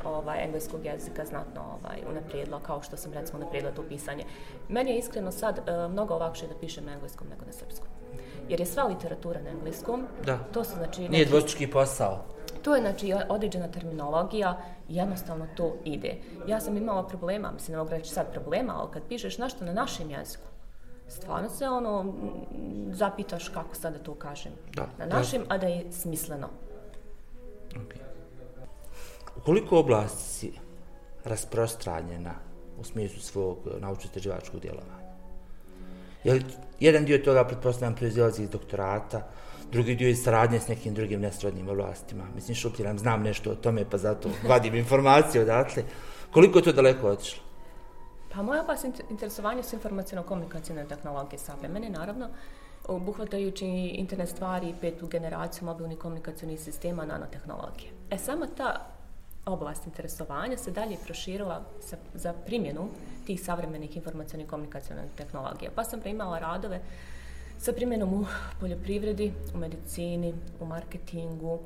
ovaj, 0.05 0.45
engleskog 0.45 0.85
jezika 0.85 1.25
znatno 1.25 1.61
ovaj, 1.61 1.99
unaprijedila, 2.11 2.61
kao 2.61 2.83
što 2.83 2.97
sam 2.97 3.13
recimo 3.13 3.39
unaprijedila 3.39 3.75
to 3.75 3.83
pisanje. 3.83 4.25
Meni 4.69 4.91
je 4.91 4.99
iskreno 4.99 5.33
sad 5.33 5.59
uh, 5.59 5.93
mnogo 5.93 6.15
lakše 6.15 6.47
da 6.47 6.55
pišem 6.55 6.85
na 6.85 6.93
engleskom 6.93 7.27
nego 7.31 7.45
na 7.47 7.53
srpskom. 7.53 7.89
Jer 8.49 8.61
je 8.61 8.67
sva 8.67 8.85
literatura 8.85 9.41
na 9.41 9.51
engleskom. 9.51 10.07
Da. 10.27 10.39
To 10.53 10.65
su 10.65 10.75
znači... 10.75 11.09
Nije 11.09 11.25
dvostručki 11.25 11.71
posao. 11.71 12.25
To 12.63 12.75
je 12.75 12.81
znači 12.81 13.13
određena 13.29 13.69
terminologija 13.69 14.63
i 14.89 14.97
jednostavno 14.97 15.47
to 15.57 15.77
ide. 15.85 16.15
Ja 16.47 16.61
sam 16.61 16.77
imala 16.77 17.07
problema, 17.07 17.53
mislim 17.53 17.73
ne 17.73 17.79
mogu 17.79 17.91
reći 17.91 18.11
sad 18.11 18.33
problema, 18.33 18.75
ali 18.81 18.91
kad 18.93 19.03
pišeš 19.09 19.39
nešto 19.39 19.65
na 19.65 19.73
našem 19.73 20.11
jeziku, 20.11 20.45
stvarno 21.09 21.49
se 21.49 21.69
ono 21.69 22.15
zapitaš 22.91 23.49
kako 23.49 23.75
sad 23.75 23.93
da 23.93 23.99
to 23.99 24.15
kažem. 24.15 24.53
Da, 24.75 24.87
na 24.99 25.07
da. 25.07 25.17
našem, 25.17 25.45
a 25.49 25.59
da 25.59 25.67
je 25.67 25.93
smisleno. 25.93 26.49
Okay. 27.71 28.10
Koliko 29.45 29.79
oblasti 29.79 30.23
si 30.23 30.53
rasprostranjena 31.25 32.35
u 32.79 32.85
smislu 32.85 33.21
svog 33.21 33.59
eh, 33.67 33.81
naučno-istraživačkog 33.81 34.61
djelovanja? 34.61 35.01
jer 36.25 36.45
jedan 36.81 37.05
dio 37.05 37.19
toga, 37.19 37.45
pretpostavljam, 37.45 37.95
proizilazi 37.95 38.43
iz 38.43 38.51
doktorata, 38.51 39.23
drugi 39.73 39.95
dio 39.95 40.09
iz 40.09 40.23
saradnje 40.23 40.61
s 40.61 40.69
nekim 40.69 40.95
drugim 40.95 41.21
nesrodnim 41.21 41.69
oblastima? 41.69 42.25
Mislim, 42.35 42.55
šupljiram, 42.55 42.99
znam 42.99 43.23
nešto 43.23 43.51
o 43.51 43.55
tome, 43.55 43.85
pa 43.91 43.99
zato 43.99 44.31
vadim 44.49 44.75
informacije 44.75 45.43
odatle. 45.43 45.83
Koliko 46.33 46.59
je 46.59 46.65
to 46.65 46.73
daleko 46.73 47.09
otišlo? 47.09 47.43
Pa 48.35 48.43
moja 48.43 48.63
oblast 48.63 48.87
interesovanja 49.11 49.63
su 49.63 49.77
informacijno-komunikacijne 49.77 50.89
tehnologije 50.89 51.39
savremene, 51.39 51.91
naravno, 51.91 52.29
obuhvatajući 52.89 53.67
internet 53.95 54.29
stvari, 54.29 54.75
petu 54.81 55.07
generaciju 55.07 55.67
mobilnih 55.67 55.99
komunikacijnih 55.99 56.61
sistema, 56.61 57.05
nanotehnologije. 57.05 57.91
E, 58.11 58.19
sama 58.19 58.47
ta 58.57 58.87
oblast 59.51 59.87
interesovanja 59.87 60.57
se 60.57 60.71
dalje 60.71 60.97
proširila 61.05 61.63
sa, 61.81 61.97
za 62.15 62.33
primjenu 62.33 62.89
tih 63.27 63.45
savremenih 63.45 63.97
informacijnih 63.97 64.49
komunikacijnih 64.49 65.11
tehnologija. 65.17 65.71
Pa 65.75 65.85
sam 65.85 66.01
imala 66.05 66.39
radove 66.39 66.81
sa 67.59 67.73
primjenom 67.73 68.15
u 68.15 68.27
poljoprivredi, 68.61 69.33
u 69.55 69.59
medicini, 69.59 70.35
u 70.61 70.67
marketingu, 70.67 71.59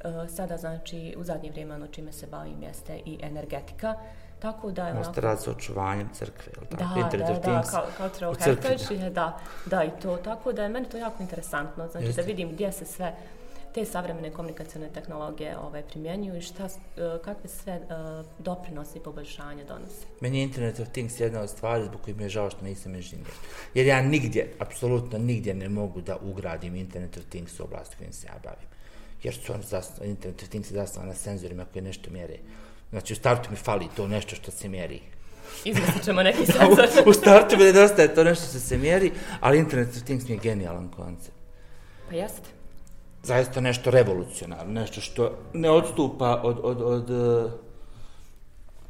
e, 0.00 0.28
sada 0.28 0.56
znači 0.56 1.14
u 1.18 1.24
zadnje 1.24 1.50
vrijeme 1.50 1.74
ono 1.74 1.86
čime 1.86 2.12
se 2.12 2.26
bavim 2.26 2.62
jeste 2.62 3.00
i 3.04 3.18
energetika, 3.22 3.94
tako 4.38 4.70
da 4.70 4.88
je 4.88 4.94
Možete 4.94 5.20
raditi 5.20 5.44
sa 5.44 5.50
očuvanjem 5.50 6.08
crkve, 6.12 6.52
je 6.56 6.60
li 6.60 6.66
tako? 6.66 6.94
da, 6.94 7.00
Internet 7.00 7.44
da, 7.44 7.52
da, 7.52 7.62
kao, 7.62 7.86
crkvi, 8.34 8.68
heritage, 8.68 8.94
je, 8.94 9.10
da, 9.10 9.38
da, 9.66 9.84
i 9.84 9.90
to, 10.02 10.16
tako 10.16 10.52
da 10.52 10.62
je 10.62 10.68
meni 10.68 10.88
to 10.88 10.96
jako 10.96 11.22
interesantno, 11.22 11.88
znači 11.88 12.06
Jeste. 12.06 12.22
da 12.22 12.26
vidim 12.26 12.48
gdje 12.52 12.72
se 12.72 12.84
sve 12.84 13.14
te 13.76 13.84
savremene 13.84 14.30
komunikacijone 14.30 14.88
tehnologije 14.88 15.58
ovaj, 15.58 15.82
primjenjuju 15.82 16.36
i 16.36 16.42
šta, 16.42 16.68
s- 16.68 16.76
e, 16.76 16.78
kakve 17.24 17.48
sve 17.50 17.72
e, 17.72 17.80
doprinosi 18.38 18.98
i 18.98 19.02
poboljšanja 19.02 19.64
donose. 19.64 20.06
Meni 20.20 20.38
je 20.38 20.44
Internet 20.44 20.80
of 20.80 20.88
Things 20.88 21.20
jedna 21.20 21.40
od 21.40 21.50
stvari 21.50 21.84
zbog 21.84 22.00
kojih 22.00 22.16
mi 22.16 22.22
je 22.22 22.28
žao 22.28 22.50
što 22.50 22.64
nisam 22.64 22.94
inženjer. 22.94 23.26
Jer 23.74 23.86
ja 23.86 24.02
nigdje, 24.02 24.52
apsolutno 24.58 25.18
nigdje 25.18 25.54
ne 25.54 25.68
mogu 25.68 26.00
da 26.00 26.16
ugradim 26.18 26.76
Internet 26.76 27.16
of 27.16 27.24
Things 27.24 27.60
u 27.60 27.64
oblast 27.64 27.94
kojim 27.94 28.12
se 28.12 28.26
ja 28.26 28.34
bavim. 28.44 28.68
Jer 29.22 29.34
su 29.34 29.52
oni 29.52 29.62
zasnovani, 29.62 30.10
Internet 30.10 30.42
of 30.42 30.48
Things 30.48 30.70
je 30.70 30.74
zasnovan 30.74 31.08
na 31.08 31.14
senzorima 31.14 31.64
koji 31.64 31.82
nešto 31.82 32.10
mjere. 32.10 32.36
Znači 32.90 33.12
u 33.12 33.16
startu 33.16 33.50
mi 33.50 33.56
fali 33.56 33.86
to 33.96 34.08
nešto 34.08 34.36
što 34.36 34.50
se 34.50 34.68
mjeri. 34.68 35.00
Izmislit 35.64 36.04
ćemo 36.04 36.22
neki 36.22 36.46
senzor. 36.52 36.88
u 37.06 37.12
startu 37.12 37.56
mi 37.56 37.64
nedostaje 37.64 38.14
to 38.14 38.24
nešto 38.24 38.46
što 38.46 38.58
se 38.58 38.78
mjeri, 38.78 39.10
ali 39.40 39.58
Internet 39.58 39.96
of 39.96 40.02
Things 40.02 40.24
mi 40.24 40.34
je 40.34 40.38
genijalan 40.38 40.88
koncept. 40.88 41.36
pa 42.08 42.14
jeste. 42.16 42.55
Zaista 43.26 43.60
nešto 43.60 43.90
revolucionarno, 43.90 44.72
nešto 44.72 45.00
što 45.00 45.22
ne 45.52 45.70
odstupa 45.70 46.40
od, 46.44 46.60
od, 46.62 46.82
od, 46.82 47.10
eh, 47.10 47.50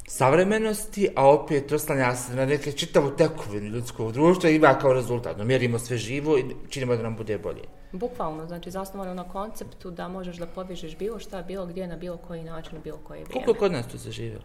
savremenosti, 0.07 1.09
a 1.16 1.28
opet 1.28 1.72
oslanja 1.72 2.14
se 2.14 2.34
na 2.34 2.47
neke 2.47 2.72
čitavu 2.72 3.11
tekovinu 3.11 3.66
ljudskog 3.66 4.12
društva 4.12 4.51
i 4.51 4.55
ima 4.55 4.74
kao 4.74 4.93
rezultat. 4.93 5.39
No, 5.39 5.45
mjerimo 5.45 5.78
sve 5.78 5.97
živo 5.99 6.39
i 6.39 6.45
činimo 6.68 6.97
da 6.97 7.03
nam 7.03 7.16
bude 7.16 7.39
bolje. 7.39 7.62
Bukvalno, 7.93 8.47
znači 8.47 8.70
zasnovano 8.70 9.14
na 9.14 9.24
konceptu 9.24 9.91
da 9.91 10.09
možeš 10.09 10.37
da 10.37 10.47
pobježiš 10.49 10.97
bilo 10.97 11.18
šta, 11.18 11.43
bilo 11.43 11.66
gdje, 11.66 11.87
na 11.87 11.97
bilo 11.97 12.16
koji 12.18 12.43
način, 12.45 12.74
na 12.74 12.80
bilo 12.80 12.99
koje 12.99 13.16
vrijeme. 13.18 13.32
Koliko 13.34 13.51
je 13.51 13.59
kod 13.59 13.72
nas 13.72 13.89
to 13.89 13.99
zaživjelo? 13.99 14.45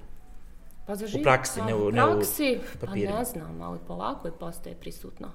Pa 0.88 0.96
zaživjelo. 0.96 1.22
U 1.22 1.26
praksi, 1.26 1.60
pa, 1.60 1.66
ne 1.66 1.76
u- 1.76 1.88
u 1.88 1.92
ne 1.92 2.06
u 2.06 2.08
praksi, 2.08 2.60
papirima. 2.82 3.12
Pa 3.12 3.20
ne 3.20 3.26
znam, 3.26 3.62
ali 3.62 3.80
polako 3.88 4.28
je 4.28 4.34
postaje 4.34 4.76
prisutno. 4.76 5.28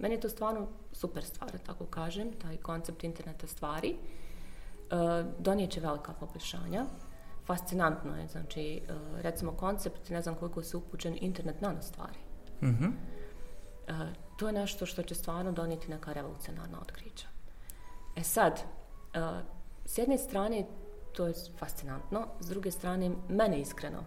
Meni 0.00 0.14
je 0.14 0.20
to 0.20 0.28
stvarno 0.28 0.66
super 0.92 1.24
stvar, 1.24 1.50
tako 1.66 1.86
kažem, 1.86 2.32
taj 2.32 2.56
koncept 2.56 3.04
interneta 3.04 3.46
stvari. 3.46 3.96
E, 4.90 4.96
donijet 5.38 5.70
će 5.70 5.80
velika 5.80 6.12
poboljšanja. 6.12 6.84
Fascinantno 7.46 8.16
je, 8.16 8.28
znači, 8.28 8.62
e, 8.62 8.80
recimo 9.22 9.52
koncept, 9.52 10.10
ne 10.10 10.22
znam 10.22 10.34
koliko 10.34 10.62
se 10.62 10.76
upućen, 10.76 11.18
internet 11.20 11.60
nano 11.60 11.82
stvari. 11.82 12.18
Mhm. 12.62 12.84
E, 12.84 13.92
to 14.38 14.46
je 14.46 14.52
nešto 14.52 14.86
što 14.86 15.02
će 15.02 15.14
stvarno 15.14 15.52
donijeti 15.52 15.90
neka 15.90 16.12
revolucionarna 16.12 16.80
otkrića. 16.80 17.28
E 18.16 18.22
sad, 18.22 18.60
e, 19.14 19.18
s 19.84 19.98
jedne 19.98 20.18
strane 20.18 20.66
to 21.12 21.26
je 21.26 21.34
fascinantno, 21.58 22.26
s 22.40 22.48
druge 22.48 22.70
strane 22.70 23.10
mene 23.28 23.60
iskreno 23.60 24.04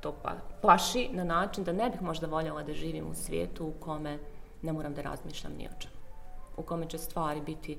to 0.00 0.12
pa, 0.22 0.34
plaši 0.62 1.08
na 1.12 1.24
način 1.24 1.64
da 1.64 1.72
ne 1.72 1.90
bih 1.90 2.02
možda 2.02 2.26
voljela 2.26 2.62
da 2.62 2.72
živim 2.72 3.10
u 3.10 3.14
svijetu 3.14 3.66
u 3.66 3.72
kome 3.80 4.18
ne 4.62 4.72
moram 4.72 4.94
da 4.94 5.02
razmišljam 5.02 5.52
ni 5.58 5.68
o 5.68 5.80
čemu. 5.80 5.94
U 6.56 6.62
kome 6.62 6.88
će 6.88 6.98
stvari 6.98 7.40
biti 7.40 7.78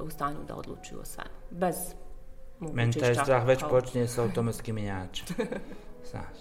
u 0.00 0.10
stanju 0.10 0.38
da 0.48 0.54
odlučuju 0.54 1.00
o 1.00 1.04
svemu. 1.04 1.30
Bez 1.50 1.76
Meni 2.60 2.92
taj 2.92 3.14
strah 3.14 3.46
već 3.46 3.60
kao- 3.60 3.70
počinje 3.70 4.08
sa 4.08 4.22
automatskim 4.22 4.74
menjačem. 4.74 5.26
Znaš, 6.10 6.36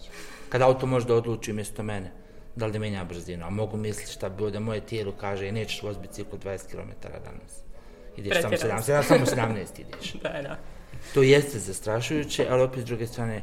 kad 0.49 0.61
auto 0.61 0.86
može 0.86 1.07
da 1.07 1.15
odluči 1.15 1.51
umjesto 1.51 1.84
mene, 1.84 2.11
da 2.55 2.65
li 2.65 2.71
da 2.71 2.80
menja 2.80 3.03
brzinu, 3.03 3.45
a 3.45 3.49
mogu 3.49 3.78
misliti 3.78 4.11
šta 4.11 4.30
bi 4.30 4.36
bilo 4.36 4.49
da 4.49 4.59
moje 4.59 4.82
tijelo 4.82 5.11
kaže 5.11 5.51
nećeš 5.51 5.84
voz 5.84 5.97
biciklu 5.97 6.39
20 6.39 6.71
km 6.71 6.89
danas. 7.01 7.63
Ideš 8.17 8.41
samo 8.41 8.49
Pretjerao 8.49 8.80
17, 8.80 9.03
samo 9.03 9.26
17 9.26 9.82
ideš. 9.82 10.13
Da, 10.23 10.41
da. 10.41 10.57
To 11.13 11.23
jeste 11.23 11.59
zastrašujuće, 11.59 12.47
ali 12.49 12.63
opet 12.63 12.82
s 12.84 12.86
druge 12.86 13.07
strane, 13.07 13.41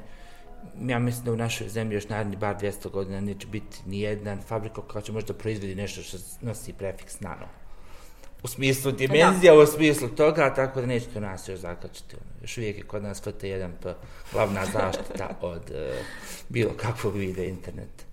ja 0.87 0.99
mislim 0.99 1.25
da 1.25 1.33
u 1.33 1.37
našoj 1.37 1.69
zemlji 1.69 1.95
još 1.95 2.09
naredni 2.09 2.37
bar 2.37 2.57
200 2.57 2.91
godina 2.91 3.21
neće 3.21 3.47
biti 3.47 3.79
ni 3.87 4.01
jedna 4.01 4.37
fabrika 4.49 4.83
koja 4.83 5.03
će 5.03 5.13
možda 5.13 5.35
proizvodi 5.35 5.75
nešto 5.75 6.03
što 6.03 6.17
nosi 6.41 6.73
prefiks 6.73 7.21
nano. 7.21 7.47
U 8.43 8.49
smislu 8.49 8.93
dimenzija, 8.93 9.55
u 9.55 9.67
smislu 9.67 10.09
toga, 10.09 10.55
tako 10.55 10.81
da 10.81 10.87
neće 10.87 11.07
to 11.07 11.21
nas 11.21 11.49
još 11.49 11.61
zakačiti. 11.61 12.17
Ono. 12.17 12.43
Još 12.43 12.59
uvijek 12.59 12.77
je 12.77 12.83
kod 12.83 13.03
nas 13.03 13.23
FT1P 13.23 13.95
glavna 14.33 14.67
zaštita 14.67 15.29
od 15.41 15.71
uh, 15.71 16.07
bilo 16.49 16.73
kakvog 16.77 17.17
vide 17.17 17.49
internet 17.49 18.07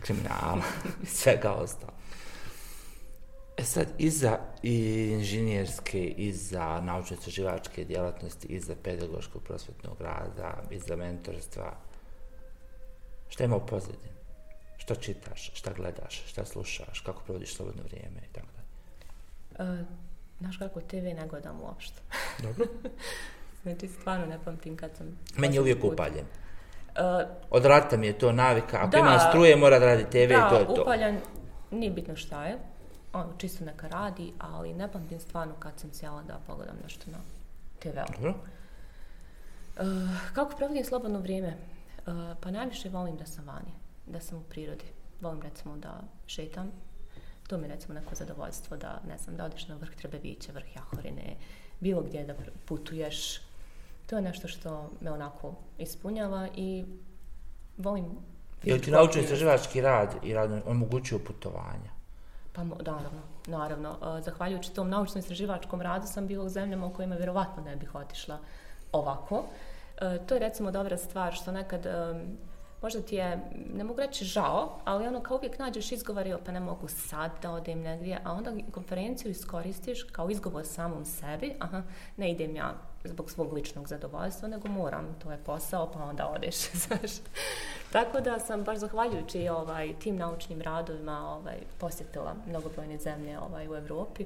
kriminala 0.00 0.62
svega 1.06 1.52
ostalo. 1.52 1.92
E 3.56 3.62
sad, 3.64 3.86
iza 3.98 4.38
i 4.62 5.08
inženjerske, 5.12 6.04
iza 6.06 6.80
naučno-istraživačke 6.80 7.84
djelatnosti, 7.84 8.46
iza 8.48 8.74
pedagoškog 8.82 9.42
prosvetnog 9.42 10.00
rada, 10.00 10.62
iza 10.70 10.96
mentorstva, 10.96 11.76
šta 13.28 13.44
ima 13.44 13.56
u 13.56 13.66
pozadini? 13.66 14.14
Šta 14.76 14.94
čitaš, 14.94 15.50
šta 15.54 15.72
gledaš, 15.72 16.22
šta 16.26 16.44
slušaš, 16.44 17.00
kako 17.00 17.22
provodiš 17.24 17.54
slobodno 17.56 17.82
vrijeme 17.82 18.20
i 18.30 18.32
tako 18.32 18.46
dalje. 18.56 19.70
E, 19.80 19.84
znaš 20.40 20.56
kako 20.56 20.80
TV 20.80 20.94
ne 21.04 21.26
gledam 21.30 21.60
uopšte. 21.62 22.00
Dobro. 22.42 22.66
Znači, 23.62 23.88
stvarno 23.88 24.26
ne 24.26 24.38
pamtim 24.44 24.76
kad 24.76 24.90
sam... 24.96 25.18
Meni 25.36 25.54
je 25.56 25.60
uvijek 25.60 25.80
put. 25.80 25.92
upaljen. 25.92 26.24
E, 26.96 27.26
Od 27.50 27.64
rata 27.64 27.96
mi 27.96 28.06
je 28.06 28.18
to 28.18 28.32
navika. 28.32 28.76
Ako 28.78 28.88
Da. 28.90 28.98
ima 28.98 29.18
struje, 29.18 29.56
mora 29.56 29.78
da 29.78 29.86
radi 29.86 30.04
TV 30.10 30.16
i 30.16 30.26
da, 30.28 30.48
to 30.48 30.58
je 30.58 30.66
to. 30.66 30.82
upaljan, 30.82 31.18
nije 31.70 31.90
bitno 31.90 32.16
šta 32.16 32.44
je. 32.46 32.58
Ono, 33.14 33.28
čisto 33.38 33.64
neka 33.64 33.88
radi, 33.88 34.32
ali 34.38 34.74
ne 34.74 34.92
pamtim 34.92 35.20
stvarno 35.20 35.54
kad 35.58 35.72
sam 35.80 35.90
sjela 35.92 36.22
da 36.22 36.40
pogledam 36.46 36.76
nešto 36.82 37.10
na 37.10 37.18
TV-u. 37.78 38.12
Dobro. 38.16 38.34
E, 39.76 39.82
kako 40.34 40.56
provodim 40.56 40.84
slobodno 40.84 41.18
vrijeme? 41.18 41.48
E, 41.48 41.56
pa 42.40 42.50
najviše 42.50 42.88
volim 42.88 43.16
da 43.16 43.26
sam 43.26 43.44
vani, 43.46 43.72
da 44.06 44.20
sam 44.20 44.38
u 44.38 44.42
prirodi. 44.42 44.84
Volim 45.20 45.42
recimo 45.42 45.76
da 45.76 46.00
šetam. 46.26 46.70
To 47.48 47.56
mi 47.58 47.64
je 47.64 47.68
recimo 47.68 47.94
neko 47.94 48.14
zadovoljstvo 48.14 48.76
da, 48.76 49.00
ne 49.08 49.18
znam, 49.18 49.36
da 49.36 49.44
odeš 49.44 49.68
na 49.68 49.76
vrh 49.76 49.94
Trebevića, 49.94 50.52
vrh 50.52 50.76
Jahorine, 50.76 51.36
bilo 51.80 52.02
gdje 52.02 52.24
da 52.24 52.34
putuješ. 52.64 53.40
To 54.06 54.16
je 54.16 54.22
nešto 54.22 54.48
što 54.48 54.90
me 55.00 55.10
onako 55.10 55.54
ispunjava 55.78 56.48
i 56.56 56.84
volim 57.78 58.04
Jel 58.62 58.78
ti 58.78 58.94
aktivnost. 58.94 59.16
istraživački 59.16 59.80
rad 59.80 60.14
i 60.22 60.34
rad 60.34 60.62
omogućuju 60.66 61.24
putovanja? 61.24 61.93
Pa 62.54 62.64
naravno, 62.64 63.22
naravno. 63.46 63.90
E, 64.18 64.22
zahvaljujući 64.22 64.74
tom 64.74 64.88
naučno-istraživačkom 64.88 65.80
radu 65.80 66.06
sam 66.06 66.26
bila 66.26 66.44
u 66.44 66.48
zemljama 66.48 66.86
u 66.86 66.92
kojima 66.92 67.14
vjerovatno 67.14 67.62
ne 67.62 67.76
bih 67.76 67.94
otišla 67.94 68.38
ovako. 68.92 69.44
E, 70.00 70.18
to 70.26 70.34
je 70.34 70.40
recimo 70.40 70.70
dobra 70.70 70.96
stvar 70.96 71.32
što 71.32 71.52
nekad 71.52 71.86
e, 71.86 72.14
možda 72.82 73.02
ti 73.02 73.14
je, 73.16 73.50
ne 73.74 73.84
mogu 73.84 74.00
reći 74.00 74.24
žao, 74.24 74.78
ali 74.84 75.06
ono 75.06 75.20
kao 75.20 75.36
uvijek 75.36 75.58
nađeš 75.58 75.92
izgovor, 75.92 76.38
pa 76.46 76.52
ne 76.52 76.60
mogu 76.60 76.88
sad 76.88 77.30
da 77.42 77.50
odem 77.50 77.80
negdje, 77.80 78.20
a 78.24 78.32
onda 78.32 78.52
konferenciju 78.72 79.30
iskoristiš 79.30 80.02
kao 80.02 80.30
izgovor 80.30 80.66
samom 80.66 81.04
sebi, 81.04 81.54
aha, 81.58 81.82
ne 82.16 82.30
idem 82.30 82.56
ja 82.56 82.74
zbog 83.04 83.30
svog 83.30 83.52
ličnog 83.52 83.88
zadovoljstva, 83.88 84.48
nego 84.48 84.68
moram, 84.68 85.16
to 85.22 85.32
je 85.32 85.38
posao, 85.38 85.90
pa 85.92 86.04
onda 86.04 86.28
odeš, 86.28 86.54
znaš. 86.86 87.10
Tako 87.92 88.20
da 88.20 88.38
sam 88.38 88.62
baš 88.64 88.78
zahvaljujući 88.78 89.48
ovaj, 89.48 89.94
tim 89.98 90.16
naučnim 90.16 90.62
radovima 90.62 91.34
ovaj, 91.34 91.56
posjetila 91.78 92.34
mnogobrojne 92.46 92.98
zemlje 92.98 93.38
ovaj, 93.38 93.68
u 93.68 93.74
Europi, 93.76 94.24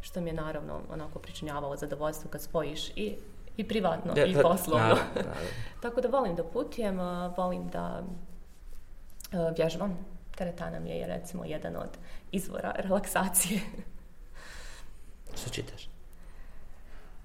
što 0.00 0.20
mi 0.20 0.30
je 0.30 0.34
naravno 0.34 0.80
onako 0.92 1.18
pričinjavalo 1.18 1.76
zadovoljstvo 1.76 2.30
kad 2.30 2.42
spojiš 2.42 2.88
i, 2.88 3.16
i 3.56 3.68
privatno 3.68 4.12
Da, 4.14 4.24
i 4.24 4.34
da, 4.34 4.42
poslovno. 4.42 4.82
naravno, 4.82 5.04
naravno. 5.14 5.48
Tako 5.82 6.00
da 6.00 6.08
volim 6.08 6.36
da 6.36 6.44
putujem, 6.44 6.98
volim 7.36 7.68
da 7.68 8.02
a, 9.32 9.52
vježbam. 9.56 9.98
Teretana 10.36 10.80
mi 10.80 10.90
je 10.90 11.06
recimo 11.06 11.44
jedan 11.44 11.76
od 11.76 11.98
izvora 12.32 12.74
relaksacije. 12.76 13.60
Šta 15.36 15.50
čitaš? 15.50 15.88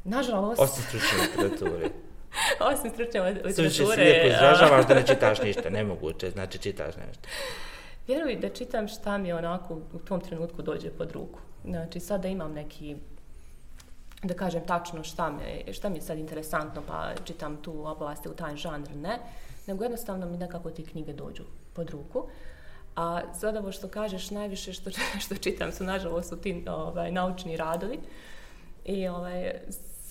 Nažalost, 0.03 0.61
Osim 0.61 0.83
stručne 0.83 1.17
literature. 1.21 1.89
osim 2.71 2.91
stručne 2.91 3.21
se 3.21 3.47
literature, 3.47 4.03
lijepo 4.03 4.25
a, 4.25 4.35
izražavaš 4.35 4.87
da 4.87 4.93
ne 4.93 5.07
čitaš 5.07 5.41
ništa, 5.41 5.69
nemoguće, 5.69 6.29
znači 6.29 6.57
čitaš 6.57 6.95
nešto. 6.95 7.27
Vjeruj 8.07 8.35
da 8.35 8.49
čitam 8.49 8.87
šta 8.87 9.17
mi 9.17 9.33
onako 9.33 9.79
u 9.93 9.99
tom 9.99 10.21
trenutku 10.21 10.61
dođe 10.61 10.89
pod 10.89 11.11
ruku. 11.11 11.39
Znači 11.65 11.99
sad 11.99 12.21
da 12.21 12.27
imam 12.27 12.53
neki 12.53 12.95
da 14.23 14.33
kažem 14.33 14.65
tačno 14.67 15.03
šta, 15.03 15.29
me, 15.31 15.73
šta 15.73 15.89
mi 15.89 15.97
je 15.97 16.01
sad 16.01 16.17
interesantno 16.17 16.81
pa 16.87 17.11
čitam 17.23 17.57
tu 17.57 17.87
oblasti 17.87 18.29
u 18.29 18.33
taj 18.33 18.55
žanr, 18.55 18.95
ne. 18.95 19.19
Nego 19.67 19.83
jednostavno 19.83 20.25
mi 20.25 20.37
nekako 20.37 20.71
te 20.71 20.83
knjige 20.83 21.13
dođu 21.13 21.43
pod 21.73 21.89
ruku. 21.89 22.27
A 22.95 23.21
sad 23.39 23.55
ovo 23.55 23.71
što 23.71 23.87
kažeš, 23.87 24.31
najviše 24.31 24.73
što, 24.73 24.89
što 25.25 25.35
čitam 25.35 25.71
su 25.71 25.83
nažalost 25.83 26.29
su 26.29 26.37
ti 26.37 26.63
ovaj, 26.67 27.11
naučni 27.11 27.57
radovi. 27.57 27.99
I 28.85 29.07
ovaj, 29.07 29.53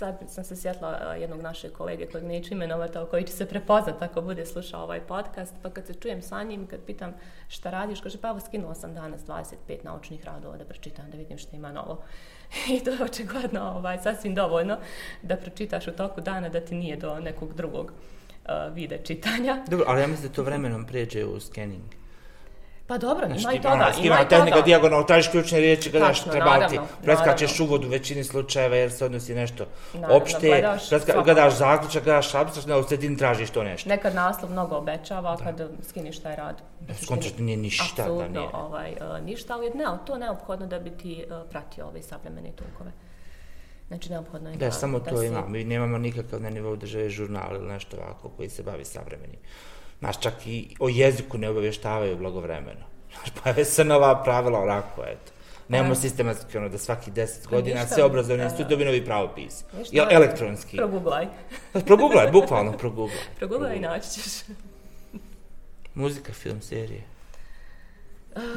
sad 0.02 0.30
sam 0.30 0.44
se 0.44 0.56
sjetla 0.56 0.98
e, 1.16 1.20
jednog 1.20 1.40
našeg 1.40 1.72
kolege 1.72 2.06
kojeg 2.06 2.26
neću 2.26 2.54
imenovati, 2.54 2.98
ali 2.98 3.08
koji 3.08 3.24
će 3.24 3.32
se 3.32 3.46
prepoznat 3.46 4.02
ako 4.02 4.20
bude 4.20 4.46
slušao 4.46 4.82
ovaj 4.82 5.00
podcast, 5.00 5.54
pa 5.62 5.70
kad 5.70 5.86
se 5.86 5.94
čujem 5.94 6.22
sa 6.22 6.42
njim, 6.42 6.66
kad 6.66 6.80
pitam 6.86 7.14
šta 7.48 7.70
radiš, 7.70 8.00
kaže 8.00 8.18
pa 8.18 8.28
evo 8.28 8.40
skinula 8.40 8.74
sam 8.74 8.94
danas 8.94 9.20
25 9.20 9.84
naučnih 9.84 10.24
radova 10.24 10.56
da 10.56 10.64
pročitam, 10.64 11.10
da 11.10 11.16
vidim 11.16 11.38
šta 11.38 11.56
ima 11.56 11.72
novo. 11.72 12.02
I 12.74 12.80
to 12.84 12.90
je 12.90 13.04
očigledno 13.04 13.72
ovaj, 13.76 13.98
sasvim 13.98 14.34
dovoljno 14.34 14.78
da 15.22 15.36
pročitaš 15.36 15.88
u 15.88 15.92
toku 15.92 16.20
dana 16.20 16.48
da 16.48 16.60
ti 16.60 16.74
nije 16.74 16.96
do 16.96 17.20
nekog 17.20 17.54
drugog 17.54 17.92
e, 17.92 18.52
uh, 18.68 18.74
vide 18.74 18.98
čitanja. 19.04 19.64
Dobro, 19.70 19.86
ali 19.88 20.00
ja 20.00 20.06
mislim 20.06 20.28
da 20.28 20.34
to 20.34 20.42
vremenom 20.42 20.86
pređe 20.86 21.24
u 21.24 21.40
skening. 21.40 22.01
Pa 22.86 22.98
dobro, 22.98 23.26
Znači, 23.26 23.42
ima 23.42 23.52
i 23.52 23.56
toga, 23.56 23.74
ono, 23.74 23.84
ima 23.98 24.14
i 24.16 24.28
tehnika 24.28 24.50
toga. 24.50 24.62
dijagonal, 24.62 25.06
tražiš 25.06 25.28
ključne 25.28 25.60
riječi, 25.60 25.90
gledaš 25.90 26.22
treba 26.22 26.68
ti, 26.68 26.78
preskačeš 27.02 27.60
uvod 27.60 27.84
u 27.84 27.88
većini 27.88 28.24
slučajeva 28.24 28.76
jer 28.76 28.92
se 28.92 29.04
odnosi 29.04 29.34
nešto 29.34 29.64
Naravno, 29.94 30.16
opšte, 30.16 30.46
gledaš 30.48 30.88
preska- 30.88 31.24
gledaš 31.24 31.54
zaključak, 31.54 32.04
gledaš 32.04 32.34
abstrakt, 32.34 32.68
u 32.76 32.88
sredini 32.88 33.16
tražiš 33.16 33.50
to 33.50 33.62
nešto. 33.62 33.88
Nekad 33.88 34.14
naslov 34.14 34.50
mnogo 34.50 34.76
obećava 34.76 35.36
kad 35.36 35.60
skiniš 35.82 36.18
taj 36.18 36.36
rad. 36.36 36.62
Skontraš 36.96 37.32
da 37.32 37.42
nije 37.42 37.56
ništa, 37.56 38.04
da 38.08 38.28
nije. 38.30 38.48
ovaj, 38.54 38.90
e, 38.90 39.22
ništa, 39.22 39.54
ali 39.54 39.70
ne, 39.70 39.84
to 40.06 40.12
je 40.12 40.18
neophodno 40.18 40.66
da 40.66 40.78
bi 40.78 40.90
ti 40.92 41.20
e, 41.20 41.50
pratio 41.50 41.86
ove 41.86 42.02
savremene 42.02 42.50
tokove. 42.52 42.90
Znači, 43.88 44.10
neophodno 44.10 44.50
je 44.50 44.56
Da, 44.56 44.70
samo 44.72 44.98
da 44.98 45.04
to 45.06 45.18
si- 45.18 45.26
ima. 45.26 45.46
Mi 45.48 45.64
nemamo 45.64 45.98
nikakav 45.98 46.40
na 46.40 46.50
nivou 46.50 46.76
države 46.76 47.08
žurnal 47.10 47.54
ili 47.54 47.68
nešto 47.68 47.96
ovako 47.98 48.28
koji 48.28 48.48
se 48.48 48.62
bavi 48.62 48.84
savremenim. 48.84 49.38
Znaš, 50.02 50.20
čak 50.20 50.46
i 50.46 50.76
o 50.80 50.88
jeziku 50.88 51.38
ne 51.38 51.48
obavještavaju 51.48 52.16
blagovremeno. 52.16 52.86
Znaš, 53.12 53.30
pojave 53.42 53.64
se 53.64 53.84
nova 53.84 54.22
pravila 54.22 54.58
onako, 54.58 55.02
eto. 55.02 55.32
Nemamo 55.68 55.92
A. 55.92 55.94
sistematski 55.94 56.58
ono 56.58 56.68
da 56.68 56.78
svaki 56.78 57.10
deset 57.10 57.44
Pa 57.44 57.50
godina 57.50 57.80
ništa, 57.80 57.94
sve 57.94 58.04
obrazovne 58.04 58.44
da. 58.44 58.50
instituti 58.50 58.84
novi 58.84 59.04
pravopis. 59.04 59.64
Ništa, 59.78 59.96
Jel, 59.96 60.06
elektronski. 60.10 60.76
Proguglaj. 60.76 61.26
Proguglaj, 61.86 62.30
bukvalno 62.30 62.72
proguglaj. 62.72 63.24
Proguglaj 63.38 63.76
i 63.76 63.80
naći 63.80 64.10
ćeš. 64.10 64.32
Muzika, 65.94 66.32
film, 66.32 66.60
serije. 66.60 67.04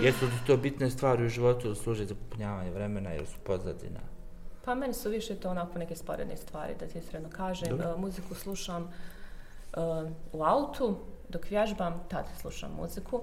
Jesu 0.01 0.25
li 0.25 0.31
to 0.47 0.57
bitne 0.57 0.89
stvari 0.89 1.25
u 1.25 1.29
životu 1.29 1.67
ili 1.67 1.75
služe 1.75 2.05
za 2.05 2.15
popunjavanje 2.15 2.71
vremena 2.71 3.15
ili 3.15 3.25
su 3.25 3.37
pozadina? 3.43 3.99
Pa 4.63 4.75
meni 4.75 4.93
su 4.93 5.09
više 5.09 5.35
to 5.35 5.49
onako 5.49 5.79
neke 5.79 5.95
sporedne 5.95 6.37
stvari, 6.37 6.73
da 6.79 6.87
ti 6.87 6.97
iskreno 6.97 7.29
kažem. 7.29 7.69
Dobro. 7.69 7.93
Uh, 7.93 7.99
muziku 7.99 8.35
slušam 8.35 8.83
uh, 8.83 10.09
u 10.31 10.43
autu, 10.43 10.97
dok 11.29 11.49
vježbam, 11.49 12.03
tad 12.09 12.25
slušam 12.41 12.71
muziku. 12.71 13.21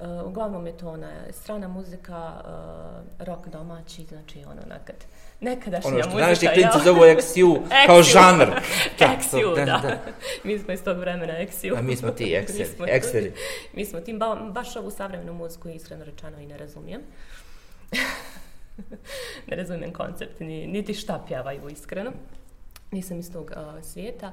Uh, 0.00 0.26
uglavnom 0.26 0.66
je 0.66 0.76
to 0.76 0.88
ona 0.88 1.10
strana 1.32 1.68
muzika, 1.68 2.32
uh, 2.34 3.26
rock 3.26 3.48
domaći, 3.48 4.04
znači 4.04 4.38
ono 4.40 4.60
nekad, 4.68 4.96
nekadašnja 5.40 5.88
Ono 5.88 5.98
što 5.98 6.08
muzika. 6.08 6.24
današnji 6.24 6.48
klinci 6.48 6.78
zovu 6.84 7.00
XU 7.12 7.58
kao 7.86 8.02
žanr. 8.02 8.46
XU, 8.98 9.54
to- 9.54 9.64
da. 9.64 9.98
mi 10.44 10.58
smo 10.58 10.72
iz 10.72 10.84
tog 10.84 10.98
vremena 10.98 11.32
XU. 11.34 11.78
A 11.78 11.82
mi 11.82 11.96
smo 11.96 12.10
ti 12.10 12.24
Mi 12.58 12.64
smo- 12.66 12.86
ekseri. 12.88 13.32
Mi 13.72 13.84
smo 13.84 14.00
tim, 14.00 14.18
ba, 14.18 14.34
baš 14.34 14.76
ovu 14.76 14.90
savremenu 14.90 15.32
muziku 15.34 15.68
iskreno 15.68 16.04
rečeno 16.04 16.38
i 16.38 16.46
ne 16.46 16.58
razumijem. 16.58 17.00
ne 19.46 19.56
razumijem 19.56 19.92
koncept, 19.92 20.40
ni, 20.40 20.66
niti 20.66 20.94
šta 20.94 21.24
pjevaju 21.28 21.68
iskreno. 21.68 22.12
Nisam 22.90 23.18
iz 23.18 23.32
tog 23.32 23.52
uh, 23.52 23.84
svijeta. 23.84 24.26
Uh, 24.28 24.32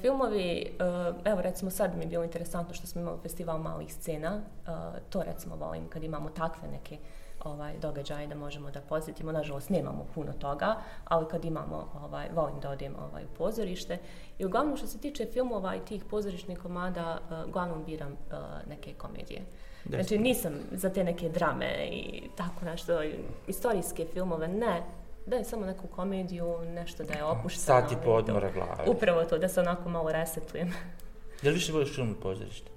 filmovi, 0.00 0.66
uh, 0.80 1.16
evo 1.24 1.40
recimo 1.40 1.70
sad 1.70 1.96
mi 1.96 2.04
je 2.04 2.08
bilo 2.08 2.24
interesantno 2.24 2.74
što 2.74 2.86
smo 2.86 3.00
imali 3.00 3.18
festival 3.22 3.58
malih 3.58 3.94
scena, 3.94 4.36
uh, 4.36 4.72
to 5.10 5.22
recimo 5.22 5.56
volim 5.56 5.88
kad 5.88 6.04
imamo 6.04 6.30
takve 6.30 6.68
neke 6.68 6.98
ovaj, 7.44 7.78
događaje 7.78 8.26
da 8.26 8.34
možemo 8.34 8.70
da 8.70 8.80
posjetimo. 8.80 9.32
Nažalost, 9.32 9.70
nemamo 9.70 10.06
puno 10.14 10.32
toga, 10.32 10.76
ali 11.04 11.26
kad 11.30 11.44
imamo, 11.44 11.88
ovaj, 12.04 12.28
volim 12.34 12.60
da 12.60 12.70
odem 12.70 12.94
ovaj, 12.98 13.24
u 13.24 13.28
pozorište. 13.38 13.98
I 14.38 14.44
uglavnom 14.44 14.76
što 14.76 14.86
se 14.86 14.98
tiče 14.98 15.26
filmova 15.32 15.76
i 15.76 15.80
tih 15.80 16.04
pozorišnih 16.04 16.58
komada, 16.58 17.18
uh, 17.30 17.48
uglavnom 17.48 17.84
biram 17.84 18.12
uh, 18.12 18.68
neke 18.68 18.94
komedije. 18.94 19.42
Znači 19.88 20.18
nisam 20.18 20.52
za 20.72 20.90
te 20.90 21.04
neke 21.04 21.28
drame 21.28 21.88
i 21.90 22.22
tako 22.36 22.64
nešto, 22.64 23.02
istorijske 23.46 24.06
filmove, 24.12 24.48
ne. 24.48 24.82
Da 25.26 25.36
je 25.36 25.44
samo 25.44 25.66
neku 25.66 25.86
komediju, 25.86 26.58
nešto 26.64 27.04
da 27.04 27.14
je 27.14 27.24
opušteno. 27.24 27.80
Sat 27.80 27.92
i 27.92 27.96
po 28.04 28.10
odmora 28.10 28.50
glave. 28.50 28.84
Upravo 28.86 29.24
to, 29.24 29.38
da 29.38 29.48
se 29.48 29.60
onako 29.60 29.88
malo 29.88 30.12
resetujem. 30.12 30.72
Je 31.42 31.50
li 31.50 31.54
više 31.54 31.72
voliš 31.72 31.94
film 31.94 32.08
ili 32.08 32.20
pozorište? 32.20 32.70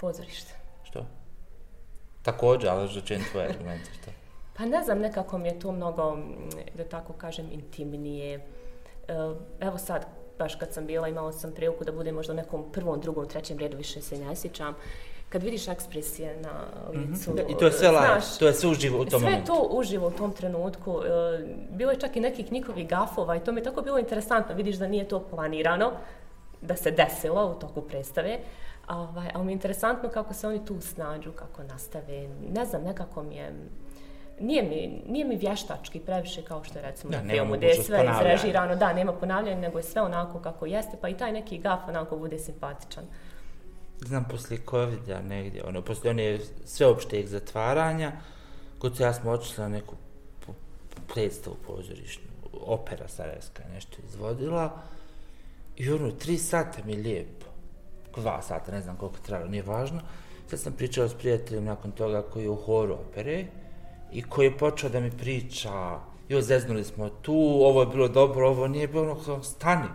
Pozorište. 0.00 0.52
Što? 0.82 1.06
Također, 2.22 2.70
ali 2.70 2.94
da 2.94 3.00
čujem 3.00 3.22
tvoje 3.30 3.48
argumente, 3.48 3.90
što? 4.00 4.10
Pa 4.56 4.64
ne 4.64 4.82
znam, 4.82 4.98
nekako 4.98 5.38
mi 5.38 5.48
je 5.48 5.58
to 5.58 5.72
mnogo, 5.72 6.18
da 6.74 6.84
tako 6.84 7.12
kažem, 7.12 7.48
intimnije. 7.52 8.34
E, 8.34 8.42
Evo 9.60 9.78
sad, 9.78 10.06
baš 10.38 10.54
kad 10.54 10.72
sam 10.72 10.86
bila, 10.86 11.08
imala 11.08 11.32
sam 11.32 11.52
priliku 11.52 11.84
da 11.84 11.92
budem 11.92 12.14
možda 12.14 12.32
u 12.32 12.36
nekom 12.36 12.72
prvom, 12.72 13.00
drugom, 13.00 13.28
trećem 13.28 13.58
redu, 13.58 13.76
više 13.76 14.02
se 14.02 14.18
ne 14.18 14.36
sjećam. 14.36 14.74
Kad 15.30 15.42
vidiš 15.42 15.68
ekspresije 15.68 16.36
na 16.36 16.50
licu, 16.90 17.32
Da, 17.32 17.42
I 17.42 17.56
to 17.58 17.64
je 17.64 17.72
sve 17.72 17.88
live, 17.88 18.20
to 18.38 18.46
je 18.46 18.52
sve 18.54 18.68
uživo 18.70 19.00
u 19.00 19.04
tom 19.04 19.20
Sve 19.20 19.30
momentu. 19.30 19.46
to 19.46 19.68
uživo 19.70 20.06
u 20.06 20.10
tom 20.10 20.32
trenutku. 20.32 21.00
E, 21.00 21.38
Bilo 21.70 21.90
je 21.90 22.00
čak 22.00 22.16
i 22.16 22.20
nekih 22.20 22.52
njihovih 22.52 22.88
gafova 22.88 23.36
i 23.36 23.40
to 23.40 23.52
mi 23.52 23.60
je 23.60 23.64
tako 23.64 23.82
bilo 23.82 23.98
interesantno. 23.98 24.54
Vidiš 24.54 24.76
da 24.76 24.86
nije 24.88 25.08
to 25.08 25.20
planirano, 25.20 25.92
da 26.62 26.76
se 26.76 26.90
desilo 26.90 27.46
u 27.46 27.60
toku 27.60 27.82
predstave. 27.82 28.38
Ovaj, 28.88 29.28
ali 29.34 29.44
mi 29.44 29.52
je 29.52 29.54
interesantno 29.54 30.08
kako 30.08 30.34
se 30.34 30.48
oni 30.48 30.64
tu 30.64 30.80
snađu, 30.80 31.32
kako 31.32 31.62
nastave. 31.62 32.28
Ne 32.48 32.64
znam, 32.64 32.82
nekako 32.82 33.22
mi 33.22 33.36
je... 33.36 33.52
Nije 34.40 34.62
mi, 34.62 35.02
nije 35.06 35.24
mi 35.24 35.36
vještački 35.36 36.00
previše 36.00 36.42
kao 36.42 36.64
što 36.64 36.78
je 36.78 36.82
recimo 36.82 37.10
Da, 37.10 37.22
na 37.22 37.30
filmu 37.30 37.54
gdje 37.54 37.66
je 37.66 37.74
sve 37.74 38.08
izrežirano. 38.12 38.76
Da, 38.76 38.92
nema 38.92 39.12
ponavljanja, 39.12 39.60
nego 39.60 39.78
je 39.78 39.82
sve 39.82 40.02
onako 40.02 40.38
kako 40.38 40.66
jeste, 40.66 40.96
pa 41.00 41.08
i 41.08 41.16
taj 41.16 41.32
neki 41.32 41.58
gaf 41.58 41.88
onako 41.88 42.16
bude 42.16 42.38
simpatičan. 42.38 43.04
Znam, 44.00 44.24
poslije 44.30 44.60
COVID-a 44.70 45.20
negdje, 45.22 45.64
ono, 45.64 45.82
poslije 45.82 46.10
one 46.10 46.38
sveopšteg 46.64 47.26
zatvaranja, 47.26 48.12
kod 48.78 48.96
se 48.96 49.02
ja 49.02 49.14
smo 49.14 49.30
otišli 49.30 49.62
na 49.62 49.68
neku 49.68 49.94
po- 50.46 50.54
predstavu 51.14 51.56
pozorišnu, 51.66 52.24
opera 52.52 53.08
Sarajevska 53.08 53.62
nešto 53.74 53.96
izvodila, 54.08 54.82
i 55.76 55.90
ono, 55.90 56.10
tri 56.10 56.38
sata 56.38 56.78
mi 56.84 56.96
lijepo, 56.96 57.46
dva 58.16 58.42
sata, 58.42 58.72
ne 58.72 58.80
znam 58.80 58.96
koliko 58.96 59.16
je 59.16 59.22
trajalo, 59.22 59.50
nije 59.50 59.62
važno, 59.62 60.00
sad 60.50 60.60
sam 60.60 60.72
pričao 60.72 61.08
s 61.08 61.14
prijateljem 61.14 61.64
nakon 61.64 61.90
toga 61.90 62.22
koji 62.22 62.42
je 62.42 62.50
u 62.50 62.56
horu 62.56 62.94
opere, 62.94 63.46
i 64.12 64.22
koji 64.22 64.46
je 64.46 64.58
počeo 64.58 64.90
da 64.90 65.00
mi 65.00 65.10
priča, 65.10 66.00
jo, 66.28 66.40
zeznuli 66.40 66.84
smo 66.84 67.08
tu, 67.08 67.34
ovo 67.62 67.80
je 67.80 67.86
bilo 67.86 68.08
dobro, 68.08 68.48
ovo 68.48 68.68
nije 68.68 68.88
bilo, 68.88 69.02
ono, 69.02 69.14
kao, 69.24 69.42
stani. 69.42 69.88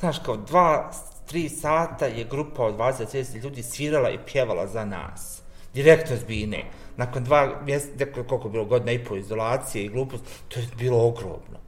Znaš, 0.00 0.18
kao 0.18 0.36
dva, 0.36 0.92
tri 1.32 1.48
sata 1.48 2.06
je 2.06 2.24
grupa 2.24 2.62
od 2.62 2.76
20-30 2.76 3.42
ljudi 3.42 3.62
svirala 3.62 4.10
i 4.10 4.18
pjevala 4.32 4.66
za 4.66 4.84
nas. 4.84 5.42
Direktno 5.74 6.16
s 6.16 6.24
Bine. 6.24 6.64
Nakon 6.96 7.24
dva 7.24 7.60
mjeseca, 7.64 8.04
koliko 8.28 8.48
je 8.48 8.52
bilo 8.52 8.64
godina 8.64 8.92
i 8.92 9.04
po 9.04 9.16
izolacije 9.16 9.84
i 9.84 9.88
glupost, 9.88 10.24
to 10.48 10.60
je 10.60 10.66
bilo 10.78 11.06
ogromno. 11.06 11.58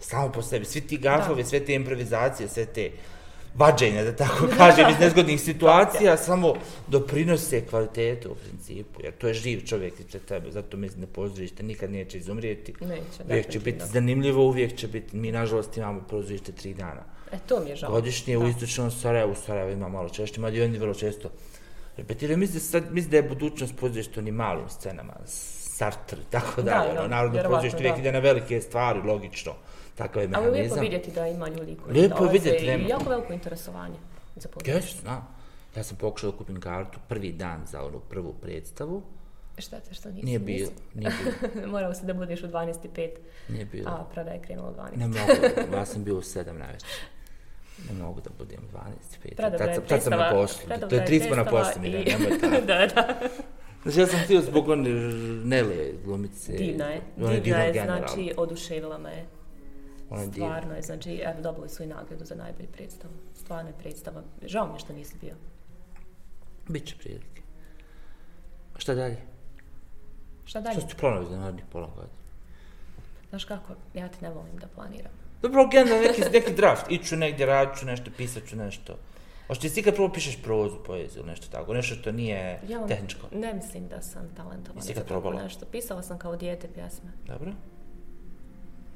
Samo 0.00 0.32
po 0.32 0.42
sebi. 0.42 0.64
Svi 0.64 0.80
ti 0.80 0.98
gafovi, 0.98 1.44
sve 1.44 1.64
te 1.64 1.74
improvizacije, 1.74 2.48
sve 2.48 2.66
te 2.66 2.90
vađenja, 3.54 4.04
da 4.04 4.16
tako 4.16 4.46
kažem, 4.56 4.90
iz 4.90 4.98
nezgodnih 5.00 5.40
situacija, 5.40 6.16
samo 6.16 6.54
doprinose 6.88 7.66
kvalitetu 7.66 8.30
u 8.32 8.34
principu, 8.34 9.00
jer 9.02 9.12
to 9.18 9.28
je 9.28 9.34
živ 9.34 9.66
čovjek 9.66 10.00
ispred 10.00 10.24
tebe, 10.24 10.50
zato 10.50 10.76
mislim 10.76 11.00
da 11.00 11.06
pozorište 11.06 11.62
nikad 11.62 11.90
neće 11.90 12.18
izumrijeti. 12.18 12.74
Neće, 12.80 13.22
Uvijek 13.24 13.50
će 13.50 13.60
biti 13.60 13.84
zanimljivo, 13.86 14.46
uvijek 14.46 14.76
će 14.76 14.88
biti, 14.88 15.16
mi 15.16 15.32
nažalost 15.32 15.76
imamo 15.76 16.00
pozorište 16.10 16.52
tri 16.52 16.74
dana. 16.74 17.17
E, 17.32 17.38
to 17.38 17.60
mi 17.60 17.70
je 17.70 17.76
žao. 17.76 17.90
Godišnje 17.90 18.36
u 18.36 18.42
Da. 18.42 18.48
istočnom 18.48 18.90
Sarajevu, 18.92 19.34
Sarajevo 19.36 19.70
ima 19.70 19.88
malo 19.88 20.08
češće, 20.08 20.40
mada 20.40 20.56
i 20.56 20.62
oni 20.62 20.78
vrlo 20.78 20.94
često 20.94 21.30
repetiraju. 21.96 22.38
Mislim 22.38 22.54
da, 22.54 22.60
sad, 22.60 22.92
mislim 22.92 23.10
da 23.10 23.16
je 23.16 23.22
budućnost 23.24 23.76
pozorišta 23.76 24.20
ni 24.20 24.32
malim 24.32 24.68
scenama, 24.68 25.12
Sartre, 25.26 26.18
tako 26.30 26.62
Da, 26.62 26.70
da, 26.70 26.90
ono, 26.92 27.08
narodno 27.08 27.42
pozorište 27.44 27.78
uvijek 27.78 27.94
da. 27.94 28.00
ide 28.00 28.12
na 28.12 28.18
velike 28.18 28.60
stvari, 28.60 29.00
logično. 29.00 29.52
Takav 29.94 30.22
je 30.22 30.28
Ali 30.28 30.36
lijepo 30.36 30.52
mehanizam. 30.52 30.80
vidjeti 30.80 31.10
da 31.10 31.26
ima 31.26 31.48
ljudi 31.48 31.76
koji 31.76 31.94
Lijepo 31.94 32.14
je 32.14 32.18
dolaze 32.18 32.32
vidjeti, 32.34 32.64
i 32.64 32.68
nema. 32.68 32.88
jako 32.88 33.10
veliko 33.10 33.32
interesovanje 33.32 33.96
za 34.36 34.48
pozorište. 34.48 34.70
Jes, 34.86 35.00
znam. 35.00 35.28
Ja 35.76 35.82
sam 35.82 35.96
pokušao 35.96 36.30
da 36.30 36.36
kupim 36.36 36.60
kartu 36.60 36.98
prvi 37.08 37.32
dan 37.32 37.60
za 37.66 37.84
onu 37.84 38.00
prvu 38.00 38.32
predstavu. 38.32 39.02
Štete 39.58 39.94
što 39.94 40.10
nisi. 40.10 40.26
Nije 40.26 40.38
bilo, 40.38 40.70
nije 40.94 41.12
bilo, 41.18 41.66
Morao 41.72 41.94
se 41.94 42.06
da 42.06 42.14
budeš 42.14 42.42
u 42.42 42.46
12.05, 42.46 43.08
nije 43.48 43.64
bilo. 43.64 43.90
a 43.90 44.04
prodaja 44.04 44.34
je 44.34 44.42
krenula 44.42 44.68
u 44.68 44.74
12. 44.74 44.96
Ne 44.96 45.06
mogu, 45.06 45.76
ja 45.76 45.86
sam 45.86 46.04
bio 46.04 46.14
u 46.14 46.20
7 46.20 46.52
največer. 46.52 46.88
Ne 47.88 48.04
mogu 48.04 48.20
da 48.20 48.30
budem 48.38 48.60
u 48.64 48.76
12, 48.76 48.80
5. 49.24 49.34
Predobra 49.36 49.58
Tad, 49.58 49.68
je 49.68 49.74
sam- 49.74 49.84
tad 49.84 50.02
sam 50.02 50.12
na 50.12 50.30
poslu. 50.30 50.68
To 50.80 50.94
je 50.94 51.00
je 51.00 51.06
tri 51.06 51.20
smo 51.20 51.36
na 51.36 51.44
predstava 51.44 51.64
poslu, 51.64 51.84
i- 51.84 51.90
nemoj 51.90 52.38
tako. 52.40 52.66
da, 52.66 52.86
da. 52.86 53.18
Znači, 53.82 54.00
ja 54.00 54.06
sam 54.06 54.20
htio 54.20 54.40
zbog 54.40 54.68
one 54.68 54.90
Nele 55.44 55.74
glumice. 56.04 56.52
Divna 56.52 56.84
je. 56.86 57.00
Ona 57.18 57.32
Divna 57.34 57.58
je, 57.58 57.72
generalno. 57.72 58.06
znači, 58.06 58.34
oduševila 58.36 58.98
me. 58.98 59.24
Ona 60.10 60.20
je 60.22 60.28
divna. 60.28 60.46
Stvarno 60.48 60.74
je, 60.74 60.82
znači, 60.82 61.14
evo, 61.16 61.40
dobili 61.42 61.68
su 61.68 61.82
i 61.82 61.86
nagradu 61.86 62.24
za 62.24 62.34
najbolju 62.34 62.68
predstavu. 62.68 63.12
Stvarno 63.34 63.70
je 63.70 63.74
predstava. 63.74 64.22
Žao 64.42 64.66
mi 64.66 64.74
je 64.74 64.78
što 64.78 64.92
nisi 64.92 65.14
bio. 65.20 65.34
Biće 66.68 66.96
prilike. 66.98 67.42
A 68.76 68.78
šta 68.78 68.94
dalje? 68.94 69.16
Šta 70.44 70.60
dalje? 70.60 70.80
Šta 70.80 70.88
su 70.88 70.96
planovi 70.96 71.26
za 71.26 71.36
narednih 71.36 71.64
pola 71.72 71.86
godina? 71.86 72.18
Znaš 73.30 73.44
kako, 73.44 73.72
ja 73.94 74.08
ti 74.08 74.16
ne 74.22 74.30
volim 74.30 74.56
da 74.56 74.66
planiram. 74.66 75.12
Dobro, 75.42 75.66
generalno 75.66 76.02
neki, 76.02 76.22
neki 76.32 76.52
draft. 76.52 76.86
Iću 76.90 77.16
negdje, 77.16 77.46
radit 77.46 77.78
ću 77.78 77.86
nešto, 77.86 78.10
pisat 78.16 78.42
ću 78.44 78.56
nešto. 78.56 78.96
Hoće 79.46 79.68
ti 79.68 79.80
ikad 79.80 79.94
prvo 79.94 80.08
pišeš 80.08 80.42
prozu, 80.42 80.76
poeziju, 80.76 81.24
nešto 81.24 81.46
tako, 81.48 81.74
nešto 81.74 81.94
što 81.94 82.12
nije 82.12 82.60
Ja 82.68 82.86
tehničko. 82.86 83.26
ne 83.32 83.54
mislim 83.54 83.88
da 83.88 84.02
sam 84.02 84.22
talentovana 84.36 84.80
za 84.82 84.94
tako 84.94 85.06
probala? 85.06 85.42
nešto. 85.42 85.66
Pisala 85.66 86.02
sam 86.02 86.18
kao 86.18 86.36
dijete 86.36 86.68
pjesme. 86.68 87.10
Dobro. 87.26 87.52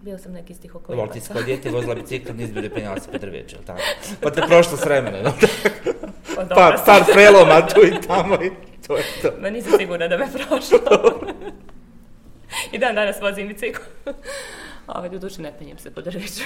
Bio 0.01 0.19
sam 0.19 0.33
neki 0.33 0.43
Dobro, 0.45 0.59
stihokolibac. 0.59 1.03
ali 1.05 1.13
ti 1.13 1.27
si 1.27 1.33
kao 1.33 1.43
dijete 1.43 1.71
vozila 1.71 1.95
bicikl, 1.95 2.33
nisi 2.33 2.53
bilo 2.53 2.69
penjala 2.75 3.01
se 3.01 3.11
po 3.13 3.19
drveću, 3.19 3.57
jel 3.57 3.65
tako? 3.65 3.81
Pa 4.21 4.31
te 4.31 4.43
prošlo 4.49 4.77
s 4.77 4.85
vremena, 4.85 5.17
jel 5.17 5.33
tako? 5.33 5.99
Pa 6.37 6.45
dobro 6.45 6.55
Pa, 6.55 6.77
sam. 6.77 6.85
par 6.87 7.13
preloma 7.13 7.67
tu 7.67 7.81
i 7.81 8.07
tamo 8.07 8.35
i 8.35 8.51
to 8.87 8.97
je 8.97 9.05
to. 9.23 9.33
Ma 9.41 9.51
nisam 9.51 9.73
sigurna 9.79 10.09
da 10.09 10.19
me 10.19 10.27
prošlo. 10.33 10.79
I 12.73 12.79
dan 12.79 12.95
danas 12.95 13.21
vozim 13.21 13.49
bicikl. 13.49 13.81
Ove, 14.97 15.09
do 15.09 15.19
duše 15.19 15.43
ne 15.43 15.59
penjem 15.59 15.79
se 15.79 15.91
po 15.91 16.01
drveću. 16.01 16.45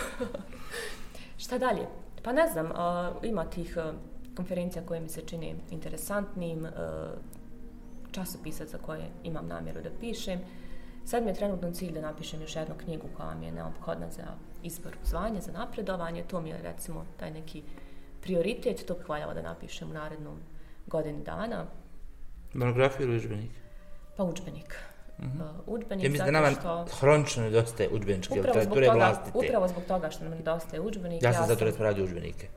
Šta 1.42 1.58
dalje? 1.58 1.86
Pa 2.22 2.32
ne 2.32 2.48
znam, 2.48 2.72
a, 2.74 3.12
ima 3.22 3.44
tih 3.44 3.78
a, 3.78 3.92
konferencija 4.36 4.82
koje 4.86 5.00
mi 5.00 5.08
se 5.08 5.20
čini 5.26 5.54
interesantnim, 5.70 6.66
a, 6.66 7.14
časopisa 8.12 8.66
za 8.66 8.78
koje 8.78 9.08
imam 9.24 9.46
namjeru 9.46 9.80
da 9.82 9.90
pišem. 10.00 10.40
Sad 11.04 11.22
mi 11.22 11.30
je 11.30 11.34
trenutno 11.34 11.72
cilj 11.72 11.92
da 11.92 12.00
napišem 12.00 12.40
još 12.40 12.56
jednu 12.56 12.74
knjigu 12.84 13.06
koja 13.16 13.34
mi 13.34 13.46
je 13.46 13.52
neophodna 13.52 14.10
za 14.10 14.24
izbor 14.62 14.92
u 15.02 15.06
zvanje, 15.06 15.40
za 15.40 15.52
napredovanje. 15.52 16.24
To 16.28 16.40
mi 16.40 16.48
je 16.48 16.62
recimo 16.62 17.04
taj 17.16 17.30
neki 17.30 17.62
prioritet, 18.22 18.84
to 18.86 18.94
bih 18.94 19.08
valjala 19.08 19.34
da 19.34 19.42
napišem 19.42 19.90
u 19.90 19.94
narednom 19.94 20.38
godini 20.86 21.24
dana. 21.24 21.64
Monografiju 22.54 23.06
ili 23.06 23.16
udžbenik? 23.16 23.50
Pa 24.16 24.24
udžbenik. 24.24 24.76
Uh, 25.18 25.24
udžbenik 25.66 26.04
Ja 26.04 26.10
mislim 26.10 26.32
da 26.32 26.40
nama 26.40 26.50
što... 26.60 26.86
hronično 27.00 27.42
nedostaje 27.42 27.88
udžbeničke 27.92 28.34
literature 28.34 28.86
toga, 28.86 28.98
vlastite. 28.98 29.38
upravo 29.38 29.68
zbog 29.68 29.84
toga 29.84 30.10
što 30.10 30.24
nam 30.24 30.32
nedostaje 30.32 30.80
udžbenik. 30.80 31.22
Ja 31.22 31.32
sam 31.32 31.46
zato 31.46 31.72
sam, 31.72 31.82
radio 31.82 32.04
udžbenike. 32.04 32.48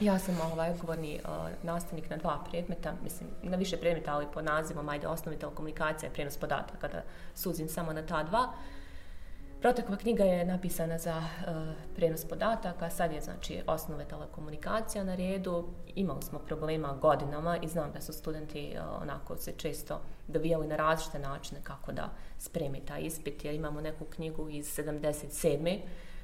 Ja 0.00 0.18
sam 0.18 0.40
ovaj 0.52 0.70
odgovorni 0.70 1.20
uh, 1.24 1.30
nastavnik 1.62 2.10
na 2.10 2.16
dva 2.16 2.44
predmeta, 2.50 2.92
mislim 3.02 3.28
na 3.42 3.56
više 3.56 3.76
predmeta, 3.76 4.14
ali 4.14 4.26
pod 4.34 4.44
nazivom 4.44 4.88
ajde 4.88 5.06
osnovi 5.06 5.38
telekomunikacija 5.38 6.10
i 6.10 6.12
prijenos 6.12 6.36
podataka 6.36 6.88
da 6.88 7.02
suzim 7.34 7.68
samo 7.68 7.92
na 7.92 8.02
ta 8.02 8.22
dva. 8.22 8.52
Protekla 9.60 9.96
knjiga 9.96 10.24
je 10.24 10.44
napisana 10.44 10.98
za 10.98 11.10
eh, 11.46 11.50
e, 11.50 11.74
prenos 11.96 12.24
podataka, 12.24 12.90
sad 12.90 13.12
je 13.12 13.20
znači 13.20 13.62
osnove 13.66 14.04
telekomunikacija 14.04 15.04
na 15.04 15.14
redu. 15.14 15.68
Imali 15.94 16.22
smo 16.22 16.38
problema 16.38 16.92
godinama 17.00 17.56
i 17.62 17.68
znam 17.68 17.92
da 17.92 18.00
su 18.00 18.12
studenti 18.12 18.72
e, 18.72 18.80
onako 19.02 19.36
se 19.36 19.52
često 19.52 20.00
dovijali 20.28 20.66
na 20.66 20.76
različite 20.76 21.18
načine 21.18 21.60
kako 21.62 21.92
da 21.92 22.10
spremi 22.38 22.80
taj 22.80 23.02
ispit, 23.02 23.44
jer 23.44 23.54
imamo 23.54 23.80
neku 23.80 24.04
knjigu 24.04 24.48
iz 24.48 24.66
77. 24.78 25.78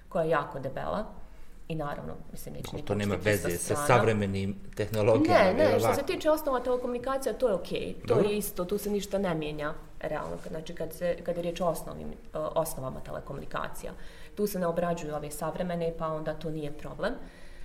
koja 0.08 0.24
je 0.24 0.30
jako 0.30 0.58
debela 0.58 1.23
I 1.68 1.74
naravno, 1.74 2.14
mislim, 2.32 2.54
neće 2.54 2.84
To 2.84 2.94
nema 2.94 3.16
veze 3.24 3.50
sa 3.50 3.76
savremenim 3.76 4.56
tehnologijama. 4.76 5.44
Ne, 5.44 5.54
ne, 5.54 5.80
što 5.80 5.94
se 5.94 6.02
tiče 6.02 6.30
osnova 6.30 6.60
telekomunikacija, 6.60 7.32
to 7.32 7.48
je 7.48 7.54
okej. 7.54 7.94
Okay. 8.02 8.08
To 8.08 8.20
je 8.20 8.36
isto, 8.36 8.64
tu 8.64 8.78
se 8.78 8.90
ništa 8.90 9.18
ne 9.18 9.34
mijenja 9.34 9.74
realno. 10.00 10.36
Znači, 10.50 10.74
kad, 10.74 10.92
se, 10.92 11.16
kad 11.22 11.36
je 11.36 11.42
riječ 11.42 11.60
o 11.60 11.66
osnovnim, 11.66 12.08
osnovama 12.32 13.00
telekomunikacija. 13.00 13.92
Tu 14.34 14.46
se 14.46 14.58
ne 14.58 14.66
obrađuju 14.66 15.14
ove 15.14 15.30
savremene, 15.30 15.92
pa 15.98 16.06
onda 16.06 16.34
to 16.34 16.50
nije 16.50 16.72
problem. 16.72 17.12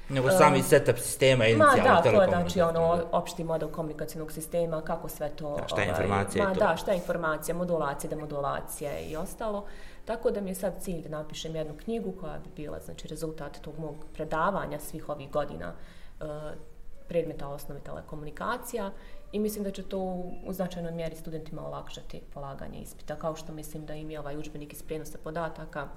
Nego 0.09 0.31
sami 0.31 0.57
um, 0.57 0.63
setup 0.63 0.97
sistema 0.97 1.45
i 1.45 1.55
Ma 1.55 1.75
da, 1.83 2.01
to 2.01 2.21
je 2.21 2.27
znači 2.27 2.61
ono 2.61 3.03
opšti 3.11 3.43
model 3.43 3.69
komunikacijnog 3.69 4.31
sistema, 4.31 4.81
kako 4.81 5.09
sve 5.09 5.29
to... 5.29 5.55
Da, 5.61 5.67
šta 5.67 5.81
je 5.81 5.89
ovaj, 5.89 6.01
informacija 6.01 6.45
ma, 6.45 6.51
i 6.51 6.53
to? 6.53 6.59
Da, 6.59 6.75
šta 6.77 6.91
je 6.91 6.97
informacija, 6.97 7.55
modulacija, 7.55 8.09
demodulacija 8.09 8.99
i 8.99 9.15
ostalo. 9.15 9.65
Tako 10.09 10.31
da 10.31 10.41
mi 10.41 10.49
je 10.49 10.55
sad 10.55 10.73
cilj 10.81 11.01
da 11.01 11.09
napišem 11.09 11.55
jednu 11.55 11.73
knjigu 11.83 12.13
koja 12.19 12.39
bi 12.39 12.49
bila 12.55 12.79
znači, 12.79 13.07
rezultat 13.07 13.59
tog 13.61 13.79
mog 13.79 13.95
predavanja 14.13 14.79
svih 14.79 15.09
ovih 15.09 15.31
godina 15.31 15.73
uh, 15.73 16.27
predmeta 17.07 17.47
osnove 17.47 17.79
telekomunikacija 17.79 18.91
i 19.31 19.39
mislim 19.39 19.63
da 19.63 19.71
će 19.71 19.83
to 19.83 19.97
u 20.45 20.53
značajnoj 20.53 20.91
mjeri 20.91 21.15
studentima 21.15 21.67
olakšati 21.67 22.21
polaganje 22.33 22.79
ispita, 22.79 23.15
kao 23.15 23.35
što 23.35 23.53
mislim 23.53 23.85
da 23.85 23.93
im 23.93 24.11
je 24.11 24.19
ovaj 24.19 24.37
učbenik 24.37 24.73
iz 24.73 24.83
prijenosa 24.83 25.17
podataka 25.23 25.87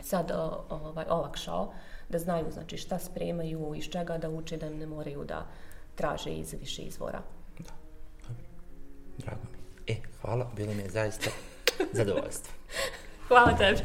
sad 0.00 0.30
uh, 0.30 0.80
ovaj, 0.82 1.06
olakšao 1.08 1.72
da 2.08 2.18
znaju 2.18 2.46
znači, 2.50 2.76
šta 2.76 2.98
spremaju, 2.98 3.74
iz 3.76 3.84
čega 3.84 4.18
da 4.18 4.30
uče, 4.30 4.56
da 4.56 4.70
ne 4.70 4.86
moraju 4.86 5.24
da 5.24 5.46
traže 5.94 6.30
iz 6.30 6.54
više 6.60 6.82
izvora. 6.82 7.22
Da, 7.58 7.74
Drago 9.18 9.42
mi. 9.52 9.94
E, 9.94 9.96
hvala, 10.20 10.50
bilo 10.56 10.74
mi 10.74 10.82
je 10.82 10.90
zaista 10.90 11.30
zadovoljstvo. 11.92 12.52
Well, 13.30 13.48
it 13.48 13.58
did. 13.58 13.82